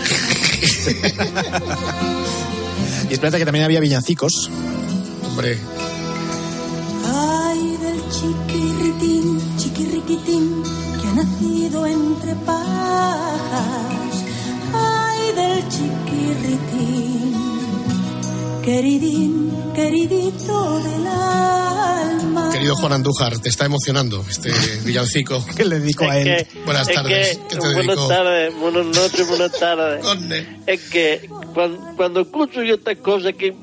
Y 3.11 3.15
espérate 3.15 3.39
que 3.39 3.45
también 3.45 3.65
había 3.65 3.81
villancicos. 3.81 4.49
Hombre, 5.27 5.59
Ay 7.05 7.77
del 7.83 8.01
chiquirritín, 8.09 9.57
chiquirriquitín, 9.57 10.63
que 11.03 11.09
ha 11.09 11.15
nacido 11.15 11.87
entre 11.87 12.37
pajas. 12.37 14.15
Ay 14.73 15.33
del 15.35 15.69
chiquirritín, 15.69 17.35
queridín, 18.63 19.51
queridito 19.75 20.81
del 20.81 21.07
alma. 21.07 22.51
querido 22.53 22.77
Juan 22.77 22.93
Andújar, 22.93 23.39
te 23.39 23.49
está 23.49 23.65
emocionando 23.67 24.25
este 24.29 24.51
villancico. 24.85 25.45
que 25.57 25.65
le 25.65 25.81
dedico 25.81 26.05
a 26.05 26.19
él. 26.19 26.25
que, 26.47 26.61
Buenas 26.65 26.89
es 26.89 26.95
tardes, 26.95 27.37
que- 27.39 27.43
¿qué 27.49 27.57
te 27.57 27.59
buenas 27.59 27.87
dedico? 27.87 28.09
tardes, 28.09 28.55
buenas 28.59 28.87
noches, 28.87 29.29
buenas 29.29 29.53
tardes. 29.53 30.05
Es 30.67 30.81
que 30.91 31.29
cuando, 31.55 31.79
cuando 31.97 32.21
escucho 32.21 32.63
yo 32.63 32.75
estas 32.75 32.99
cosas 32.99 33.33
que, 33.35 33.55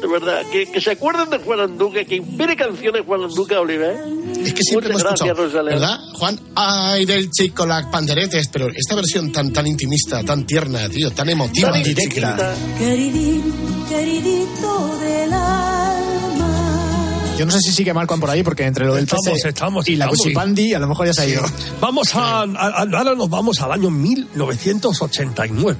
de 0.00 0.06
verdad, 0.06 0.42
que, 0.52 0.70
que 0.70 0.80
se 0.80 0.92
acuerden 0.92 1.30
de 1.30 1.38
Juan 1.38 1.60
Anduca, 1.60 2.04
que 2.04 2.16
inspire 2.16 2.54
canciones 2.56 3.02
Juan 3.06 3.22
Anduca 3.24 3.60
Oliver. 3.60 3.96
Es 4.44 4.54
que 4.54 4.62
siempre 4.62 4.92
Muchas 4.92 5.10
hemos 5.10 5.20
escuchado, 5.20 5.34
gracias, 5.34 5.36
Rosalén. 5.38 5.74
¿verdad, 5.80 5.98
Juan? 6.14 6.40
Ay, 6.54 7.04
del 7.06 7.30
chico, 7.30 7.66
las 7.66 7.86
panderetes, 7.86 8.48
pero 8.48 8.68
esta 8.68 8.94
versión 8.94 9.32
tan 9.32 9.52
tan 9.52 9.66
intimista, 9.66 10.22
tan 10.22 10.46
tierna, 10.46 10.88
tío, 10.88 11.10
tan 11.10 11.28
emotiva, 11.28 11.72
Tan 11.72 11.82
directa. 11.82 12.54
Queridín, 12.78 13.42
queridito 13.88 14.98
del 15.00 15.32
alma. 15.32 17.34
Yo 17.38 17.46
no 17.46 17.52
sé 17.52 17.60
si 17.60 17.72
sigue 17.72 17.92
Marco 17.94 18.18
por 18.18 18.30
ahí, 18.30 18.42
porque 18.42 18.64
entre 18.64 18.86
lo 18.86 18.94
del 18.94 19.04
Estamos, 19.04 19.26
PC 19.26 19.48
estamos, 19.48 19.88
y 19.88 19.96
la. 19.96 20.08
Cuchipandi, 20.08 20.74
a 20.74 20.78
lo 20.78 20.88
mejor 20.88 21.06
ya 21.06 21.12
se 21.14 21.22
ha 21.22 21.26
ido. 21.26 21.42
Vamos 21.80 22.14
a, 22.14 22.40
a- 22.42 22.44
a- 22.44 22.82
ahora 22.82 23.14
nos 23.14 23.28
vamos 23.28 23.60
al 23.60 23.72
año 23.72 23.90
1989, 23.90 25.76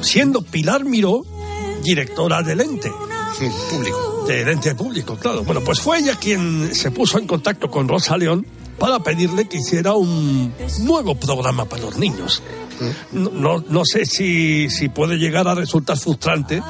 siendo 0.00 0.42
Pilar 0.42 0.84
Miró 0.84 1.22
directora 1.84 2.42
del 2.42 2.60
ente. 2.60 2.90
Público. 3.70 4.24
Del 4.26 4.48
ente 4.48 4.74
público, 4.74 5.16
claro. 5.16 5.44
Bueno, 5.44 5.60
pues 5.60 5.80
fue 5.80 5.98
ella 5.98 6.16
quien 6.16 6.74
se 6.74 6.90
puso 6.90 7.18
en 7.18 7.26
contacto 7.26 7.70
con 7.70 7.86
Rosa 7.86 8.16
León 8.16 8.46
para 8.78 9.00
pedirle 9.00 9.48
que 9.48 9.58
hiciera 9.58 9.94
un 9.94 10.52
nuevo 10.80 11.14
programa 11.14 11.64
para 11.64 11.82
los 11.82 11.98
niños. 11.98 12.42
No, 13.12 13.30
no, 13.30 13.64
no 13.68 13.82
sé 13.84 14.04
si, 14.04 14.68
si 14.68 14.88
puede 14.88 15.16
llegar 15.16 15.46
a 15.46 15.54
resultar 15.54 15.96
frustrante 15.96 16.60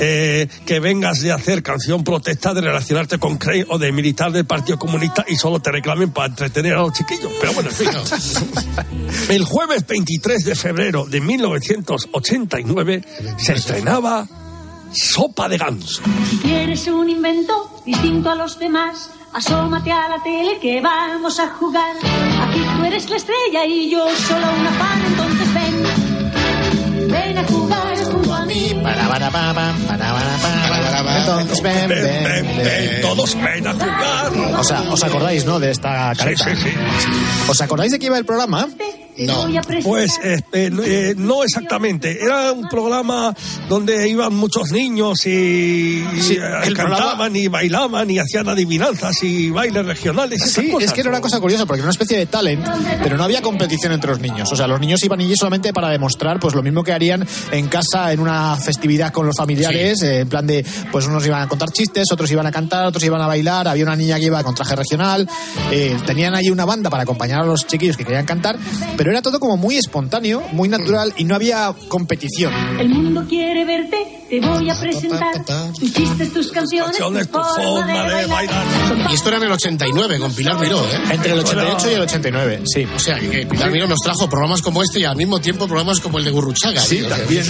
eh, 0.00 0.48
que 0.66 0.80
vengas 0.80 1.20
de 1.20 1.30
hacer 1.30 1.62
canción 1.62 2.02
protesta, 2.02 2.52
de 2.54 2.60
relacionarte 2.60 3.18
con 3.18 3.38
Crey 3.38 3.64
o 3.68 3.78
de 3.78 3.92
militar 3.92 4.32
del 4.32 4.46
Partido 4.46 4.78
Comunista 4.78 5.24
y 5.28 5.36
solo 5.36 5.60
te 5.60 5.70
reclamen 5.70 6.10
para 6.10 6.28
entretener 6.28 6.74
a 6.74 6.80
los 6.80 6.92
chiquillos. 6.92 7.32
Pero 7.40 7.52
bueno, 7.52 7.70
en 7.70 7.76
fin. 7.76 7.88
El 9.30 9.44
jueves 9.44 9.86
23 9.86 10.44
de 10.44 10.54
febrero 10.54 11.06
de 11.06 11.20
1989 11.20 13.04
se 13.38 13.52
estrenaba 13.52 14.26
Sopa 14.94 15.48
de 15.48 15.58
Ganso. 15.58 16.02
Si 16.30 16.38
quieres 16.38 16.86
un 16.86 17.10
invento 17.10 17.80
distinto 17.84 18.30
a 18.30 18.34
los 18.34 18.58
demás, 18.58 19.10
asómate 19.32 19.90
a 19.90 20.08
la 20.08 20.22
tele 20.22 20.58
que 20.60 20.80
vamos 20.80 21.38
a 21.40 21.48
jugar. 21.48 21.96
Aquí 22.42 22.60
tú 22.60 22.84
eres 22.84 23.10
la 23.10 23.16
estrella 23.16 23.66
y 23.66 23.90
yo 23.90 24.06
solo 24.28 24.46
una 24.60 24.70
fan, 24.72 25.04
entonces 25.06 25.54
ven. 25.54 27.10
Ven 27.10 27.38
a 27.38 27.44
jugar 27.44 28.04
junto 28.04 28.34
a 28.34 28.44
mí 28.46 28.74
Para, 28.82 29.08
para, 29.08 29.30
pa, 29.30 29.54
pam, 29.54 29.78
para, 29.86 30.12
para, 30.12 30.36
pa, 30.38 30.68
para, 30.68 31.04
para. 31.04 31.18
Entonces, 31.20 31.62
ven, 31.62 31.88
ven, 31.88 32.56
ven. 32.56 33.00
Todos 33.02 33.34
ven 33.36 33.66
a 33.66 33.72
jugar. 33.72 34.32
O 34.58 34.64
sea, 34.64 34.80
¿os 34.90 35.02
acordáis, 35.04 35.44
no, 35.44 35.60
de 35.60 35.70
esta 35.70 36.12
careta? 36.16 36.44
Sí, 36.44 36.56
sí, 36.56 36.70
sí. 36.70 37.08
¿Os 37.48 37.60
acordáis 37.60 37.92
de 37.92 37.98
qué 37.98 38.06
iba 38.06 38.18
el 38.18 38.24
programa? 38.24 38.68
No. 39.18 39.46
Pues 39.82 40.18
eh, 40.22 40.40
eh, 40.52 41.14
no 41.16 41.44
exactamente. 41.44 42.22
Era 42.22 42.52
un 42.52 42.68
programa 42.68 43.34
donde 43.68 44.08
iban 44.08 44.34
muchos 44.34 44.70
niños 44.72 45.24
y, 45.26 46.04
Sí, 46.20 46.34
y, 46.34 46.36
eh, 46.36 46.72
cantaban 46.74 47.34
y 47.36 47.48
bailaban 47.48 48.10
y 48.10 48.18
hacían 48.18 48.48
adivinanzas 48.48 49.22
y 49.22 49.50
bailes 49.50 49.86
regionales. 49.86 50.42
y 50.44 50.48
Sí, 50.48 50.70
cosas. 50.70 50.88
es 50.88 50.92
que 50.92 51.00
era 51.00 51.10
una 51.10 51.20
cosa 51.20 51.40
curiosa, 51.40 51.66
porque 51.66 51.80
era 51.80 51.86
una 51.86 51.92
especie 51.92 52.18
de 52.18 52.26
talent, 52.26 52.66
pero 53.02 53.16
no 53.16 53.24
había 53.24 53.42
competición 53.42 53.92
entre 53.92 54.10
los 54.10 54.20
niños. 54.20 54.50
O 54.52 54.56
sea, 54.56 54.66
los 54.66 54.80
niños 54.80 55.02
iban 55.04 55.20
allí 55.20 55.36
solamente 55.36 55.72
para 55.72 55.88
demostrar 55.90 56.40
pues 56.40 56.54
lo 56.54 56.62
mismo 56.62 56.82
que 56.82 56.92
harían 56.92 57.26
en 57.52 57.68
casa 57.68 58.12
en 58.12 58.20
una 58.20 58.56
festividad 58.56 59.12
con 59.12 59.26
los 59.26 59.36
familiares, 59.36 60.02
eh, 60.02 60.20
en 60.20 60.28
plan 60.28 60.46
de, 60.46 60.64
pues 60.90 61.06
unos 61.06 61.24
iban 61.26 61.42
a 61.42 61.48
contar 61.48 61.70
chistes, 61.70 62.10
otros 62.12 62.30
iban 62.30 62.46
a 62.46 62.52
cantar, 62.52 62.86
otros 62.86 63.04
iban 63.04 63.20
a 63.20 63.26
bailar, 63.26 63.68
había 63.68 63.84
una 63.84 63.96
niña 63.96 64.18
que 64.18 64.26
iba 64.26 64.42
con 64.42 64.54
traje 64.54 64.74
regional, 64.76 65.28
eh, 65.70 65.96
tenían 66.06 66.34
allí 66.34 66.50
una 66.50 66.64
banda 66.64 66.90
para 66.90 67.02
acompañar 67.04 67.40
a 67.40 67.44
los 67.44 67.66
chiquillos 67.66 67.96
que 67.96 68.04
querían 68.04 68.26
cantar, 68.26 68.58
pero 68.96 69.03
era 69.10 69.22
todo 69.22 69.40
como 69.40 69.56
muy 69.56 69.76
espontáneo, 69.76 70.42
muy 70.52 70.68
natural 70.68 71.12
y 71.16 71.24
no 71.24 71.34
había 71.34 71.74
competición. 71.88 72.52
El 72.78 72.88
mundo 72.88 73.24
quiere 73.28 73.64
verte, 73.64 74.23
te 74.28 74.40
voy 74.40 74.70
a 74.70 74.74
presentar 74.74 75.44
tus 75.78 75.92
chistes, 75.92 76.32
tus 76.32 76.52
canciones, 76.52 76.96
tu 77.30 77.38
forma 77.38 78.08
de 78.08 78.26
bailar. 78.26 78.66
Y 79.10 79.14
esto 79.14 79.28
era 79.28 79.38
en 79.38 79.44
el 79.44 79.52
89 79.52 80.18
con 80.18 80.32
Pilar 80.34 80.58
Miró, 80.58 80.80
¿eh? 80.80 81.00
Entre 81.12 81.32
el 81.32 81.38
88 81.40 81.90
y 81.90 81.94
el 81.94 82.00
89, 82.02 82.62
sí. 82.66 82.86
O 82.94 82.98
sea, 82.98 83.18
que 83.18 83.46
Pilar 83.46 83.70
Miró 83.70 83.86
nos 83.86 84.00
trajo 84.00 84.28
programas 84.28 84.62
como 84.62 84.82
este 84.82 85.00
y 85.00 85.04
al 85.04 85.16
mismo 85.16 85.40
tiempo 85.40 85.66
programas 85.66 86.00
como 86.00 86.18
el 86.18 86.24
de 86.24 86.30
Gurruchaga. 86.30 86.80
Sí, 86.80 86.98
tío. 86.98 87.08
también. 87.08 87.44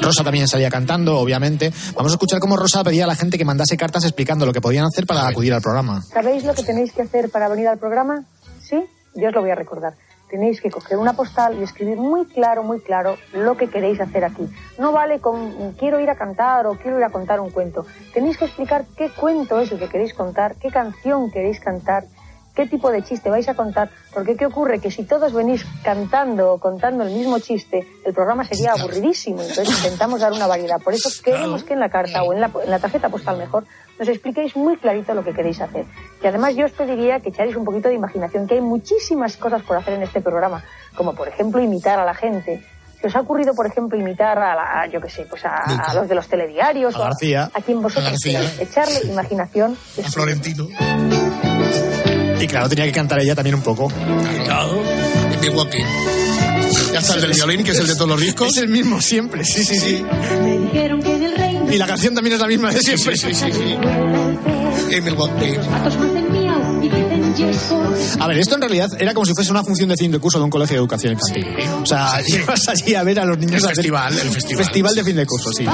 Rosa 0.00 0.24
también 0.24 0.48
salía 0.48 0.68
cantando, 0.68 1.18
obviamente. 1.18 1.72
Vamos 1.94 2.12
a 2.12 2.14
escuchar 2.16 2.40
cómo 2.40 2.56
Rosa 2.56 2.82
pedía 2.82 3.04
a 3.04 3.06
la 3.06 3.14
gente 3.14 3.38
que 3.38 3.44
mandase 3.44 3.76
cartas 3.76 4.04
explicando 4.04 4.44
lo 4.44 4.52
que 4.52 4.60
podían 4.60 4.84
hacer 4.84 5.06
para 5.06 5.28
acudir 5.28 5.54
al 5.54 5.62
programa. 5.62 6.02
¿Sabéis 6.02 6.44
lo 6.44 6.54
que 6.54 6.64
tenéis 6.64 6.92
que 6.92 7.02
hacer 7.02 7.30
para 7.30 7.48
venir 7.48 7.68
al 7.68 7.78
programa? 7.78 8.24
¿Sí? 8.60 8.76
Yo 9.14 9.28
os 9.28 9.34
lo 9.34 9.42
voy 9.42 9.50
a 9.50 9.54
recordar. 9.54 9.94
Tenéis 10.32 10.62
que 10.62 10.70
coger 10.70 10.96
una 10.96 11.12
postal 11.12 11.58
y 11.60 11.62
escribir 11.62 11.98
muy 11.98 12.24
claro, 12.24 12.62
muy 12.62 12.80
claro 12.80 13.18
lo 13.34 13.58
que 13.58 13.68
queréis 13.68 14.00
hacer 14.00 14.24
aquí. 14.24 14.48
No 14.78 14.90
vale 14.90 15.20
con 15.20 15.74
quiero 15.74 16.00
ir 16.00 16.08
a 16.08 16.16
cantar 16.16 16.66
o 16.66 16.76
quiero 16.76 16.96
ir 16.96 17.04
a 17.04 17.10
contar 17.10 17.38
un 17.38 17.50
cuento. 17.50 17.84
Tenéis 18.14 18.38
que 18.38 18.46
explicar 18.46 18.86
qué 18.96 19.10
cuento 19.10 19.60
es 19.60 19.70
el 19.72 19.78
que 19.78 19.90
queréis 19.90 20.14
contar, 20.14 20.54
qué 20.54 20.70
canción 20.70 21.30
queréis 21.30 21.60
cantar, 21.60 22.04
qué 22.54 22.66
tipo 22.66 22.90
de 22.90 23.02
chiste 23.02 23.30
vais 23.30 23.48
a 23.48 23.54
contar. 23.54 23.90
Porque 24.12 24.36
¿qué 24.36 24.46
ocurre? 24.46 24.78
Que 24.80 24.90
si 24.90 25.04
todos 25.04 25.32
venís 25.32 25.64
cantando 25.82 26.52
o 26.54 26.58
contando 26.58 27.04
el 27.04 27.12
mismo 27.14 27.38
chiste, 27.38 27.86
el 28.04 28.12
programa 28.12 28.44
sería 28.44 28.72
aburridísimo. 28.72 29.40
Entonces 29.42 29.68
intentamos 29.78 30.20
dar 30.20 30.32
una 30.32 30.46
variedad. 30.46 30.80
Por 30.80 30.94
eso 30.94 31.08
queremos 31.24 31.64
que 31.64 31.74
en 31.74 31.80
la 31.80 31.88
carta 31.88 32.22
o 32.22 32.32
en 32.32 32.40
la, 32.40 32.50
en 32.64 32.70
la 32.70 32.78
tarjeta 32.78 33.08
postal 33.08 33.38
mejor 33.38 33.64
nos 33.98 34.08
expliquéis 34.08 34.56
muy 34.56 34.76
clarito 34.76 35.14
lo 35.14 35.24
que 35.24 35.32
queréis 35.32 35.60
hacer. 35.60 35.84
Y 36.22 36.26
además 36.26 36.54
yo 36.56 36.66
os 36.66 36.72
pediría 36.72 37.20
que 37.20 37.28
echarais 37.30 37.56
un 37.56 37.64
poquito 37.64 37.88
de 37.88 37.94
imaginación, 37.94 38.46
que 38.46 38.54
hay 38.54 38.60
muchísimas 38.60 39.36
cosas 39.36 39.62
por 39.62 39.76
hacer 39.76 39.94
en 39.94 40.02
este 40.02 40.20
programa, 40.20 40.62
como 40.96 41.14
por 41.14 41.28
ejemplo 41.28 41.60
imitar 41.62 41.98
a 41.98 42.04
la 42.04 42.14
gente. 42.14 42.62
¿Se 43.00 43.08
os 43.08 43.16
ha 43.16 43.20
ocurrido, 43.20 43.52
por 43.54 43.66
ejemplo, 43.66 43.98
imitar 43.98 44.38
a, 44.38 44.54
la, 44.54 44.80
a, 44.82 44.86
yo 44.86 45.00
qué 45.00 45.10
sé, 45.10 45.26
pues 45.28 45.44
a, 45.44 45.56
a 45.56 45.92
los 45.94 46.08
de 46.08 46.14
los 46.14 46.28
telediarios? 46.28 46.94
A 46.94 47.00
o 47.00 47.02
García. 47.02 47.50
A, 47.52 47.60
quien 47.60 47.82
vosotros 47.82 48.06
A 48.06 48.10
García. 48.10 48.38
queráis. 48.38 48.60
Echarle 48.60 49.00
imaginación. 49.10 49.76
A 50.04 50.08
Florentino. 50.08 50.68
Y 52.42 52.46
claro, 52.46 52.68
tenía 52.68 52.84
que 52.84 52.92
cantar 52.92 53.20
ella 53.20 53.34
también 53.34 53.54
un 53.54 53.62
poco. 53.62 53.88
En 53.90 55.40
Milwaukee. 55.40 55.78
Ya 56.92 56.98
está 56.98 57.14
el 57.14 57.20
del 57.22 57.32
violín, 57.32 57.64
que 57.64 57.70
es 57.70 57.78
el 57.78 57.86
de 57.86 57.94
todos 57.94 58.08
los 58.08 58.20
discos. 58.20 58.48
Es 58.48 58.56
el 58.62 58.68
mismo 58.68 59.00
siempre, 59.00 59.44
sí, 59.44 59.64
sí, 59.64 59.76
sí. 59.78 60.04
Me 60.42 60.58
dijeron 60.58 61.02
que 61.02 61.14
en 61.14 61.22
el 61.22 61.36
reino 61.36 61.72
Y 61.72 61.76
la 61.78 61.86
canción 61.86 62.14
también 62.14 62.34
es 62.34 62.40
la 62.40 62.46
misma 62.48 62.70
de 62.72 62.80
Sí, 62.80 62.96
siempre. 62.96 63.16
sí, 63.16 63.34
sí, 63.34 63.46
sí. 63.52 63.76
Dicen 66.80 67.34
yes. 67.36 67.72
A 68.20 68.26
ver, 68.26 68.38
esto 68.38 68.56
en 68.56 68.60
realidad 68.60 68.90
era 68.98 69.14
como 69.14 69.24
si 69.24 69.32
fuese 69.34 69.50
una 69.50 69.62
función 69.64 69.88
de 69.88 69.96
fin 69.96 70.10
de 70.10 70.18
curso 70.18 70.38
de 70.38 70.44
un 70.44 70.50
colegio 70.50 70.74
de 70.74 70.80
educación 70.80 71.12
infantil. 71.12 71.46
O 71.82 71.86
sea, 71.86 72.20
ibas 72.26 72.68
allí 72.68 72.94
a 72.94 73.02
ver 73.04 73.20
a 73.20 73.24
los 73.24 73.38
niños 73.38 73.62
El 73.62 73.68
hacer- 73.68 73.76
festival, 73.76 74.12
el 74.18 74.28
festival. 74.30 74.64
Festival 74.64 74.94
de 74.96 75.04
fin 75.04 75.16
de 75.16 75.26
curso, 75.26 75.50
sí. 75.52 75.64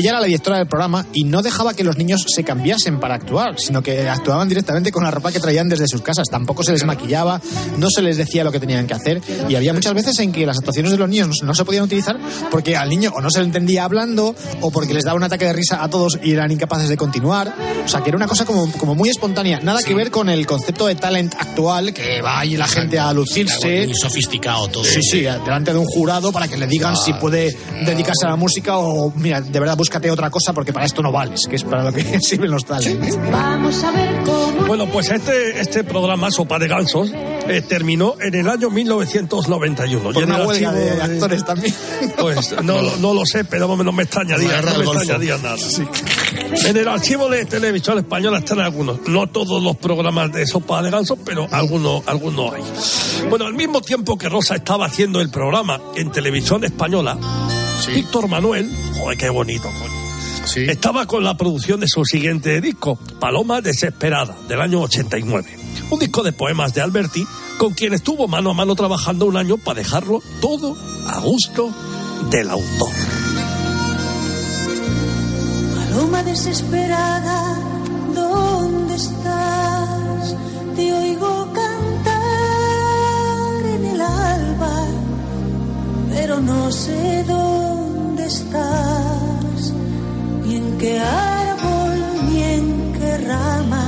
Ella 0.00 0.12
era 0.12 0.20
la 0.20 0.26
directora 0.28 0.56
del 0.56 0.66
programa 0.66 1.04
y 1.12 1.24
no 1.24 1.42
dejaba 1.42 1.74
que 1.74 1.84
los 1.84 1.98
niños 1.98 2.24
se 2.26 2.42
cambiasen 2.42 3.00
para 3.00 3.16
actuar, 3.16 3.60
sino 3.60 3.82
que 3.82 4.08
actuaban 4.08 4.48
directamente 4.48 4.90
con 4.90 5.04
la 5.04 5.10
ropa 5.10 5.30
que 5.30 5.40
traían 5.40 5.68
desde 5.68 5.86
sus 5.86 6.00
casas. 6.00 6.26
Tampoco 6.30 6.62
se 6.62 6.72
les 6.72 6.86
maquillaba, 6.86 7.38
no 7.76 7.90
se 7.90 8.00
les 8.00 8.16
decía 8.16 8.42
lo 8.42 8.50
que 8.50 8.58
tenían 8.58 8.86
que 8.86 8.94
hacer. 8.94 9.20
Y 9.50 9.56
había 9.56 9.74
muchas 9.74 9.92
veces 9.92 10.18
en 10.20 10.32
que 10.32 10.46
las 10.46 10.56
actuaciones 10.56 10.92
de 10.92 10.96
los 10.96 11.06
niños 11.06 11.42
no, 11.42 11.54
se 11.54 11.66
podían 11.66 11.84
utilizar 11.84 12.18
porque 12.50 12.78
al 12.78 12.88
niño 12.88 13.12
o 13.14 13.20
no 13.20 13.28
se 13.28 13.40
le 13.40 13.44
entendía 13.44 13.84
hablando 13.84 14.34
o 14.62 14.70
porque 14.70 14.94
les 14.94 15.04
daba 15.04 15.18
un 15.18 15.22
ataque 15.22 15.44
de 15.44 15.52
risa 15.52 15.84
a 15.84 15.90
todos 15.90 16.18
y 16.22 16.32
eran 16.32 16.50
incapaces 16.50 16.88
de 16.88 16.96
continuar. 16.96 17.54
O 17.84 17.86
sea, 17.86 18.00
que 18.00 18.08
era 18.08 18.16
una 18.16 18.26
cosa 18.26 18.46
como, 18.46 18.72
como 18.72 18.94
muy 18.94 19.10
espontánea. 19.10 19.60
Nada 19.60 19.82
que 19.82 19.92
ver 19.92 20.10
con 20.10 20.30
el 20.30 20.46
concepto 20.46 20.86
de 20.86 20.94
talent 20.94 21.34
actual, 21.38 21.92
que 21.92 22.22
va 22.22 22.40
ahí 22.40 22.56
la 22.56 22.68
gente 22.68 22.98
a 22.98 23.12
lucirse. 23.12 23.84
Muy 23.84 23.94
sofisticado 23.94 24.66
todo. 24.68 24.82
Sí, 24.84 25.02
sí, 25.02 25.20
delante 25.20 25.74
de 25.74 25.78
un 25.78 25.84
jurado 25.84 26.32
para 26.32 26.48
que 26.48 26.56
le 26.56 26.66
digan 26.66 26.96
si 26.96 27.12
puede 27.12 27.54
dedicarse 27.84 28.24
a 28.24 28.30
la 28.30 28.36
música 28.36 28.78
o, 28.78 29.12
mira, 29.14 29.42
de 29.42 29.60
verdad 29.60 29.76
búscate 29.90 30.08
otra 30.12 30.30
cosa 30.30 30.52
porque 30.52 30.72
para 30.72 30.86
esto 30.86 31.02
no 31.02 31.10
vales, 31.10 31.48
que 31.50 31.56
es 31.56 31.64
para 31.64 31.82
lo 31.82 31.92
que 31.92 32.20
sirven 32.20 32.48
los 32.52 32.64
talents. 32.64 33.18
Vamos 33.28 33.82
a 33.82 33.90
ver 33.90 34.22
cómo 34.24 34.66
Bueno, 34.68 34.86
pues 34.88 35.10
este, 35.10 35.60
este 35.60 35.82
programa, 35.82 36.30
Sopa 36.30 36.60
de 36.60 36.68
Gansos, 36.68 37.10
eh, 37.12 37.60
terminó 37.68 38.14
en 38.20 38.36
el 38.36 38.48
año 38.48 38.70
1991. 38.70 40.12
Por 40.12 40.22
una 40.22 40.36
el 40.38 40.46
huelga 40.46 40.68
archivo 40.70 40.84
de 40.94 41.02
actores 41.02 41.44
también. 41.44 41.74
Pues 42.20 42.52
no, 42.62 42.80
lo- 42.80 42.96
no 42.98 43.14
lo 43.14 43.24
sé, 43.26 43.44
pero 43.44 43.66
no 43.76 43.92
me 43.92 44.02
extrañaría, 44.04 44.60
no 44.62 44.78
me 44.78 44.84
extrañaría 44.84 45.38
nada. 45.38 45.56
En 46.66 46.76
el 46.76 46.86
archivo 46.88 47.28
de 47.28 47.44
televisión 47.46 47.98
española 47.98 48.38
están 48.38 48.60
algunos, 48.60 49.00
no 49.08 49.26
todos 49.28 49.60
los 49.62 49.76
programas 49.76 50.32
de 50.32 50.46
sopa 50.46 50.82
de 50.82 50.90
ganso, 50.90 51.16
pero 51.16 51.48
algunos, 51.50 52.02
algunos 52.06 52.54
hay. 52.54 52.62
Bueno, 53.28 53.46
al 53.46 53.54
mismo 53.54 53.80
tiempo 53.80 54.16
que 54.18 54.28
Rosa 54.28 54.54
estaba 54.54 54.86
haciendo 54.86 55.20
el 55.20 55.30
programa 55.30 55.80
en 55.96 56.12
televisión 56.12 56.62
española, 56.64 57.16
Víctor 57.88 58.28
Manuel, 58.28 58.70
joder, 58.98 59.18
qué 59.18 59.30
bonito, 59.30 59.70
coño. 59.70 60.00
Estaba 60.70 61.06
con 61.06 61.22
la 61.22 61.36
producción 61.36 61.80
de 61.80 61.86
su 61.88 62.04
siguiente 62.04 62.60
disco, 62.60 62.98
Paloma 63.18 63.60
Desesperada, 63.60 64.36
del 64.48 64.60
año 64.60 64.80
89. 64.82 65.58
Un 65.90 65.98
disco 65.98 66.22
de 66.22 66.32
poemas 66.32 66.74
de 66.74 66.80
Alberti, 66.80 67.26
con 67.58 67.72
quien 67.74 67.92
estuvo 67.94 68.26
mano 68.26 68.50
a 68.50 68.54
mano 68.54 68.74
trabajando 68.74 69.26
un 69.26 69.36
año 69.36 69.58
para 69.58 69.78
dejarlo 69.78 70.22
todo 70.40 70.76
a 71.06 71.20
gusto 71.20 71.70
del 72.30 72.50
autor. 72.50 72.90
Paloma 75.76 76.22
desesperada, 76.22 77.58
¿dónde 78.14 78.94
estás? 78.94 80.36
Te 80.76 80.92
oigo 80.92 81.52
cantar 81.52 82.16
en 83.66 83.84
el 83.84 84.00
alba, 84.00 84.49
pero 86.10 86.40
no 86.40 86.70
sé 86.70 87.24
dónde 87.26 88.26
estás, 88.26 89.72
ni 90.44 90.56
en 90.56 90.78
qué 90.78 90.98
árbol, 90.98 92.28
ni 92.28 92.42
en 92.42 92.92
qué 92.92 93.18
rama. 93.18 93.86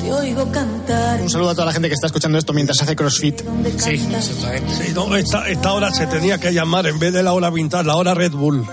Te 0.00 0.12
oigo 0.12 0.50
cantar. 0.52 1.20
Un 1.22 1.30
saludo 1.30 1.50
a 1.50 1.54
toda 1.54 1.66
la 1.66 1.72
gente 1.72 1.88
que 1.88 1.94
está 1.94 2.06
escuchando 2.06 2.38
esto 2.38 2.52
mientras 2.52 2.80
hace 2.82 2.94
CrossFit. 2.94 3.40
Sí, 3.78 3.96
Sí, 3.98 4.92
no, 4.94 5.16
esta, 5.16 5.48
esta 5.48 5.72
hora 5.72 5.92
se 5.92 6.06
tenía 6.06 6.38
que 6.38 6.52
llamar, 6.52 6.86
en 6.86 6.98
vez 6.98 7.12
de 7.12 7.22
la 7.22 7.32
hora 7.32 7.50
vintage, 7.50 7.84
la 7.84 7.96
hora 7.96 8.14
Red 8.14 8.32
Bull. 8.32 8.66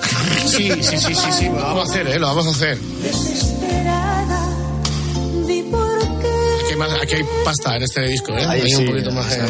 Sí, 0.46 0.70
sí, 0.82 0.98
sí, 0.98 1.16
sí, 1.16 1.32
sí, 1.32 1.46
lo 1.46 1.56
vamos 1.56 1.90
a 1.90 1.92
hacer, 1.92 2.08
¿eh? 2.08 2.20
Lo 2.20 2.28
vamos 2.28 2.48
a 2.48 2.50
hacer. 2.50 2.78
Desesperada, 2.78 4.46
di 5.48 5.64
por 5.64 6.00
qué. 6.20 6.86
Aquí 7.02 7.16
hay, 7.16 7.22
hay 7.22 7.28
pasta 7.46 7.78
en 7.78 7.84
este 7.84 8.02
disco, 8.02 8.34
¿eh? 8.34 8.46
Ahí 8.46 8.62
hay 8.62 8.70
sí, 8.70 8.76
un 8.76 8.86
poquito 8.88 9.12
más 9.12 9.26
se 9.28 9.38
de 9.38 9.44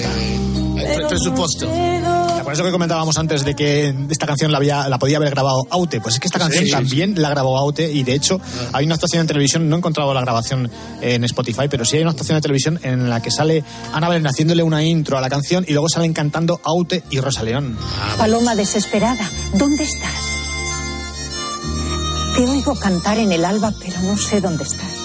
nota. 2.00 2.21
Por 2.44 2.54
eso 2.54 2.64
que 2.64 2.72
comentábamos 2.72 3.18
antes 3.18 3.46
de 3.46 3.56
que 3.56 3.94
esta 4.10 4.26
canción 4.26 4.52
la, 4.52 4.58
había, 4.58 4.88
la 4.90 5.00
podía 5.00 5.18
haber 5.18 5.32
grabado 5.32 5.66
Aute. 5.70 6.02
Pues 6.02 6.16
es 6.16 6.20
que 6.20 6.28
esta 6.28 6.40
canción 6.40 6.66
sí, 6.66 6.72
también 6.72 7.22
la 7.22 7.30
grabó 7.30 7.58
Aute 7.58 7.92
y 7.92 8.04
de 8.04 8.14
hecho 8.14 8.40
hay 8.74 8.86
una 8.86 8.96
actuación 8.96 9.22
en 9.22 9.28
televisión, 9.28 9.70
no 9.70 9.76
he 9.76 9.80
encontrado 9.80 10.14
la 10.14 10.22
grabación 10.22 10.70
en 11.02 11.24
Spotify, 11.24 11.68
pero 11.70 11.86
sí 11.86 11.98
hay 11.98 12.02
una 12.04 12.12
actuación 12.12 12.38
de 12.38 12.42
televisión 12.42 12.80
en 12.84 13.10
la 13.10 13.22
que 13.22 13.32
sale 13.32 13.64
Ana 13.94 14.10
Belén 14.10 14.28
haciéndole 14.28 14.64
una 14.64 14.84
intro 14.84 15.18
a 15.18 15.22
la 15.22 15.30
canción 15.30 15.66
y 15.68 15.74
luego 15.74 15.90
salen 15.90 16.14
cantando 16.14 16.60
Aute 16.64 17.04
y 17.10 17.20
Rosa 17.20 17.44
León. 17.44 17.78
Paloma 18.18 18.56
desesperada, 18.56 19.30
¿dónde 19.54 19.84
estás? 19.84 20.42
Te 22.36 22.46
oigo 22.46 22.76
cantar 22.76 23.18
en 23.18 23.32
el 23.32 23.44
alba, 23.44 23.74
pero 23.80 24.02
no 24.02 24.18
sé 24.18 24.40
dónde 24.40 24.64
estás. 24.64 25.01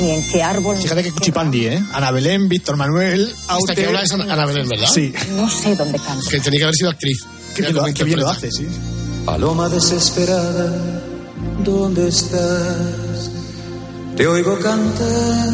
Ni 0.00 0.10
en 0.10 0.28
qué 0.30 0.42
árbol. 0.42 0.76
Fíjate 0.76 1.02
que 1.02 1.12
cuchipandi, 1.12 1.66
¿eh? 1.66 1.84
Ana 1.92 2.10
Belén, 2.10 2.48
Víctor 2.48 2.76
Manuel, 2.76 3.32
Aute... 3.48 3.72
Esta 3.72 3.74
que 3.74 3.86
habla 3.86 4.02
es 4.02 4.12
Ana 4.12 4.46
Belén, 4.46 4.68
¿verdad? 4.68 4.88
Sí. 4.92 5.12
No 5.36 5.48
sé 5.48 5.76
dónde 5.76 5.98
cantas. 5.98 6.28
Que 6.28 6.40
tenía 6.40 6.58
que 6.58 6.64
haber 6.64 6.74
sido 6.74 6.90
actriz. 6.90 7.24
Qué 7.54 7.62
bien, 7.62 7.74
lo, 7.74 7.84
qué 7.84 8.04
bien 8.04 8.20
lo 8.20 8.28
hace, 8.28 8.50
sí. 8.50 8.66
Paloma 9.24 9.68
desesperada, 9.68 11.02
¿dónde 11.64 12.08
estás? 12.08 13.30
Te 14.16 14.26
oigo 14.26 14.58
cantar 14.58 15.48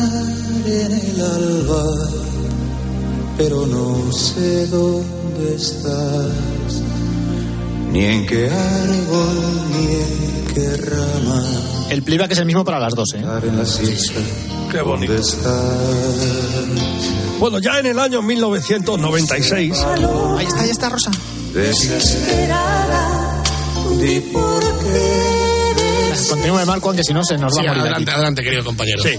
en 0.66 0.92
el 0.92 1.20
alba, 1.20 1.84
pero 3.38 3.66
no 3.66 4.12
sé 4.12 4.66
dónde 4.66 5.54
estás, 5.56 6.82
ni 7.92 8.04
en 8.04 8.26
qué 8.26 8.50
árbol, 8.50 9.38
ni 9.72 9.94
en. 9.94 10.39
El 11.90 12.02
playback 12.02 12.32
es 12.32 12.38
el 12.38 12.46
mismo 12.46 12.64
para 12.64 12.78
las 12.78 12.94
dos, 12.94 13.14
¿eh? 13.14 13.18
En 13.18 13.56
la 13.56 13.66
siesta, 13.66 14.20
Qué 14.70 14.80
bonito. 14.82 15.12
Bueno, 17.38 17.58
ya 17.58 17.78
en 17.80 17.86
el 17.86 17.98
año 17.98 18.22
1996, 18.22 19.72
Ahí 20.36 20.46
está, 20.46 20.60
ahí 20.60 20.70
está 20.70 20.88
Rosa. 20.88 21.10
Desesperada, 21.52 23.42
di 23.98 24.20
por 24.32 24.60
qué. 24.78 25.29
Continúe 26.28 26.64
Marco, 26.66 26.92
que 26.92 27.04
si 27.04 27.12
no 27.14 27.22
se 27.24 27.38
nos 27.38 27.52
va 27.56 27.60
Sí, 27.62 27.66
a 27.66 27.70
morir. 27.70 27.80
adelante, 27.82 28.10
aquí. 28.10 28.14
adelante, 28.16 28.42
querido 28.42 28.64
compañero. 28.64 29.02
sí. 29.02 29.10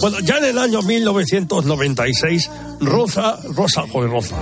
Bueno, 0.00 0.18
ya 0.20 0.38
en 0.38 0.44
el 0.46 0.58
año 0.58 0.80
1996, 0.82 2.50
Rosa, 2.80 3.38
Rosa, 3.54 3.82
joder, 3.92 4.10
Rosa. 4.10 4.36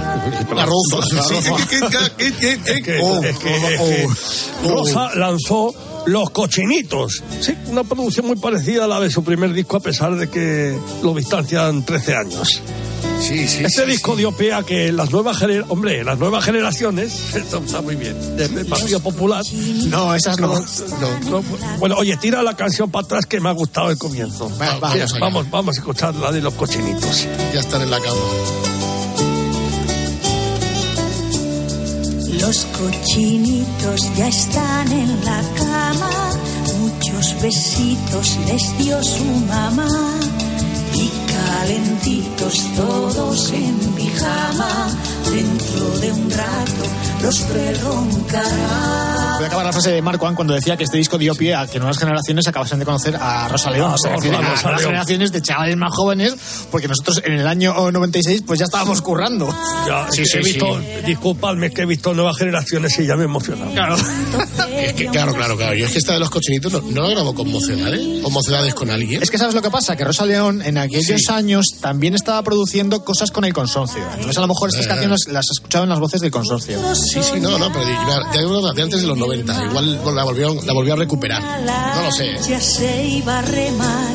La 0.55 0.67
Rosa. 0.67 1.15
La 1.15 1.23
Sí, 1.23 1.35
Rosa. 1.35 1.67
¿qué- 1.69 1.81
qué- 1.81 1.89
qué- 2.17 2.33
qué- 2.33 2.61
qué- 2.63 2.73
Es 2.77 2.83
que- 2.83 3.01
oh, 3.03 3.23
es 3.25 3.39
que- 3.39 3.57
es 3.57 3.81
oh, 3.81 3.85
que 3.85 4.07
oh. 4.65 4.71
Rosa 4.71 5.11
lanzó 5.17 5.75
Los 6.07 6.31
Cochinitos. 6.31 7.23
Sí, 7.41 7.53
una 7.67 7.83
producción 7.83 8.27
muy 8.27 8.37
parecida 8.37 8.85
a 8.85 8.87
la 8.87 9.01
de 9.01 9.11
su 9.11 9.25
primer 9.25 9.53
disco, 9.53 9.77
a 9.77 9.81
pesar 9.81 10.15
de 10.15 10.29
que 10.29 10.79
lo 11.03 11.15
distancian 11.15 11.85
13 11.85 12.15
años. 12.15 12.63
Sí, 13.21 13.49
sí. 13.49 13.65
Este 13.65 13.85
sí, 13.85 13.91
disco 13.91 14.15
dio 14.15 14.31
pie 14.33 14.53
a 14.53 14.63
que 14.63 14.93
las 14.93 15.11
nuevas 15.11 15.39
gener- 15.39 15.65
hombre, 15.69 16.05
las 16.05 16.19
nuevas 16.19 16.45
generaciones, 16.45 17.13
esto 17.35 17.63
está 17.65 17.81
muy 17.81 17.97
bien, 17.97 18.15
desde 18.37 18.61
el 18.61 18.67
Partido 18.67 19.01
Popular. 19.01 19.43
No, 19.87 20.15
esas 20.15 20.39
no. 20.39 20.49
no, 21.31 21.43
bueno, 21.79 21.97
oye, 21.97 22.17
tira 22.19 22.43
la 22.43 22.55
canción 22.57 22.91
para 22.91 23.05
atrás 23.05 23.27
que 23.27 23.41
me 23.41 23.49
ha 23.49 23.53
gustado 23.53 23.91
el 23.91 23.99
comienzo. 23.99 24.49
Va, 24.61 24.79
vamos 24.79 24.93
Sí, 24.93 25.01
allá. 25.01 25.19
vamos, 25.21 25.51
vamos 25.51 25.77
a 25.77 25.81
escuchar 25.81 26.15
la 26.15 26.31
de 26.31 26.41
los 26.41 26.55
cochinitos. 26.55 27.27
Ya 27.53 27.61
están 27.61 27.83
en 27.83 27.91
la 27.91 28.01
cama. 28.01 28.17
Los 32.41 32.67
cochinitos 32.79 34.15
ya 34.17 34.29
están 34.29 34.93
en 34.93 35.25
la 35.25 35.43
cama, 35.57 36.11
muchos 36.79 37.41
besitos 37.43 38.37
les 38.47 38.79
dio 38.79 39.03
su 39.03 39.25
mamá 39.25 39.89
calentitos 41.37 42.55
todos 42.77 43.53
en 43.53 43.77
pijama, 43.95 44.89
dentro 45.31 45.99
de 46.01 46.13
un 46.13 46.31
rato 46.31 46.85
los 47.23 47.47
tres. 47.47 47.67
Voy 49.37 49.45
a 49.45 49.49
acabar 49.49 49.67
la 49.67 49.73
frase 49.73 49.91
de 49.93 50.01
Marco 50.01 50.27
An 50.27 50.35
cuando 50.35 50.55
decía 50.55 50.77
que 50.79 50.85
este 50.85 50.97
disco 50.97 51.19
dio 51.19 51.35
pie 51.35 51.55
a 51.55 51.67
que 51.67 51.79
nuevas 51.79 51.99
generaciones 51.99 52.49
acabasen 52.49 52.79
de 52.79 52.87
conocer 52.87 53.17
a 53.17 53.47
Rosa 53.49 53.71
León. 53.71 53.91
Ah, 53.91 53.95
o 53.95 53.99
sea, 53.99 54.17
que 54.17 54.29
a 54.29 54.41
nuevas 54.41 54.63
generaciones 54.63 55.31
de 55.31 55.43
chavales 55.43 55.77
más 55.77 55.91
jóvenes, 55.95 56.35
porque 56.71 56.89
nosotros 56.89 57.21
en 57.25 57.35
el 57.35 57.47
año 57.47 57.75
96 57.91 58.45
pues 58.47 58.59
ya 58.61 58.65
estábamos 58.65 59.03
currando. 59.03 59.47
Ya, 59.87 60.07
Sí, 60.11 60.25
sí, 60.25 60.39
he 60.39 60.43
visto, 60.43 60.81
disculpadme, 61.05 61.71
que 61.71 61.83
he 61.83 61.87
visto 61.87 62.15
nuevas 62.15 62.39
generaciones 62.39 62.99
y 62.99 63.07
ya 63.07 63.15
me 63.17 63.23
he 63.23 63.25
emocionado. 63.27 63.71
Claro. 63.73 63.97
Es 64.77 64.93
que, 64.93 65.07
claro, 65.07 65.35
claro, 65.35 65.57
claro. 65.57 65.75
Yo 65.75 65.87
es 65.87 65.93
que 65.93 65.99
esta 65.99 66.13
de 66.13 66.21
los 66.21 66.29
cochinitos 66.31 66.71
no, 66.73 66.81
no 66.83 67.03
la 67.03 67.11
grabó 67.11 67.35
con 67.35 67.51
mocedades. 67.51 68.23
O 68.25 68.31
mocedades 68.31 68.75
con 68.75 68.91
alguien. 68.91 69.23
Es 69.23 69.31
que 69.31 69.39
sabes 69.39 69.55
lo 69.55 69.63
que 69.63 69.71
pasa, 69.71 69.97
que 69.97 70.05
Rosa 70.05 70.25
León 70.27 70.61
en 70.63 70.77
aquellos 70.79 71.23
Sí. 71.23 71.33
años 71.33 71.67
también 71.81 72.15
estaba 72.15 72.43
produciendo 72.43 73.03
cosas 73.05 73.31
con 73.31 73.45
el 73.45 73.53
consorcio. 73.55 74.03
Entonces 74.15 74.37
a 74.37 74.41
lo 74.43 74.49
mejor 74.49 74.69
estas 74.69 74.85
Eh. 74.85 74.89
canciones 74.89 75.21
las 75.29 75.47
has 75.47 75.57
escuchado 75.57 75.85
en 75.85 75.91
las 75.91 75.99
voces 75.99 76.21
del 76.21 76.31
consorcio. 76.31 76.79
Sí, 76.95 77.21
sí, 77.23 77.41
no, 77.41 77.59
no, 77.59 77.73
pero 77.73 77.85
de, 77.87 77.93
de- 77.93 78.75
de 78.75 78.83
antes 78.83 79.01
de 79.01 79.07
los 79.07 79.19
90. 79.27 79.65
Igual 79.67 80.15
la 80.15 80.25
volvió, 80.25 80.55
la 80.65 80.73
volvió 80.73 80.95
a 80.95 80.97
recuperar. 80.97 81.43
No 81.43 82.03
lo 82.03 82.13
sé. 82.13 82.37
Ya 82.49 82.61
se 82.61 83.05
iba 83.07 83.39
a 83.39 83.43
remar, 83.43 84.15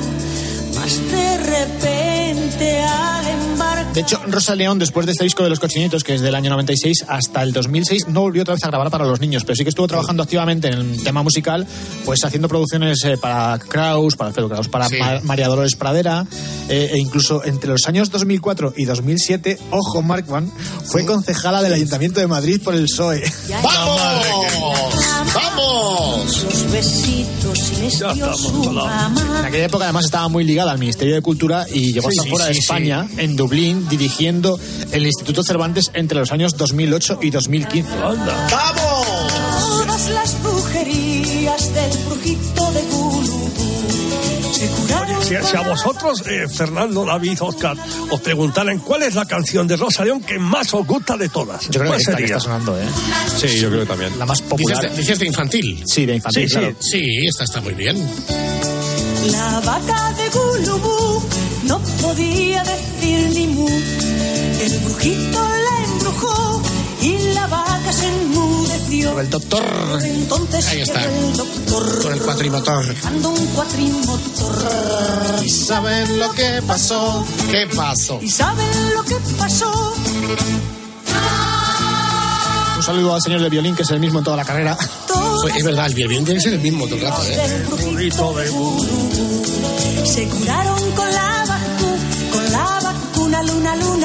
más 0.75 0.97
de 1.11 1.37
repente 1.37 2.79
al 2.83 3.27
embarcar. 3.27 3.93
De 3.93 3.99
hecho, 4.01 4.21
Rosa 4.25 4.55
León, 4.55 4.79
después 4.79 5.05
de 5.05 5.11
este 5.11 5.25
disco 5.25 5.43
de 5.43 5.49
Los 5.49 5.59
Cochinitos, 5.59 6.05
que 6.05 6.15
es 6.15 6.21
del 6.21 6.33
año 6.33 6.49
96, 6.51 7.03
hasta 7.09 7.43
el 7.43 7.51
2006 7.51 8.07
no 8.07 8.21
volvió 8.21 8.43
otra 8.43 8.53
vez 8.53 8.63
a 8.63 8.67
grabar 8.67 8.89
para 8.89 9.03
los 9.05 9.19
niños, 9.19 9.43
pero 9.43 9.57
sí 9.57 9.63
que 9.63 9.69
estuvo 9.69 9.85
trabajando 9.87 10.23
activamente 10.23 10.69
en 10.69 10.73
el 10.75 11.03
tema 11.03 11.23
musical, 11.23 11.67
pues 12.05 12.23
haciendo 12.23 12.47
producciones 12.47 13.03
eh, 13.03 13.17
para 13.17 13.59
Kraus, 13.59 14.15
para 14.15 14.29
Alfredo 14.29 14.47
Kraus, 14.47 14.69
para 14.69 14.87
Sí. 14.87 14.95
Ma- 14.97 15.19
María 15.23 15.49
Dolores 15.49 15.75
Pradera, 15.75 16.25
eh, 16.69 16.91
e 16.93 16.99
incluso 16.99 17.43
entre 17.43 17.69
los 17.69 17.85
años 17.85 18.09
2004 18.11 18.73
y 18.77 18.85
2007, 18.85 19.59
ojo, 19.71 20.01
Markman, 20.01 20.49
fue 20.85 21.05
concejala 21.05 21.61
del 21.61 21.73
Ayuntamiento 21.73 22.21
de 22.21 22.27
Madrid 22.27 22.61
por 22.63 22.73
el 22.75 22.83
PSOE. 22.85 23.21
¡Vamos! 23.61 25.00
¡Vamos! 25.71 26.43
Los 26.43 26.71
besitos. 26.71 27.71
En 27.81 29.45
aquella 29.45 29.65
época 29.65 29.85
además 29.85 30.05
estaba 30.05 30.27
muy 30.27 30.43
ligada 30.43 30.71
al 30.71 30.79
Ministerio 30.79 31.15
de 31.15 31.21
Cultura 31.21 31.65
y 31.71 31.93
llegó 31.93 32.09
Sí, 32.09 32.17
hasta 32.17 32.23
sí, 32.23 32.29
fuera 32.29 32.45
de 32.45 32.53
sí, 32.53 32.59
España, 32.59 33.07
en 33.17 33.35
Dublín, 33.35 33.87
dirigiendo 33.89 34.59
el 34.91 35.05
Instituto 35.05 35.43
Cervantes 35.43 35.91
entre 35.93 36.19
los 36.19 36.31
años 36.31 36.57
2008 36.57 37.19
y 37.21 37.29
2015. 37.29 37.91
Anda. 37.93 38.47
¡Vamos! 38.51 39.07
Todas 39.59 40.09
las 40.09 40.43
brujerías 40.43 41.73
del 41.73 41.97
brujito 42.05 42.71
de 42.71 42.81
curaron. 42.81 43.20
Si, 45.21 45.35
si 45.49 45.55
a 45.55 45.61
vosotros, 45.61 46.23
eh, 46.27 46.47
Fernando, 46.53 47.05
David, 47.05 47.37
Oscar, 47.41 47.77
os 48.09 48.19
preguntaran 48.21 48.79
cuál 48.79 49.03
es 49.03 49.15
la 49.15 49.25
canción 49.25 49.67
de 49.67 49.77
Rosa 49.77 50.03
León 50.03 50.21
que 50.21 50.37
más 50.39 50.73
os 50.73 50.85
gusta 50.85 51.15
de 51.15 51.29
todas, 51.29 51.63
Yo 51.69 51.79
creo 51.79 51.83
que 51.83 51.87
¿cuál 51.89 51.99
esta 51.99 52.11
que 52.11 52.17
sería? 52.23 52.35
está 52.37 52.39
sonando, 52.45 52.77
¿eh? 52.79 52.85
Sí, 53.37 53.59
yo 53.59 53.69
creo 53.69 53.81
que 53.81 53.87
también. 53.87 54.19
La 54.19 54.25
más 54.25 54.39
Dices 54.39 54.49
popular. 54.49 54.81
de, 54.91 54.97
dices 54.97 55.19
de 55.19 55.27
infantil. 55.27 55.83
Sí, 55.85 56.05
de 56.05 56.15
infantil, 56.15 56.49
Sí. 56.49 56.59
Sí, 56.79 57.27
esta 57.27 57.43
está 57.45 57.61
muy 57.61 57.73
bien. 57.73 57.97
La 59.31 59.59
vaca 59.61 60.13
de 60.17 60.29
Gulubú 60.29 61.23
no 61.63 61.79
podía 62.01 62.63
decir 62.63 63.29
ni 63.33 63.47
mu. 63.47 63.67
El 63.69 64.79
brujito 64.85 65.39
la 65.39 65.85
embrujó 65.93 66.61
y 67.01 67.17
la 67.33 67.47
vaca 67.47 67.93
se 67.93 68.07
enmudeció. 68.91 69.19
El 69.19 69.29
doctor. 69.29 69.63
Entonces 70.03 70.67
Ahí 70.67 70.81
está. 70.81 71.01
llegó 71.01 71.27
el 71.29 71.37
doctor 71.37 72.01
Con 72.03 72.13
el 72.13 72.19
cuatrimotor. 72.21 72.85
dejando 72.87 73.29
un 73.29 73.45
cuatrimotor. 73.47 74.55
¿Y 75.43 75.49
saben 75.49 76.19
lo 76.19 76.31
que 76.31 76.61
pasó? 76.65 77.25
¿Qué 77.49 77.67
pasó? 77.75 78.19
¿Y 78.21 78.29
saben 78.29 78.67
lo 78.95 79.03
que 79.03 79.15
pasó? 79.37 79.93
Un 82.77 82.83
saludo 82.83 83.13
al 83.15 83.21
señor 83.21 83.41
de 83.41 83.49
violín, 83.49 83.75
que 83.75 83.83
es 83.83 83.91
el 83.91 83.99
mismo 83.99 84.19
en 84.19 84.25
toda 84.25 84.37
la 84.37 84.45
carrera. 84.45 84.75
Pues 85.41 85.55
es 85.55 85.63
verdad, 85.63 85.85
el 85.87 85.93
violín 85.93 86.25
tiene 86.25 86.39
que 86.39 86.43
ser 86.43 86.53
el 86.53 86.59
mismo 86.61 86.85
todo 86.87 86.95
el 86.95 87.01
rato, 87.03 87.23
¿eh? 87.25 87.71
se 90.05 90.27
curaron 90.27 90.91
con 90.91 91.11
la 91.13 91.45
vacuna, 91.47 92.31
con 92.31 92.51
la 92.51 92.79
vacuna 92.83 93.43
luna 93.43 93.75
luna. 93.75 94.00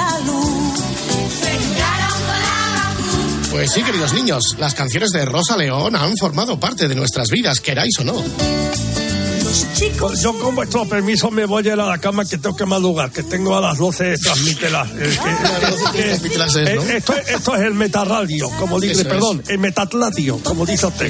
Pues 3.56 3.72
sí, 3.72 3.82
queridos 3.82 4.12
niños, 4.12 4.42
las 4.58 4.74
canciones 4.74 5.12
de 5.12 5.24
Rosa 5.24 5.56
León 5.56 5.96
han 5.96 6.14
formado 6.18 6.60
parte 6.60 6.88
de 6.88 6.94
nuestras 6.94 7.30
vidas, 7.30 7.58
queráis 7.60 7.98
o 8.00 8.04
no. 8.04 8.12
Los 8.12 9.72
chicos 9.72 10.10
Pues 10.10 10.20
yo 10.20 10.38
con 10.38 10.54
vuestro 10.54 10.86
permiso 10.86 11.30
me 11.30 11.46
voy 11.46 11.66
a 11.66 11.72
ir 11.72 11.80
a 11.80 11.86
la 11.86 11.96
cama 11.96 12.26
que 12.26 12.36
tengo 12.36 12.54
que 12.54 12.66
madrugar, 12.66 13.10
que 13.10 13.22
tengo 13.22 13.56
a 13.56 13.62
las 13.62 13.78
12 13.78 14.18
transmítelas. 14.18 14.88
Eh, 14.98 15.18
que- 15.22 15.62
las 15.62 15.70
12 15.80 15.92
que- 15.96 16.02
transmítelas 16.02 16.54
es, 16.54 16.74
¿no? 16.74 16.82
eh, 16.82 16.96
esto, 16.98 17.14
esto 17.16 17.56
es 17.56 17.62
el 17.62 17.72
metarradio, 17.74 18.50
como 18.58 18.78
dice, 18.78 18.92
Eso 18.92 19.00
es. 19.02 19.08
perdón, 19.08 19.42
el 19.48 19.58
metatladio, 19.58 20.38
como 20.44 20.66
dice 20.66 20.86
usted. 20.86 21.08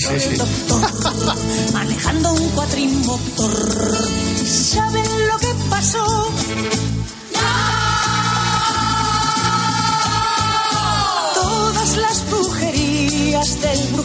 manejando 1.73 2.33
un 2.33 2.49
cuatrimotor. 2.51 3.99
¿Y 4.41 4.47
saben 4.47 5.03
lo 5.29 5.37
que 5.39 5.49
pasó? 5.69 6.31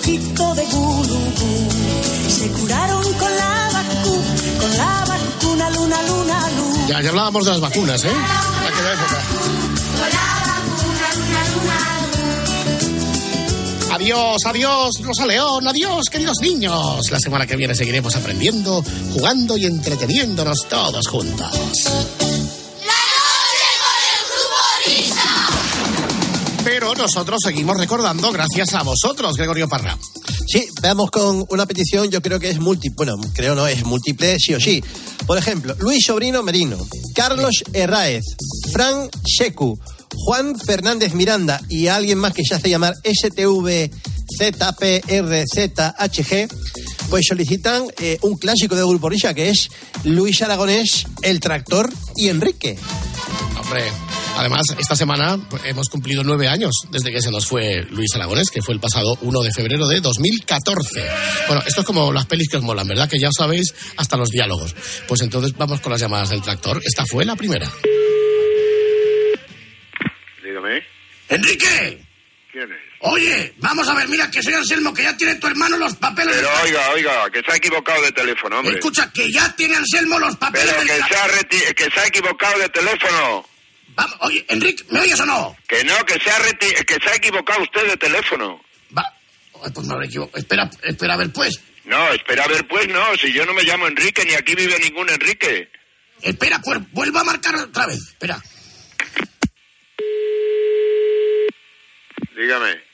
De 0.02 0.66
Gulubú 0.66 1.70
se 2.28 2.47
curaron 2.49 3.04
con 3.04 3.36
la 3.38 3.70
vacuna, 3.72 4.60
con 4.60 4.78
la 4.78 5.06
vacuna 5.08 5.70
luna 5.70 6.02
luna 6.04 6.49
luna. 6.58 6.88
Ya, 6.88 7.02
ya 7.02 7.10
hablábamos 7.10 7.45
de 7.45 7.52
las 7.52 7.60
vacunas, 7.62 8.04
¿eh? 8.04 8.10
En 8.10 8.74
aquella 8.74 8.93
época. 8.93 9.22
Adiós, 13.93 14.38
adiós, 14.45 14.89
Rosa 15.04 15.26
León, 15.28 15.68
adiós, 15.68 16.10
queridos 16.10 16.38
niños. 16.41 17.12
La 17.12 17.20
semana 17.20 17.45
que 17.45 17.56
viene 17.56 17.76
seguiremos 17.76 18.16
aprendiendo, 18.16 18.84
jugando 19.14 19.56
y 19.58 19.66
entreteniéndonos 19.66 20.66
todos 20.68 21.08
juntos. 21.08 22.20
Pero 26.92 27.04
nosotros 27.04 27.39
seguimos 27.42 27.78
recordando 27.78 28.34
gracias 28.34 28.74
a 28.74 28.84
vosotros, 28.84 29.38
Gregorio 29.38 29.70
Parra. 29.70 29.98
Sí, 30.46 30.68
veamos 30.82 31.10
con 31.10 31.46
una 31.50 31.66
petición, 31.66 32.12
yo 32.12 32.22
creo 32.22 32.38
que 32.38 32.50
es 32.50 32.60
múltiple, 32.60 32.94
bueno, 32.98 33.16
creo 33.34 33.56
no, 33.56 33.66
es 33.66 33.86
múltiple 33.86 34.38
sí 34.38 34.54
o 34.54 34.60
sí. 34.60 34.84
Por 35.26 35.38
ejemplo, 35.38 35.74
Luis 35.80 36.06
Sobrino 36.06 36.44
Merino, 36.44 36.76
Carlos 37.16 37.64
Herráez, 37.72 38.26
Fran 38.74 39.10
Sheku, 39.24 39.80
Juan 40.18 40.60
Fernández 40.60 41.14
Miranda 41.14 41.62
y 41.70 41.88
alguien 41.88 42.18
más 42.18 42.34
que 42.34 42.44
se 42.44 42.56
hace 42.56 42.70
llamar 42.70 42.96
STVZPRZHG, 43.06 43.89
pues 47.10 47.26
solicitan 47.26 47.86
eh, 48.00 48.18
un 48.22 48.36
clásico 48.36 48.76
de 48.76 48.84
Grupo 48.84 49.08
Risa 49.08 49.34
que 49.34 49.50
es 49.50 49.70
Luis 50.04 50.42
Aragonés, 50.42 51.06
El 51.22 51.39
Tractor 51.39 51.89
y 52.18 52.28
Enrique. 52.28 52.78
Hombre, 53.58 53.86
además, 54.38 54.64
esta 54.80 54.96
semana 54.96 55.38
hemos 55.66 55.88
cumplido 55.90 56.24
nueve 56.24 56.48
años 56.48 56.72
desde 56.90 57.12
que 57.12 57.22
se 57.22 57.32
nos 57.32 57.46
fue 57.46 57.86
Luis 57.92 58.14
Aragonés, 58.16 58.50
que 58.50 58.62
fue 58.62 58.74
el 58.74 58.80
pasado 58.80 59.16
1 59.22 59.42
de 59.42 59.52
febrero 59.52 59.88
de 59.88 60.00
2014. 60.00 61.04
Bueno, 61.48 61.64
esto 61.66 61.82
es 61.82 61.88
como 61.88 62.12
las 62.12 62.26
pelis 62.26 62.50
que 62.50 62.58
os 62.58 62.64
molan, 62.64 62.88
¿verdad? 62.88 63.10
Que 63.10 63.20
ya 63.20 63.30
sabéis 63.36 63.74
hasta 63.98 64.18
los 64.18 64.30
diálogos. 64.30 64.76
Pues 65.08 65.22
entonces 65.22 65.54
vamos 65.58 65.80
con 65.82 65.92
las 65.92 66.02
llamadas 66.02 66.30
del 66.30 66.42
tractor. 66.42 66.82
Esta 66.84 67.04
fue 67.06 67.26
la 67.26 67.36
primera. 67.36 67.70
Dígame. 70.44 70.84
¡Enrique! 71.30 72.02
¿Quién 72.52 72.72
es? 72.72 72.78
Oye, 73.04 73.54
vamos 73.58 73.88
a 73.88 73.96
ver, 73.96 74.08
mira, 74.10 74.30
que 74.30 74.44
soy 74.44 74.54
Anselmo, 74.54 74.94
que 74.94 75.04
ya 75.04 75.16
tiene 75.18 75.36
tu 75.36 75.48
hermano 75.48 75.76
los 75.78 75.96
papeles 75.96 76.36
Pero 76.36 76.50
del... 76.50 76.66
oiga, 76.66 76.90
oiga, 76.92 77.30
que 77.32 77.42
se 77.42 77.52
ha 77.52 77.56
equivocado 77.56 78.02
de 78.04 78.12
teléfono, 78.12 78.60
hombre. 78.60 78.76
Escucha, 78.76 79.10
que 79.12 79.32
ya 79.32 79.56
tiene 79.56 79.76
Anselmo 79.76 80.20
los 80.20 80.36
papeles 80.36 80.68
Pero 80.68 80.80
del... 80.80 80.88
que 80.88 81.00
tra- 81.00 81.08
se, 81.08 81.16
ha 81.16 81.28
reti- 81.28 81.74
que 81.76 81.86
se 81.86 82.00
ha 82.00 82.06
equivocado 82.08 82.60
de 82.60 82.70
teléfono. 82.70 83.46
Vamos, 83.96 84.16
oye, 84.22 84.46
Enrique, 84.50 84.84
¿me 84.89 85.00
oyes 85.02 85.20
o 85.20 85.26
no? 85.26 85.56
Que 85.68 85.84
no, 85.84 86.06
que 86.06 86.14
se 86.20 86.30
ha, 86.30 86.39
reti- 86.39 86.86
que 86.86 86.96
se 86.96 87.10
ha 87.10 87.16
equivocado 87.16 87.62
usted 87.64 87.88
de 87.88 87.98
teléfono. 87.98 88.62
Ay, 89.64 89.70
pues 89.76 89.86
me 89.86 89.94
habré 89.94 90.08
equivocado. 90.08 90.39
Espera, 90.39 90.70
espera, 90.84 91.14
a 91.14 91.18
ver, 91.18 91.32
pues. 91.32 91.60
No, 91.86 92.10
espera 92.14 92.46
a 92.46 92.48
ver, 92.48 92.68
pues 92.68 92.88
no, 92.88 93.16
si 93.18 93.32
yo 93.32 93.46
no 93.46 93.54
me 93.54 93.64
llamo 93.64 93.86
Enrique, 93.88 94.24
ni 94.26 94.34
aquí 94.34 94.56
vive 94.56 94.80
ningún 94.80 95.08
Enrique. 95.10 95.70
Espera, 96.22 96.60
pues 96.64 96.80
vuelva 96.92 97.22
a 97.22 97.24
marcar 97.26 97.54
otra 97.56 97.86
vez. 97.86 98.00
Espera. 98.00 98.42
Dígame. 102.36 102.91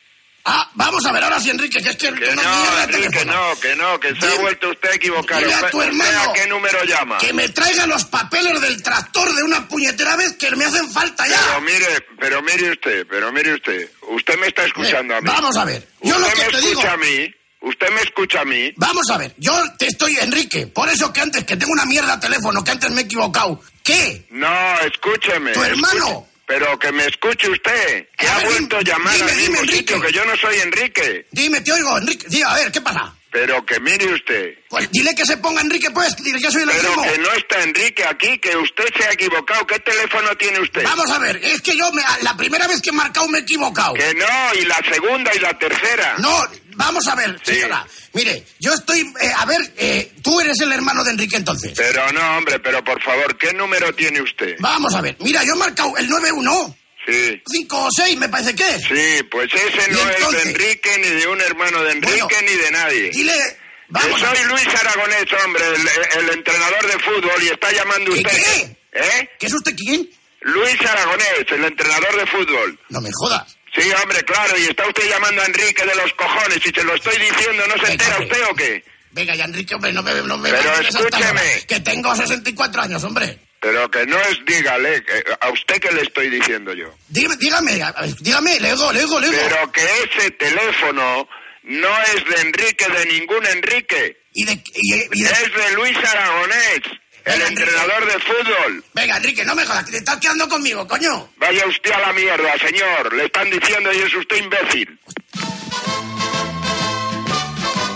Ah, 0.49 0.69
vamos 0.75 1.05
a 1.05 1.11
ver 1.11 1.21
ahora 1.25 1.41
sí, 1.41 1.49
Enrique, 1.49 1.79
que 1.81 1.89
es 1.89 1.95
que... 1.97 2.13
Que 2.13 2.35
no, 2.35 2.81
Enrique, 2.83 3.25
no, 3.25 3.59
que 3.59 3.75
no, 3.75 3.99
que 3.99 4.15
se 4.15 4.25
ha 4.27 4.35
vuelto 4.39 4.69
usted 4.69 4.91
dile 5.01 5.17
a 5.17 5.19
¿Usted- 5.19 5.69
tu 5.71 5.81
hermano 5.81 6.21
¿A 6.21 6.33
qué 6.33 6.47
número 6.47 6.83
llama? 6.85 7.17
Que 7.17 7.33
me 7.33 7.49
traiga 7.49 7.85
los 7.85 8.05
papeles 8.05 8.61
del 8.61 8.81
tractor 8.81 9.35
de 9.35 9.43
una 9.43 9.67
puñetera 9.67 10.15
vez 10.15 10.33
que 10.37 10.49
me 10.55 10.63
hacen 10.63 10.89
falta 10.89 11.27
ya. 11.27 11.37
Pero 11.47 11.61
mire, 11.61 12.07
pero 12.17 12.41
mire 12.41 12.71
usted, 12.71 13.05
pero 13.09 13.29
mire 13.33 13.55
usted. 13.55 13.91
Usted 14.09 14.37
me 14.39 14.47
está 14.47 14.63
escuchando 14.63 15.15
a 15.17 15.21
mí. 15.21 15.27
Vamos 15.27 15.57
a 15.57 15.65
ver. 15.65 15.85
Yo 16.01 16.15
usted 16.15 16.21
lo 16.21 16.33
que 16.33 16.37
me 16.37 16.49
te 16.51 16.57
escucha 16.59 16.69
digo- 16.69 16.89
a 16.93 16.97
mí. 16.97 17.33
Usted 17.59 17.89
me 17.89 18.01
escucha 18.01 18.41
a 18.41 18.45
mí. 18.45 18.71
Vamos 18.77 19.09
a 19.09 19.17
ver, 19.17 19.33
yo 19.37 19.51
te 19.77 19.87
estoy, 19.87 20.15
Enrique, 20.21 20.67
por 20.67 20.87
eso 20.87 21.11
que 21.11 21.19
antes 21.21 21.43
que 21.43 21.57
tengo 21.57 21.73
una 21.73 21.85
mierda 21.85 22.15
de 22.15 22.21
teléfono, 22.21 22.63
que 22.63 22.71
antes 22.71 22.89
me 22.91 23.01
he 23.01 23.03
equivocado. 23.03 23.61
¿Qué? 23.83 24.27
No, 24.29 24.79
escúcheme. 24.85 25.51
Tu 25.51 25.63
hermano. 25.63 26.27
Pero 26.47 26.79
que 26.79 26.91
me 26.93 27.05
escuche 27.05 27.49
usted, 27.49 28.07
que 28.17 28.25
A 28.27 28.35
ha 28.35 28.37
ver, 28.39 28.47
vuelto 28.47 28.77
a 28.77 28.79
dime, 28.79 28.91
llamar 28.91 29.13
dime, 29.15 29.29
al 29.31 29.37
mismo 29.37 29.55
Enrique. 29.59 29.77
sitio, 29.77 30.01
que 30.01 30.11
yo 30.13 30.25
no 30.25 30.35
soy 30.37 30.55
Enrique. 30.61 31.27
Dime, 31.31 31.61
te 31.61 31.73
oigo, 31.73 31.97
Enrique. 31.97 32.25
Diga, 32.29 32.51
a 32.53 32.55
ver, 32.55 32.71
¿qué 32.71 32.81
pasa? 32.81 33.13
Pero 33.29 33.63
que 33.65 33.79
mire 33.81 34.05
usted. 34.13 34.53
Pues 34.69 34.89
dile 34.89 35.13
que 35.13 35.25
se 35.25 35.35
ponga 35.37 35.61
Enrique, 35.61 35.91
pues, 35.91 36.15
dile 36.23 36.39
que 36.39 36.49
soy 36.49 36.63
el 36.63 36.69
Pero 36.69 37.01
que 37.03 37.17
no 37.19 37.31
está 37.33 37.61
Enrique 37.61 38.03
aquí, 38.05 38.37
que 38.39 38.55
usted 38.55 38.85
se 38.97 39.05
ha 39.05 39.11
equivocado. 39.11 39.67
¿Qué 39.67 39.77
teléfono 39.79 40.33
tiene 40.37 40.61
usted? 40.61 40.83
Vamos 40.83 41.11
a 41.11 41.19
ver, 41.19 41.35
es 41.43 41.61
que 41.61 41.75
yo 41.77 41.91
me- 41.91 42.01
la 42.23 42.35
primera 42.37 42.65
vez 42.67 42.81
que 42.81 42.89
he 42.89 42.93
marcado 42.93 43.27
me 43.27 43.39
he 43.39 43.41
equivocado. 43.41 43.93
Que 43.95 44.13
no, 44.15 44.59
y 44.59 44.63
la 44.65 44.79
segunda 44.91 45.35
y 45.35 45.39
la 45.39 45.53
tercera. 45.59 46.15
No, 46.19 46.49
vamos 46.77 47.05
a 47.07 47.15
ver, 47.15 47.37
Sí. 47.43 47.53
señora. 47.55 47.85
Mire, 48.13 48.43
yo 48.59 48.73
estoy. 48.73 49.01
eh, 49.19 49.31
a 49.35 49.45
ver, 49.45 49.59
eh, 49.77 50.11
tú 50.23 50.39
eres 50.39 50.59
el 50.61 50.71
hermano 50.71 51.03
de 51.03 51.11
Enrique 51.11 51.35
entonces. 51.35 51.73
Pero 51.75 52.11
no, 52.13 52.37
hombre, 52.37 52.59
pero 52.59 52.83
por 52.83 53.01
favor, 53.03 53.37
¿qué 53.37 53.53
número 53.53 53.93
tiene 53.93 54.21
usted? 54.21 54.55
Vamos 54.59 54.93
a 54.95 55.01
ver, 55.01 55.15
mira, 55.19 55.43
yo 55.43 55.53
he 55.53 55.57
marcado 55.57 55.97
el 55.97 56.07
91, 56.07 56.75
Sí. 57.05 57.41
5 57.51 57.85
o 57.85 57.89
6, 57.95 58.17
me 58.17 58.29
parece 58.29 58.53
que 58.55 58.67
es. 58.67 58.81
Sí, 58.83 59.23
pues 59.31 59.49
ese 59.53 59.91
no 59.91 59.99
entonces- 59.99 60.21
es 60.21 60.31
de 60.45 60.51
Enrique, 60.51 60.97
ni 60.99 61.07
de 61.19 61.27
un 61.27 61.41
hermano 61.41 61.81
de 61.83 61.91
Enrique, 61.93 62.21
Bueno, 62.23 62.41
ni 62.41 62.55
de 62.55 62.71
nadie. 62.71 63.09
Dile. 63.11 63.57
Vamos 63.89 64.19
Yo 64.19 64.27
a 64.27 64.35
soy 64.35 64.45
Luis 64.45 64.67
Aragonés, 64.67 65.25
hombre, 65.45 65.63
el, 65.67 66.23
el 66.23 66.29
entrenador 66.37 66.85
de 66.87 66.99
fútbol, 66.99 67.43
y 67.43 67.47
está 67.47 67.71
llamando 67.71 68.11
¿Qué, 68.11 68.17
usted. 68.19 68.31
qué? 68.43 68.77
¿Eh? 68.99 69.29
¿Qué 69.39 69.45
es 69.47 69.53
usted 69.53 69.73
quién? 69.77 70.09
Luis 70.41 70.81
Aragonés, 70.81 71.45
el 71.49 71.63
entrenador 71.63 72.17
de 72.17 72.27
fútbol. 72.27 72.79
No 72.89 72.99
me 72.99 73.09
jodas. 73.13 73.56
Sí, 73.77 73.91
hombre, 74.01 74.23
claro, 74.23 74.57
y 74.57 74.63
está 74.63 74.87
usted 74.87 75.07
llamando 75.09 75.41
a 75.41 75.45
Enrique 75.45 75.85
de 75.85 75.95
los 75.95 76.11
cojones, 76.13 76.57
y 76.65 76.69
se 76.69 76.83
lo 76.83 76.95
estoy 76.95 77.17
diciendo, 77.17 77.63
¿no 77.67 77.85
se 77.85 77.91
entera 77.91 78.17
usted 78.19 78.43
o 78.49 78.55
qué? 78.55 78.83
Venga, 79.11 79.35
ya, 79.35 79.45
Enrique, 79.45 79.75
hombre, 79.75 79.91
no 79.93 80.01
me. 80.03 80.13
No 80.23 80.37
me 80.37 80.49
Pero 80.51 80.71
me- 80.81 80.87
escúcheme. 80.89 81.41
Que 81.67 81.79
tengo 81.79 82.15
64 82.15 82.81
años, 82.81 83.03
hombre. 83.03 83.39
Pero 83.59 83.89
que 83.89 84.05
no 84.05 84.19
es, 84.21 84.37
dígale, 84.45 85.03
que- 85.03 85.23
a 85.39 85.49
usted 85.49 85.79
que 85.79 85.91
le 85.91 86.01
estoy 86.03 86.29
diciendo 86.29 86.73
yo. 86.73 86.93
Dígame, 87.07 87.35
dígame, 87.37 87.81
dígame, 88.19 88.59
le 88.59 88.73
oigo, 88.73 88.91
le 88.93 88.99
oigo, 89.03 89.19
le 89.19 89.29
oigo. 89.29 89.39
Pero 89.47 89.71
que 89.71 89.81
ese 90.03 90.31
teléfono 90.31 91.27
no 91.63 91.89
es 92.15 92.25
de 92.35 92.41
Enrique, 92.41 92.85
de 92.87 93.05
ningún 93.07 93.45
Enrique. 93.47 94.17
¿Y 94.33 94.45
de, 94.45 94.53
y, 94.53 94.93
y 95.11 95.23
de- 95.23 95.31
Es 95.31 95.51
de 95.55 95.71
Luis 95.75 95.97
Aragonés, 95.97 96.81
el 97.27 97.33
Venga, 97.33 97.47
Enrique. 97.47 97.63
entrenador 97.63 98.05
de 98.05 98.19
fútbol. 98.19 98.85
Venga, 98.93 99.17
Enrique, 99.17 99.45
no 99.45 99.55
me 99.55 99.65
jodas, 99.65 99.83
que 99.85 99.91
te 99.91 99.97
estás 99.97 100.17
quedando 100.17 100.47
conmigo, 100.47 100.87
coño. 100.87 101.29
Vaya 101.37 101.65
usted 101.67 101.91
a 101.91 101.99
la 101.99 102.13
mierda, 102.13 102.53
señor. 102.57 103.13
Le 103.13 103.25
están 103.25 103.49
diciendo 103.49 103.91
y 103.93 103.97
es 103.97 104.13
usted 104.15 104.37
imbécil. 104.37 104.99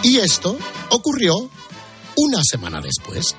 Y 0.03 0.19
esto 0.19 0.57
ocurrió 0.89 1.33
una 2.15 2.41
semana 2.43 2.81
después. 2.81 3.35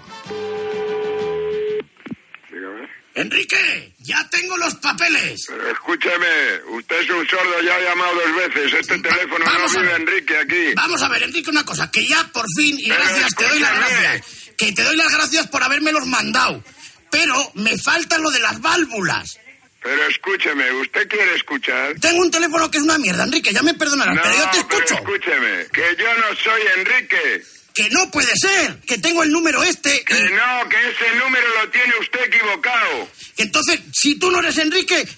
Dígame. 2.50 2.88
Enrique, 3.14 3.92
ya 3.98 4.26
tengo 4.30 4.56
los 4.56 4.74
papeles. 4.76 5.44
Pero 5.48 5.70
escúcheme, 5.70 6.62
usted 6.78 7.00
es 7.02 7.10
un 7.10 7.26
sordo, 7.28 7.60
ya 7.62 7.74
ha 7.74 7.80
llamado 7.80 8.14
dos 8.14 8.36
veces. 8.54 8.80
Este 8.80 8.98
teléfono 8.98 9.44
no 9.44 9.50
a 9.50 9.66
vive. 9.66 9.96
Enrique 9.96 10.36
aquí. 10.38 10.74
Vamos 10.74 11.02
a 11.02 11.08
ver, 11.08 11.22
Enrique, 11.24 11.50
una 11.50 11.64
cosa, 11.64 11.90
que 11.90 12.06
ya 12.06 12.26
por 12.32 12.46
fin, 12.56 12.78
y 12.78 12.88
Pero 12.88 13.02
gracias, 13.04 13.34
te 13.34 13.48
doy 13.48 13.58
las 13.58 13.76
gracias. 13.76 14.51
Que 14.56 14.72
te 14.72 14.82
doy 14.82 14.96
las 14.96 15.12
gracias 15.12 15.46
por 15.48 15.62
habérmelos 15.62 16.06
mandado. 16.06 16.62
Pero 17.10 17.52
me 17.54 17.76
falta 17.78 18.18
lo 18.18 18.30
de 18.30 18.40
las 18.40 18.60
válvulas. 18.60 19.38
Pero 19.82 20.06
escúcheme, 20.06 20.70
¿usted 20.74 21.08
quiere 21.08 21.34
escuchar? 21.34 21.94
Tengo 22.00 22.22
un 22.22 22.30
teléfono 22.30 22.70
que 22.70 22.78
es 22.78 22.84
una 22.84 22.98
mierda, 22.98 23.24
Enrique, 23.24 23.52
ya 23.52 23.62
me 23.62 23.74
perdonarás, 23.74 24.14
No, 24.14 24.22
pero 24.22 24.34
yo 24.36 24.44
te 24.50 24.64
pero 24.68 24.78
escucho. 24.78 24.94
escúcheme, 24.94 25.66
que 25.72 25.96
yo 25.98 26.14
no 26.18 26.36
soy 26.36 26.62
Enrique. 26.78 27.42
Que 27.74 27.88
no 27.90 28.10
puede 28.10 28.30
ser, 28.36 28.78
que 28.86 28.98
tengo 28.98 29.22
el 29.24 29.32
número 29.32 29.62
este. 29.64 30.04
Que 30.04 30.14
no, 30.14 30.68
que 30.68 30.76
ese 30.76 31.16
número 31.18 31.46
lo 31.58 31.70
tiene 31.70 31.94
usted 32.00 32.20
equivocado. 32.26 33.08
Entonces, 33.38 33.80
si 33.94 34.18
tú 34.18 34.30
no 34.30 34.38
eres 34.40 34.58
Enrique, 34.58 35.08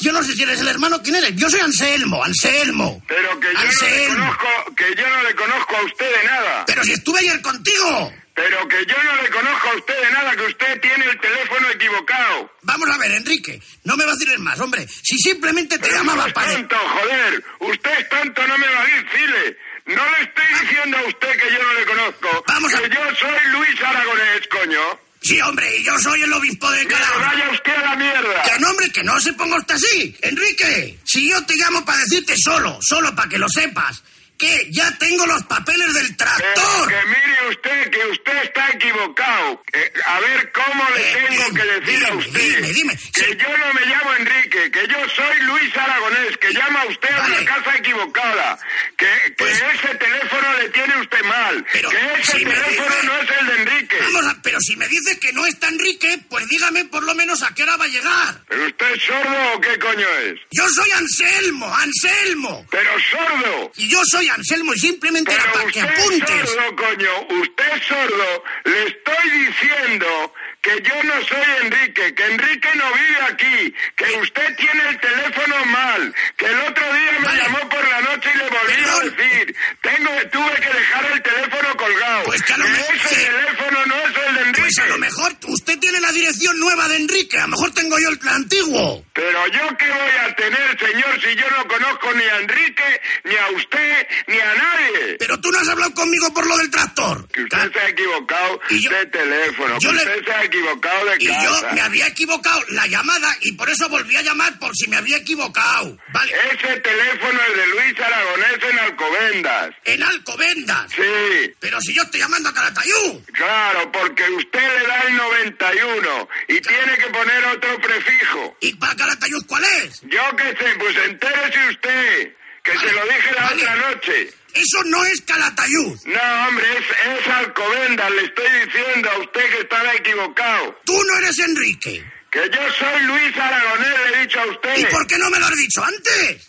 yo 0.00 0.12
no 0.12 0.22
sé 0.22 0.32
si 0.34 0.42
eres 0.42 0.60
el 0.60 0.68
hermano, 0.68 1.02
¿quién 1.02 1.16
eres? 1.16 1.34
Yo 1.34 1.50
soy 1.50 1.60
Anselmo, 1.60 2.22
Anselmo. 2.24 3.02
Pero 3.08 3.38
que 3.40 3.48
yo, 3.48 3.52
no 3.54 3.60
le 3.62 3.68
Anselmo. 3.68 4.16
conozco, 4.16 4.74
que 4.76 4.94
yo 4.96 5.08
no 5.10 5.22
le 5.22 5.34
conozco 5.34 5.76
a 5.76 5.82
usted 5.82 6.06
de 6.20 6.24
nada. 6.28 6.64
Pero 6.66 6.84
si 6.84 6.92
estuve 6.92 7.18
ayer 7.18 7.42
contigo. 7.42 8.12
Pero 8.34 8.66
que 8.66 8.86
yo 8.86 8.96
no 9.02 9.22
le 9.22 9.28
conozco 9.30 9.68
a 9.68 9.76
usted 9.76 9.94
de 10.02 10.10
nada, 10.10 10.34
que 10.36 10.42
usted 10.46 10.80
tiene 10.80 11.04
el 11.04 11.20
teléfono 11.20 11.68
equivocado. 11.68 12.50
Vamos 12.62 12.88
a 12.88 12.96
ver, 12.98 13.10
Enrique, 13.12 13.60
no 13.84 13.96
me 13.96 14.06
vaciles 14.06 14.38
más, 14.38 14.58
hombre. 14.60 14.86
Si 14.88 15.18
simplemente 15.18 15.78
te 15.78 15.84
Pero 15.88 15.96
llamaba 15.98 16.26
usted 16.26 16.28
es 16.28 16.34
para... 16.34 16.52
tonto, 16.56 16.76
joder. 16.76 17.44
Usted 17.60 17.90
es 17.98 18.08
tonto, 18.08 18.46
no 18.46 18.56
me 18.58 18.66
va 18.68 18.80
a 18.80 18.84
decirle. 18.86 19.56
No 19.84 20.02
le 20.12 20.24
estoy 20.24 20.44
diciendo 20.62 20.96
a 20.98 21.02
usted 21.08 21.28
que 21.40 21.52
yo 21.52 21.62
no 21.62 21.74
le 21.74 21.84
conozco. 21.86 22.44
Vamos 22.46 22.74
a- 22.74 22.80
Que 22.80 22.88
yo 22.88 23.00
soy 23.20 23.50
Luis 23.52 23.82
Aragonés, 23.82 24.48
coño. 24.48 24.80
Sí, 25.20 25.40
hombre, 25.40 25.76
y 25.76 25.84
yo 25.84 25.96
soy 26.00 26.22
el 26.22 26.32
obispo 26.32 26.68
de 26.70 26.86
Calahorra. 26.86 27.26
vaya 27.28 27.50
usted 27.50 27.72
a 27.76 27.80
la 27.82 27.96
mierda. 27.96 28.42
Que 28.42 28.58
no, 28.60 28.70
hombre, 28.70 28.90
que 28.90 29.04
no 29.04 29.20
se 29.20 29.32
ponga 29.34 29.56
usted 29.58 29.74
así. 29.74 30.16
Enrique, 30.22 30.98
si 31.04 31.28
yo 31.30 31.44
te 31.44 31.54
llamo 31.56 31.84
para 31.84 31.98
decirte 31.98 32.34
solo, 32.42 32.78
solo 32.80 33.14
para 33.14 33.28
que 33.28 33.38
lo 33.38 33.48
sepas, 33.48 34.02
que 34.42 34.66
ya 34.72 34.90
tengo 34.98 35.24
los 35.26 35.42
papeles 35.44 35.94
del 35.94 36.16
tractor. 36.16 36.88
que 36.88 37.06
mire 37.06 37.48
usted 37.50 37.90
que 37.90 38.06
usted 38.06 38.36
está 38.42 38.70
equivocado. 38.70 39.62
Eh, 39.72 39.92
a 40.04 40.18
ver 40.20 40.50
cómo 40.52 40.84
le 40.96 41.00
Eh, 41.00 41.14
tengo 41.28 41.44
dime, 41.44 41.60
que 41.60 41.66
decir 41.80 42.04
a 42.04 42.10
dime, 42.10 42.26
usted. 42.26 42.56
dime, 42.56 42.72
dime. 42.72 42.96
Que 43.14 43.24
Sí. 43.24 43.36
yo 43.38 43.56
no 43.58 43.72
me 43.74 43.86
llamo 43.86 44.14
Enrique, 44.16 44.70
que 44.72 44.88
yo 44.88 44.98
soy 45.14 45.40
Luis 45.42 45.76
Aragonés, 45.76 46.36
que 46.38 46.52
llama 46.52 46.84
usted 46.86 47.10
a 47.14 47.18
Vale. 47.20 47.38
una 47.40 47.44
casa 47.54 47.76
equivocada. 47.76 48.58
Que, 48.96 49.06
que 49.06 49.34
Pues- 49.38 49.62
ese 49.62 49.94
teléfono 49.94 50.58
le 50.58 50.68
tiene 50.70 51.00
usted 51.00 51.22
mal. 51.24 51.66
Pero 51.72 51.90
que 51.90 51.96
ese 52.20 52.32
si 52.38 52.44
teléfono 52.44 52.68
dice- 52.96 53.06
no 53.06 53.16
es 53.20 53.30
el 53.40 53.46
de 53.46 53.54
Enrique. 53.62 53.96
Vamos 54.12 54.26
a, 54.26 54.42
pero 54.42 54.58
si 54.60 54.76
me 54.76 54.88
dices 54.88 55.18
que 55.18 55.32
no 55.32 55.46
está 55.46 55.68
Enrique, 55.68 56.18
pues 56.28 56.48
dígame 56.48 56.84
por 56.86 57.04
lo 57.04 57.14
menos 57.14 57.42
a 57.44 57.54
qué 57.54 57.62
hora 57.62 57.76
va 57.76 57.84
a 57.84 57.88
llegar. 57.88 58.42
¿Pero 58.48 58.66
usted 58.66 58.90
es 58.92 59.02
sordo 59.04 59.52
o 59.54 59.60
qué 59.60 59.78
coño 59.78 60.08
es? 60.26 60.40
Yo 60.50 60.68
soy 60.68 60.90
Anselmo, 60.92 61.72
Anselmo. 61.74 62.66
Pero 62.70 62.90
sordo. 63.10 63.72
Y 63.76 63.88
yo 63.88 64.00
soy 64.10 64.28
Anselmo 64.34 64.72
simplemente 64.74 65.32
era 65.32 65.42
Pero 65.44 65.52
para 65.54 65.72
que 65.72 65.78
usted 65.80 65.92
es 65.92 66.00
apuntes. 66.00 66.50
sordo, 66.50 66.76
coño. 66.76 67.40
Usted 67.42 67.82
sordo. 67.88 68.44
Le 68.64 68.86
estoy 68.88 69.30
diciendo 69.46 70.34
que 70.62 70.80
yo 70.82 71.02
no 71.02 71.14
soy 71.26 71.42
Enrique, 71.62 72.14
que 72.14 72.24
Enrique 72.24 72.68
no 72.76 72.84
vive 72.94 73.22
aquí, 73.28 73.74
que 73.96 74.04
usted 74.20 74.56
tiene 74.56 74.88
el 74.90 75.00
teléfono 75.00 75.64
mal, 75.66 76.14
que 76.36 76.46
el 76.46 76.58
otro 76.60 76.84
día 76.94 77.12
me 77.18 77.24
Vale. 77.26 77.42
llamó 77.42 77.68
por 77.68 77.88
la 77.88 78.00
noche 78.02 78.30
y 78.32 78.38
le 78.38 78.44
volví 78.44 78.84
a 78.84 79.10
decir, 79.10 79.56
tengo, 79.82 80.10
tuve 80.30 80.54
que 80.60 80.68
dejar 80.78 81.12
el 81.12 81.22
teléfono 81.22 81.76
colgado. 81.76 82.22
Pues 82.24 82.42
que 82.42 82.52
a 82.52 82.56
lo 82.58 82.68
mejor- 82.68 82.94
ese 82.94 83.26
teléfono 83.26 83.86
no 83.86 83.96
es 83.96 84.04
el 84.28 84.34
de 84.36 84.40
Enrique. 84.42 84.60
Pues 84.62 84.78
a 84.78 84.86
lo 84.86 84.98
mejor 84.98 85.32
usted 85.48 85.78
tiene 85.80 86.00
la 86.00 86.12
dirección 86.12 86.58
nueva 86.60 86.88
de 86.88 86.96
Enrique, 86.96 87.38
a 87.38 87.42
lo 87.42 87.48
mejor 87.48 87.74
tengo 87.74 87.98
yo 87.98 88.08
el 88.10 88.18
antiguo. 88.28 89.04
Pero 89.14 89.46
yo 89.48 89.76
qué 89.76 89.88
voy 89.90 90.30
a 90.30 90.34
tener, 90.36 90.78
señor, 90.78 91.20
si 91.20 91.34
yo 91.34 91.50
no 91.50 91.66
conozco 91.66 92.12
ni 92.14 92.22
a 92.22 92.36
Enrique, 92.38 93.00
ni 93.24 93.34
a 93.36 93.48
usted, 93.48 94.06
ni 94.28 94.38
a 94.38 94.54
nadie. 94.54 95.16
Pero 95.18 95.40
tú 95.40 95.50
no 95.50 95.58
has 95.58 95.68
hablado 95.68 95.92
conmigo 95.94 96.32
por 96.32 96.46
lo 96.46 96.56
del 96.56 96.70
tractor. 96.70 97.26
Que 97.32 97.42
usted 97.42 97.72
se 97.72 97.80
ha 97.80 97.88
equivocado 97.88 98.60
de 98.70 99.06
teléfono, 99.06 99.78
yo 99.80 99.90
que 99.90 99.96
le- 99.96 100.02
usted 100.02 100.24
se 100.24 100.32
ha 100.32 100.44
equivocado 100.52 101.06
de 101.06 101.16
Y 101.20 101.26
yo 101.26 101.62
me 101.72 101.80
había 101.80 102.06
equivocado 102.06 102.62
la 102.70 102.86
llamada 102.86 103.36
y 103.40 103.52
por 103.52 103.68
eso 103.70 103.88
volví 103.88 104.16
a 104.16 104.22
llamar 104.22 104.58
por 104.58 104.74
si 104.76 104.88
me 104.88 104.96
había 104.96 105.16
equivocado. 105.16 105.96
Vale. 106.12 106.32
Ese 106.52 106.80
teléfono 106.80 107.40
es 107.48 107.56
de 107.56 107.66
Luis 107.68 108.00
Aragonés 108.00 108.58
en 108.70 108.78
Alcobendas. 108.78 109.70
¿En 109.84 110.02
Alcobendas? 110.02 110.92
Sí. 110.92 111.54
Pero 111.58 111.80
si 111.80 111.94
yo 111.94 112.02
estoy 112.02 112.20
llamando 112.20 112.50
a 112.50 112.54
Calatayud. 112.54 113.22
Claro, 113.32 113.90
porque 113.90 114.28
usted 114.30 114.78
le 114.78 114.86
da 114.86 115.00
el 115.02 115.16
91 115.16 116.28
y 116.48 116.60
tiene 116.60 116.98
que 116.98 117.06
poner 117.10 117.44
otro 117.46 117.80
prefijo. 117.80 118.56
¿Y 118.60 118.74
para 118.74 118.94
Calatayud 118.94 119.44
cuál 119.46 119.64
es? 119.64 120.00
Yo 120.02 120.36
qué 120.36 120.48
sé, 120.58 120.74
pues 120.78 120.96
entérese 120.96 121.68
usted, 121.70 122.32
que 122.62 122.78
se 122.78 122.92
lo 122.92 123.04
dije 123.04 123.34
la 123.36 123.46
otra 123.46 123.74
noche. 123.76 124.34
Eso 124.54 124.84
no 124.84 125.04
es 125.04 125.20
Calatayud. 125.22 125.98
No, 126.04 126.48
hombre, 126.48 126.66
es, 126.78 127.20
es 127.20 127.26
Alcobendas, 127.28 128.10
le 128.10 128.24
estoy 128.24 128.50
diciendo 128.66 129.10
a 129.10 129.18
usted 129.18 129.50
que 129.50 129.60
estaba 129.62 129.94
equivocado. 129.94 130.80
Tú 130.84 130.92
no 131.04 131.18
eres 131.18 131.38
Enrique. 131.38 132.04
Que 132.30 132.50
yo 132.50 132.60
soy 132.78 133.02
Luis 133.02 133.36
Aragonés, 133.36 133.88
le 134.10 134.16
he 134.18 134.20
dicho 134.22 134.40
a 134.40 134.46
usted. 134.46 134.78
¿Y 134.78 134.84
por 134.86 135.06
qué 135.06 135.18
no 135.18 135.30
me 135.30 135.38
lo 135.38 135.46
has 135.46 135.56
dicho 135.56 135.84
antes? 135.84 136.48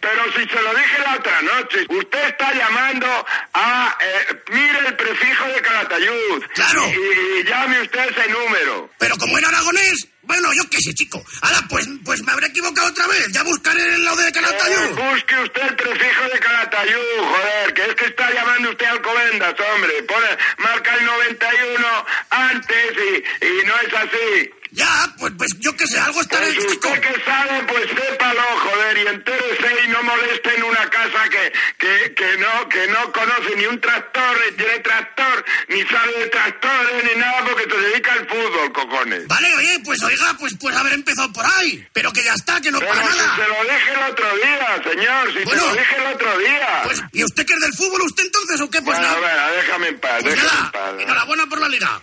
Pero 0.00 0.22
si 0.36 0.46
se 0.46 0.60
lo 0.60 0.74
dije 0.74 0.98
la 1.02 1.14
otra 1.14 1.40
noche, 1.40 1.86
usted 1.88 2.28
está 2.28 2.52
llamando 2.52 3.26
a... 3.54 3.96
eh, 3.98 4.42
mire 4.50 4.78
el 4.86 4.96
prefijo 4.96 5.46
de 5.46 5.62
Calatayud. 5.62 6.44
Claro. 6.54 6.86
Y, 6.88 7.40
y 7.40 7.44
llame 7.44 7.80
usted 7.80 8.10
ese 8.10 8.28
número. 8.28 8.90
Pero 8.98 9.16
como 9.16 9.38
era 9.38 9.48
aragonés, 9.48 10.06
bueno, 10.26 10.52
yo 10.54 10.68
qué 10.70 10.78
sé, 10.80 10.94
chico. 10.94 11.24
Ahora, 11.42 11.58
pues, 11.68 11.86
pues 12.04 12.22
me 12.22 12.32
habré 12.32 12.46
equivocado 12.46 12.88
otra 12.88 13.06
vez. 13.06 13.32
Ya 13.32 13.42
buscaré 13.42 13.98
lo 13.98 14.16
de 14.16 14.32
Calatayud. 14.32 14.98
Eh, 14.98 15.12
busque 15.12 15.38
usted 15.40 15.62
el 15.62 15.76
prefijo 15.76 16.24
de 16.32 16.38
Calatayud, 16.40 17.18
joder, 17.18 17.74
que 17.74 17.82
es 17.86 17.94
que 17.94 18.04
está 18.06 18.30
llamando 18.32 18.70
usted 18.70 18.86
a 18.86 18.90
Alcobendas, 18.90 19.54
hombre. 19.60 20.02
Pone, 20.04 20.38
marca 20.58 20.94
el 20.94 21.04
91 21.04 22.06
antes 22.30 22.92
y, 22.96 23.46
y 23.46 23.66
no 23.66 23.74
es 23.80 23.94
así. 23.94 24.50
Ya, 24.74 25.14
pues, 25.20 25.32
pues 25.38 25.50
yo 25.60 25.76
qué 25.76 25.86
sé, 25.86 26.00
algo 26.00 26.20
estaré, 26.20 26.52
Pues 26.52 26.66
chico. 26.66 26.88
usted 26.88 27.00
que 27.00 27.24
sabe, 27.24 27.62
pues 27.68 27.86
sépalo, 27.90 28.42
joder, 28.58 28.98
y 28.98 29.06
entérese 29.06 29.68
y 29.84 29.88
no 29.88 30.02
moleste 30.02 30.52
en 30.56 30.62
una 30.64 30.90
casa 30.90 31.28
que, 31.30 31.52
que, 31.78 32.14
que 32.14 32.36
no, 32.38 32.68
que 32.68 32.86
no 32.88 33.12
conoce 33.12 33.54
ni 33.56 33.66
un 33.66 33.80
tractor, 33.80 34.36
ni 34.50 34.56
tiene 34.56 34.80
tractor, 34.80 35.44
ni 35.68 35.80
sabe 35.86 36.12
de 36.18 36.26
tractores, 36.26 37.04
ni 37.04 37.20
nada, 37.20 37.44
porque 37.44 37.70
se 37.70 37.76
dedica 37.82 38.14
al 38.14 38.26
fútbol, 38.28 38.72
cojones. 38.72 39.28
Vale, 39.28 39.54
oye, 39.54 39.80
pues 39.84 40.02
oiga, 40.02 40.34
pues, 40.40 40.54
pues 40.60 40.74
haber 40.76 40.94
empezado 40.94 41.32
por 41.32 41.46
ahí. 41.56 41.86
Pero 41.92 42.12
que 42.12 42.24
ya 42.24 42.34
está, 42.34 42.60
que 42.60 42.72
no 42.72 42.80
Pero 42.80 42.90
pasa 42.90 43.12
si 43.12 43.18
nada. 43.18 43.36
se 43.36 43.48
lo 43.48 43.62
dije 43.62 43.90
el 43.92 44.10
otro 44.10 44.36
día, 44.38 44.82
señor, 44.90 45.32
si 45.38 45.44
Bueno. 45.44 45.62
se 45.62 45.68
lo 45.68 45.72
dije 45.74 45.96
el 45.98 46.14
otro 46.14 46.38
día. 46.38 46.80
Pues, 46.82 47.02
¿y 47.12 47.22
usted 47.22 47.46
que 47.46 47.54
es 47.54 47.60
del 47.60 47.74
fútbol, 47.74 48.02
usted 48.02 48.24
entonces 48.24 48.60
o 48.60 48.68
qué? 48.68 48.82
Pues 48.82 48.98
bueno, 48.98 49.02
nada. 49.06 49.20
bueno, 49.20 49.56
déjame 49.56 49.86
en 49.88 50.00
paz, 50.00 50.18
Pues 50.20 50.34
déjame 50.34 50.52
nada, 50.52 50.66
en 50.66 50.72
paz. 50.96 51.02
enhorabuena 51.04 51.46
por 51.46 51.60
la 51.60 51.68
liga. 51.68 52.00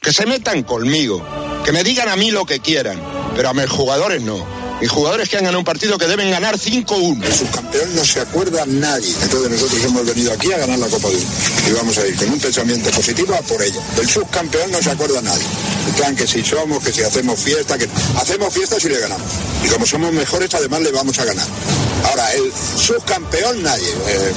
Que 0.00 0.12
se 0.12 0.26
metan 0.26 0.62
conmigo, 0.62 1.24
que 1.64 1.72
me 1.72 1.84
digan 1.84 2.08
a 2.08 2.16
mí 2.16 2.30
lo 2.30 2.44
que 2.46 2.60
quieran, 2.60 3.00
pero 3.36 3.50
a 3.50 3.54
mis 3.54 3.68
jugadores 3.68 4.22
no. 4.22 4.61
Mis 4.80 4.90
jugadores 4.90 5.28
que 5.28 5.36
han 5.36 5.44
ganado 5.44 5.58
un 5.58 5.64
partido 5.64 5.98
que 5.98 6.06
deben 6.06 6.30
ganar 6.30 6.58
5-1. 6.58 7.24
El 7.24 7.32
subcampeón 7.32 7.94
no 7.94 8.04
se 8.04 8.20
acuerda 8.20 8.64
nadie. 8.66 9.12
Entonces 9.22 9.50
nosotros 9.50 9.84
hemos 9.84 10.06
venido 10.06 10.32
aquí 10.32 10.52
a 10.52 10.58
ganar 10.58 10.78
la 10.78 10.88
Copa 10.88 11.08
del 11.08 11.18
Mundo. 11.18 11.32
Y 11.68 11.72
vamos 11.72 11.98
a 11.98 12.06
ir 12.06 12.16
con 12.16 12.30
un 12.30 12.38
pensamiento 12.38 12.90
positivo 12.90 13.34
a 13.34 13.42
por 13.42 13.62
ella. 13.62 13.80
Del 13.96 14.08
subcampeón 14.08 14.70
no 14.70 14.82
se 14.82 14.90
acuerda 14.90 15.22
nadie. 15.22 15.44
Plan 15.96 16.16
que 16.16 16.26
si 16.26 16.42
somos, 16.42 16.82
que 16.82 16.92
si 16.92 17.02
hacemos 17.02 17.38
fiesta, 17.38 17.76
que 17.78 17.88
hacemos 18.16 18.52
fiesta 18.52 18.80
si 18.80 18.88
le 18.88 18.98
ganamos. 18.98 19.26
Y 19.64 19.68
como 19.68 19.86
somos 19.86 20.12
mejores, 20.12 20.52
además 20.54 20.80
le 20.80 20.90
vamos 20.90 21.18
a 21.18 21.24
ganar. 21.24 21.46
Ahora, 22.08 22.32
el 22.32 22.52
subcampeón 22.52 23.62
nadie. 23.62 23.88
Eh, 23.88 24.32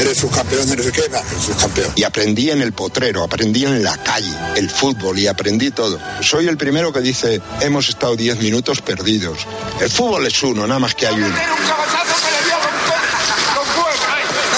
eres 0.00 0.18
subcampeón 0.18 0.68
de 0.68 0.76
no 0.76 0.82
sé 0.82 0.92
qué, 0.92 1.02
el 1.02 1.42
subcampeón. 1.42 1.92
Y 1.96 2.02
aprendí 2.02 2.50
en 2.50 2.60
el 2.60 2.72
potrero, 2.72 3.22
aprendí 3.22 3.64
en 3.64 3.82
la 3.82 3.96
calle, 3.96 4.32
el 4.56 4.68
fútbol 4.68 5.18
y 5.18 5.26
aprendí 5.26 5.70
todo. 5.70 5.98
Soy 6.20 6.48
el 6.48 6.56
primero 6.56 6.92
que 6.92 7.00
dice, 7.00 7.40
hemos 7.60 7.88
estado 7.88 8.16
10 8.16 8.38
minutos 8.40 8.82
perdidos. 8.82 9.38
El 9.80 9.85
fútbol 9.90 10.26
es 10.26 10.42
uno, 10.42 10.66
nada 10.66 10.80
más 10.80 10.94
que 10.94 11.06
hay 11.06 11.14
uno. 11.14 11.28
No 11.28 11.34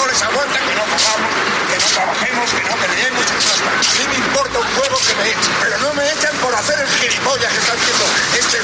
les 0.07 0.21
aguantan 0.21 0.61
que 0.67 0.75
no 0.75 0.83
comamos, 0.83 1.31
que 1.69 1.77
no 1.77 1.87
trabajemos, 1.93 2.49
que 2.49 2.63
no 2.69 2.75
peleemos. 2.75 3.25
A 3.69 3.93
mí 3.99 4.05
me 4.09 4.15
importa 4.25 4.59
un 4.59 4.67
juego 4.75 4.97
que 5.07 5.15
me 5.15 5.29
echen, 5.29 5.53
pero 5.61 5.77
no 5.79 5.93
me 5.93 6.03
echan 6.11 6.35
por 6.41 6.53
hacer 6.55 6.79
el 6.79 6.87
gilipollas 6.87 7.51
que 7.51 7.59
está 7.59 7.73
haciendo 7.73 8.05
este. 8.39 8.57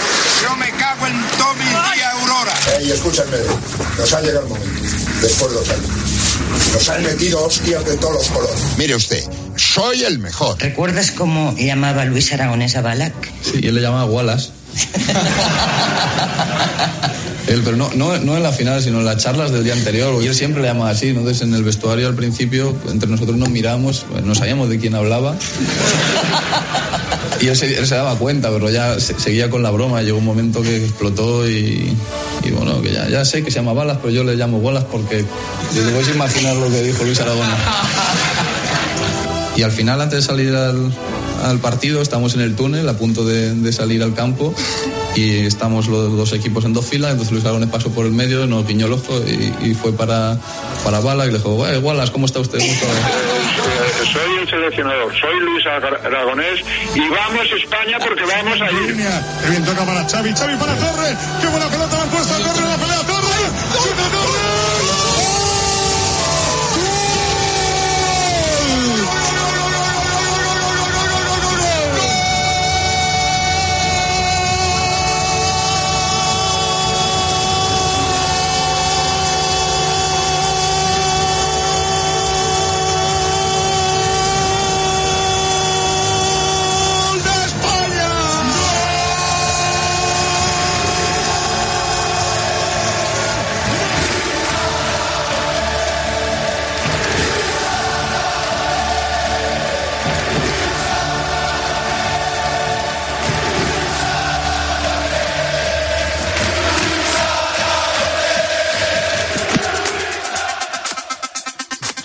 Yo 0.44 0.56
me 0.56 0.72
cago 0.72 1.08
en 1.08 1.22
Tommy 1.38 1.66
y 1.66 2.02
Aurora. 2.02 2.54
Ey, 2.78 2.92
escúchame, 2.92 3.38
nos 3.98 4.14
ha 4.14 4.22
llegado 4.22 4.44
el 4.46 4.50
momento, 4.50 4.82
después 5.22 5.52
de 5.52 5.60
los 5.60 5.70
años. 5.70 5.90
Nos 6.74 6.90
han 6.90 7.04
metido 7.04 7.46
hostias 7.46 7.86
de 7.86 7.98
todos 7.98 8.14
los 8.14 8.28
colores. 8.30 8.62
Mire 8.78 8.96
usted, 8.96 9.24
soy 9.56 10.04
el 10.04 10.20
mejor. 10.20 10.60
¿Recuerdas 10.60 11.12
cómo 11.12 11.54
llamaba 11.58 12.06
Luis 12.06 12.32
Aragonés 12.34 12.76
a 12.76 12.82
Balak? 12.82 13.14
Sí, 13.42 13.62
él 13.64 13.76
le 13.76 13.82
llamaba 13.82 14.06
Wallace. 14.06 14.52
Él, 17.48 17.62
pero 17.64 17.78
no, 17.78 17.92
no, 17.94 18.18
no 18.18 18.36
en 18.36 18.42
la 18.44 18.52
final, 18.52 18.82
sino 18.82 18.98
en 19.00 19.06
las 19.06 19.18
charlas 19.18 19.52
del 19.52 19.64
día 19.64 19.74
anterior, 19.74 20.12
porque 20.14 20.28
él 20.28 20.34
siempre 20.36 20.62
le 20.64 20.68
llamaba 20.70 20.90
así. 20.90 21.10
Entonces, 21.10 21.42
en 21.44 21.54
el 21.54 21.64
vestuario 21.64 22.08
al 22.08 22.16
principio, 22.16 22.76
entre 22.90 23.08
nosotros 23.10 23.38
nos 23.38 23.50
miramos, 23.50 24.06
no 24.24 24.34
sabíamos 24.34 24.68
de 24.70 24.80
quién 24.80 24.96
hablaba. 24.96 25.36
Y 27.42 27.48
él 27.48 27.56
se, 27.56 27.76
daba 27.96 28.16
cuenta, 28.16 28.50
pero 28.50 28.70
ya 28.72 29.00
se- 29.00 29.20
seguía 29.20 29.50
con 29.52 29.62
la 29.62 29.70
broma. 29.70 30.02
Llegó 30.02 30.18
un 30.18 30.26
momento 30.26 30.64
que 30.64 30.78
explotó 30.86 31.48
y, 31.48 31.96
y 32.44 32.50
bueno, 32.52 32.82
que 32.82 32.92
ya, 32.94 33.08
ya 33.10 33.24
sé 33.26 33.44
que 33.44 33.52
se 33.52 33.60
llama 33.60 33.74
Balas, 33.74 34.00
pero 34.02 34.12
yo 34.12 34.24
le 34.24 34.36
llamo 34.36 34.60
Bolas 34.60 34.86
porque 34.86 35.18
te 35.18 35.82
puedes 35.92 36.10
imaginar 36.16 36.56
lo 36.56 36.72
que 36.72 36.82
dijo 36.82 37.04
Luis 37.04 37.20
Aragona. 37.20 37.56
Y 39.56 39.62
al 39.62 39.72
final, 39.72 40.02
antes 40.02 40.22
de 40.22 40.26
salir 40.26 40.56
al, 40.56 40.92
al 41.46 41.60
partido, 41.60 42.02
estamos 42.02 42.34
en 42.36 42.42
el 42.42 42.56
túnel 42.56 42.88
a 42.90 42.94
punto 42.98 43.24
de, 43.26 43.54
de 43.54 43.72
salir 43.72 44.02
al 44.04 44.14
campo 44.14 44.54
y 45.16 45.46
estamos 45.46 45.88
los 45.88 46.16
dos 46.18 46.34
equipos 46.34 46.66
en 46.66 46.74
dos 46.74 46.86
filas. 46.86 47.12
Entonces 47.12 47.32
Luis 47.34 47.46
Aragonés 47.46 47.70
pasó 47.70 47.90
por 47.92 48.06
el 48.06 48.12
medio, 48.12 48.46
nos 48.48 48.66
guiñó 48.68 48.88
el 48.88 48.94
ojo 48.94 49.14
y, 49.26 49.54
y 49.70 49.74
fue 49.76 49.94
para, 49.94 50.38
para 50.84 51.00
Bala 51.00 51.26
y 51.26 51.32
le 51.32 51.38
dijo, 51.38 51.68
"Eh, 51.68 51.78
Wallace, 51.78 52.12
¿cómo 52.12 52.26
está 52.26 52.40
usted? 52.40 52.58
¿Cómo 52.60 52.72
está?". 52.72 52.86
Soy 54.14 54.38
el 54.42 54.50
seleccionador, 54.50 55.12
soy 55.20 55.40
Luis 55.40 55.66
Ara- 55.66 56.00
Aragonés 56.06 56.60
y 56.96 57.00
vamos 57.10 57.46
España 57.62 57.98
porque 58.00 58.24
vamos 58.24 58.60
a 58.62 58.72
ir. 58.72 58.96
Qué 59.44 59.50
bien 59.50 59.64
toca 59.66 59.86
para 59.86 60.04
Xavi, 60.08 60.32
Xavi 60.34 60.56
para 60.58 60.74
Torre. 60.76 61.16
Qué 61.42 61.48
buena 61.48 61.68
pelota 61.68 61.98
mal 61.98 62.10
puesta, 62.10 62.38
Torre, 62.38 62.68
la 62.68 62.75
pelea, 62.75 62.75
Torre. 62.75 62.75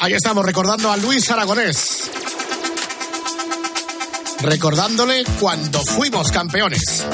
Ahí 0.03 0.14
estamos 0.14 0.46
recordando 0.46 0.90
a 0.90 0.96
Luis 0.96 1.30
Aragonés. 1.30 2.11
Recordándole 4.40 5.24
cuando 5.38 5.84
fuimos 5.84 6.32
campeones. 6.32 7.05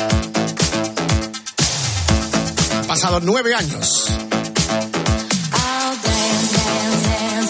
Pasados 2.86 3.24
nueve 3.24 3.56
años. 3.56 4.06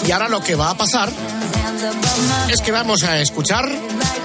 Y 0.07 0.11
ahora 0.11 0.27
lo 0.27 0.41
que 0.41 0.55
va 0.55 0.71
a 0.71 0.75
pasar 0.75 1.11
es 2.49 2.59
que 2.61 2.71
vamos 2.71 3.03
a 3.03 3.19
escuchar 3.19 3.69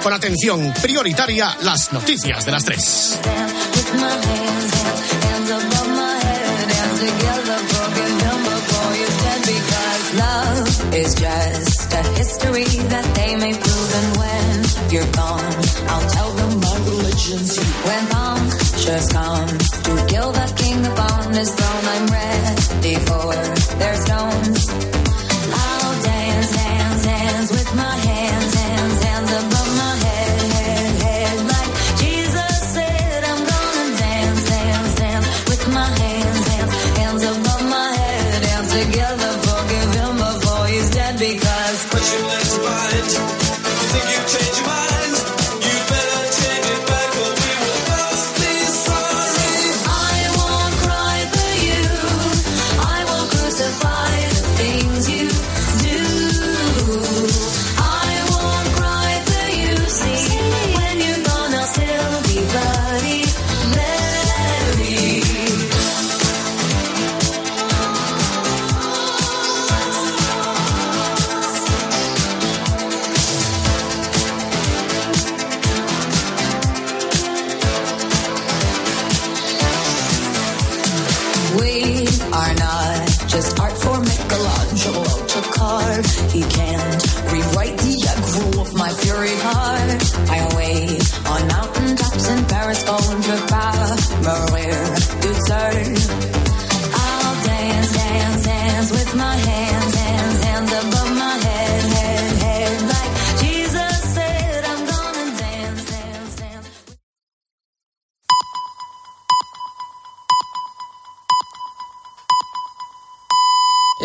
con 0.02 0.14
atención 0.14 0.72
prioritaria 0.80 1.54
las 1.60 1.92
noticias 1.92 2.46
de 2.46 2.52
las 2.52 2.64
tres. 2.64 3.18
is 10.94 11.14
just 11.14 11.92
a 11.92 12.02
history 12.18 12.64
that 12.92 13.06
they 13.14 13.36
may 13.36 13.52
prove. 13.52 13.90
And 14.00 14.16
when 14.20 14.90
you're 14.92 15.12
gone, 15.12 15.54
I'll 15.88 16.10
tell 16.10 16.30
them 16.32 16.60
my 16.60 16.76
religion's 16.88 17.56
you. 17.56 17.64
When 17.88 18.12
just 18.84 19.12
come 19.12 19.46
to 19.48 20.06
kill 20.06 20.32
the 20.32 20.52
king 20.56 20.84
upon 20.84 21.32
his 21.34 21.54
throne, 21.54 21.84
I'm 21.94 22.06
ready 22.08 22.94
for. 23.06 23.61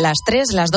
las 0.08 0.18
3, 0.24 0.54
las 0.54 0.70
2 0.70 0.76